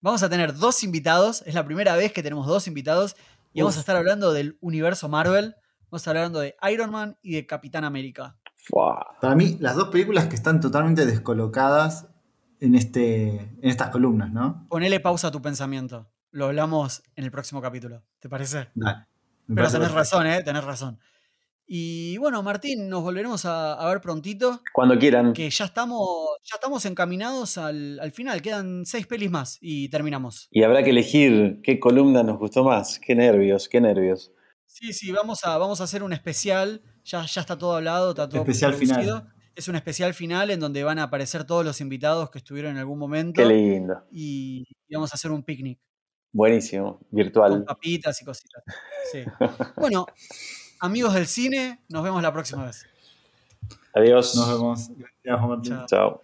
[0.07, 3.17] Vamos a tener dos invitados, es la primera vez que tenemos dos invitados
[3.53, 5.57] y vamos a estar hablando del universo Marvel.
[5.91, 8.37] Vamos a estar hablando de Iron Man y de Capitán América.
[9.21, 12.07] Para mí, las dos películas que están totalmente descolocadas
[12.61, 14.69] en, este, en estas columnas, ¿no?
[14.69, 16.09] Ponele pausa a tu pensamiento.
[16.31, 18.05] Lo hablamos en el próximo capítulo.
[18.21, 18.69] ¿Te parece?
[18.77, 19.07] Dale.
[19.49, 20.19] Pero parece tenés perfecto.
[20.19, 20.43] razón, ¿eh?
[20.45, 21.01] Tenés razón.
[21.69, 25.33] Y bueno, Martín, nos volveremos a, a ver prontito, Cuando quieran.
[25.33, 26.07] que ya estamos,
[26.45, 28.41] ya estamos encaminados al, al final.
[28.41, 30.47] Quedan seis pelis más y terminamos.
[30.53, 33.01] Y habrá que elegir qué columna nos gustó más.
[33.01, 34.31] Qué nervios, qué nervios.
[34.67, 36.83] Sí, sí, vamos a, vamos a hacer un especial.
[37.05, 39.01] Ya, ya está todo hablado, está todo Especial producido.
[39.21, 39.33] final.
[39.57, 42.79] Es un especial final en donde van a aparecer todos los invitados que estuvieron en
[42.79, 43.41] algún momento.
[43.43, 43.95] Qué lindo.
[44.13, 45.81] Y, y vamos a hacer un picnic
[46.33, 46.99] Buenísimo.
[46.99, 47.65] con Virtual.
[47.65, 48.63] papitas y cositas.
[49.13, 49.25] Sí.
[49.79, 50.05] Bueno,
[50.81, 52.87] amigos del cine, nos vemos la próxima vez.
[53.95, 54.35] Adiós.
[54.35, 54.89] Nos vemos.
[55.25, 55.87] Gracias, Martín.
[55.87, 55.87] Chao.
[55.87, 56.23] Chao.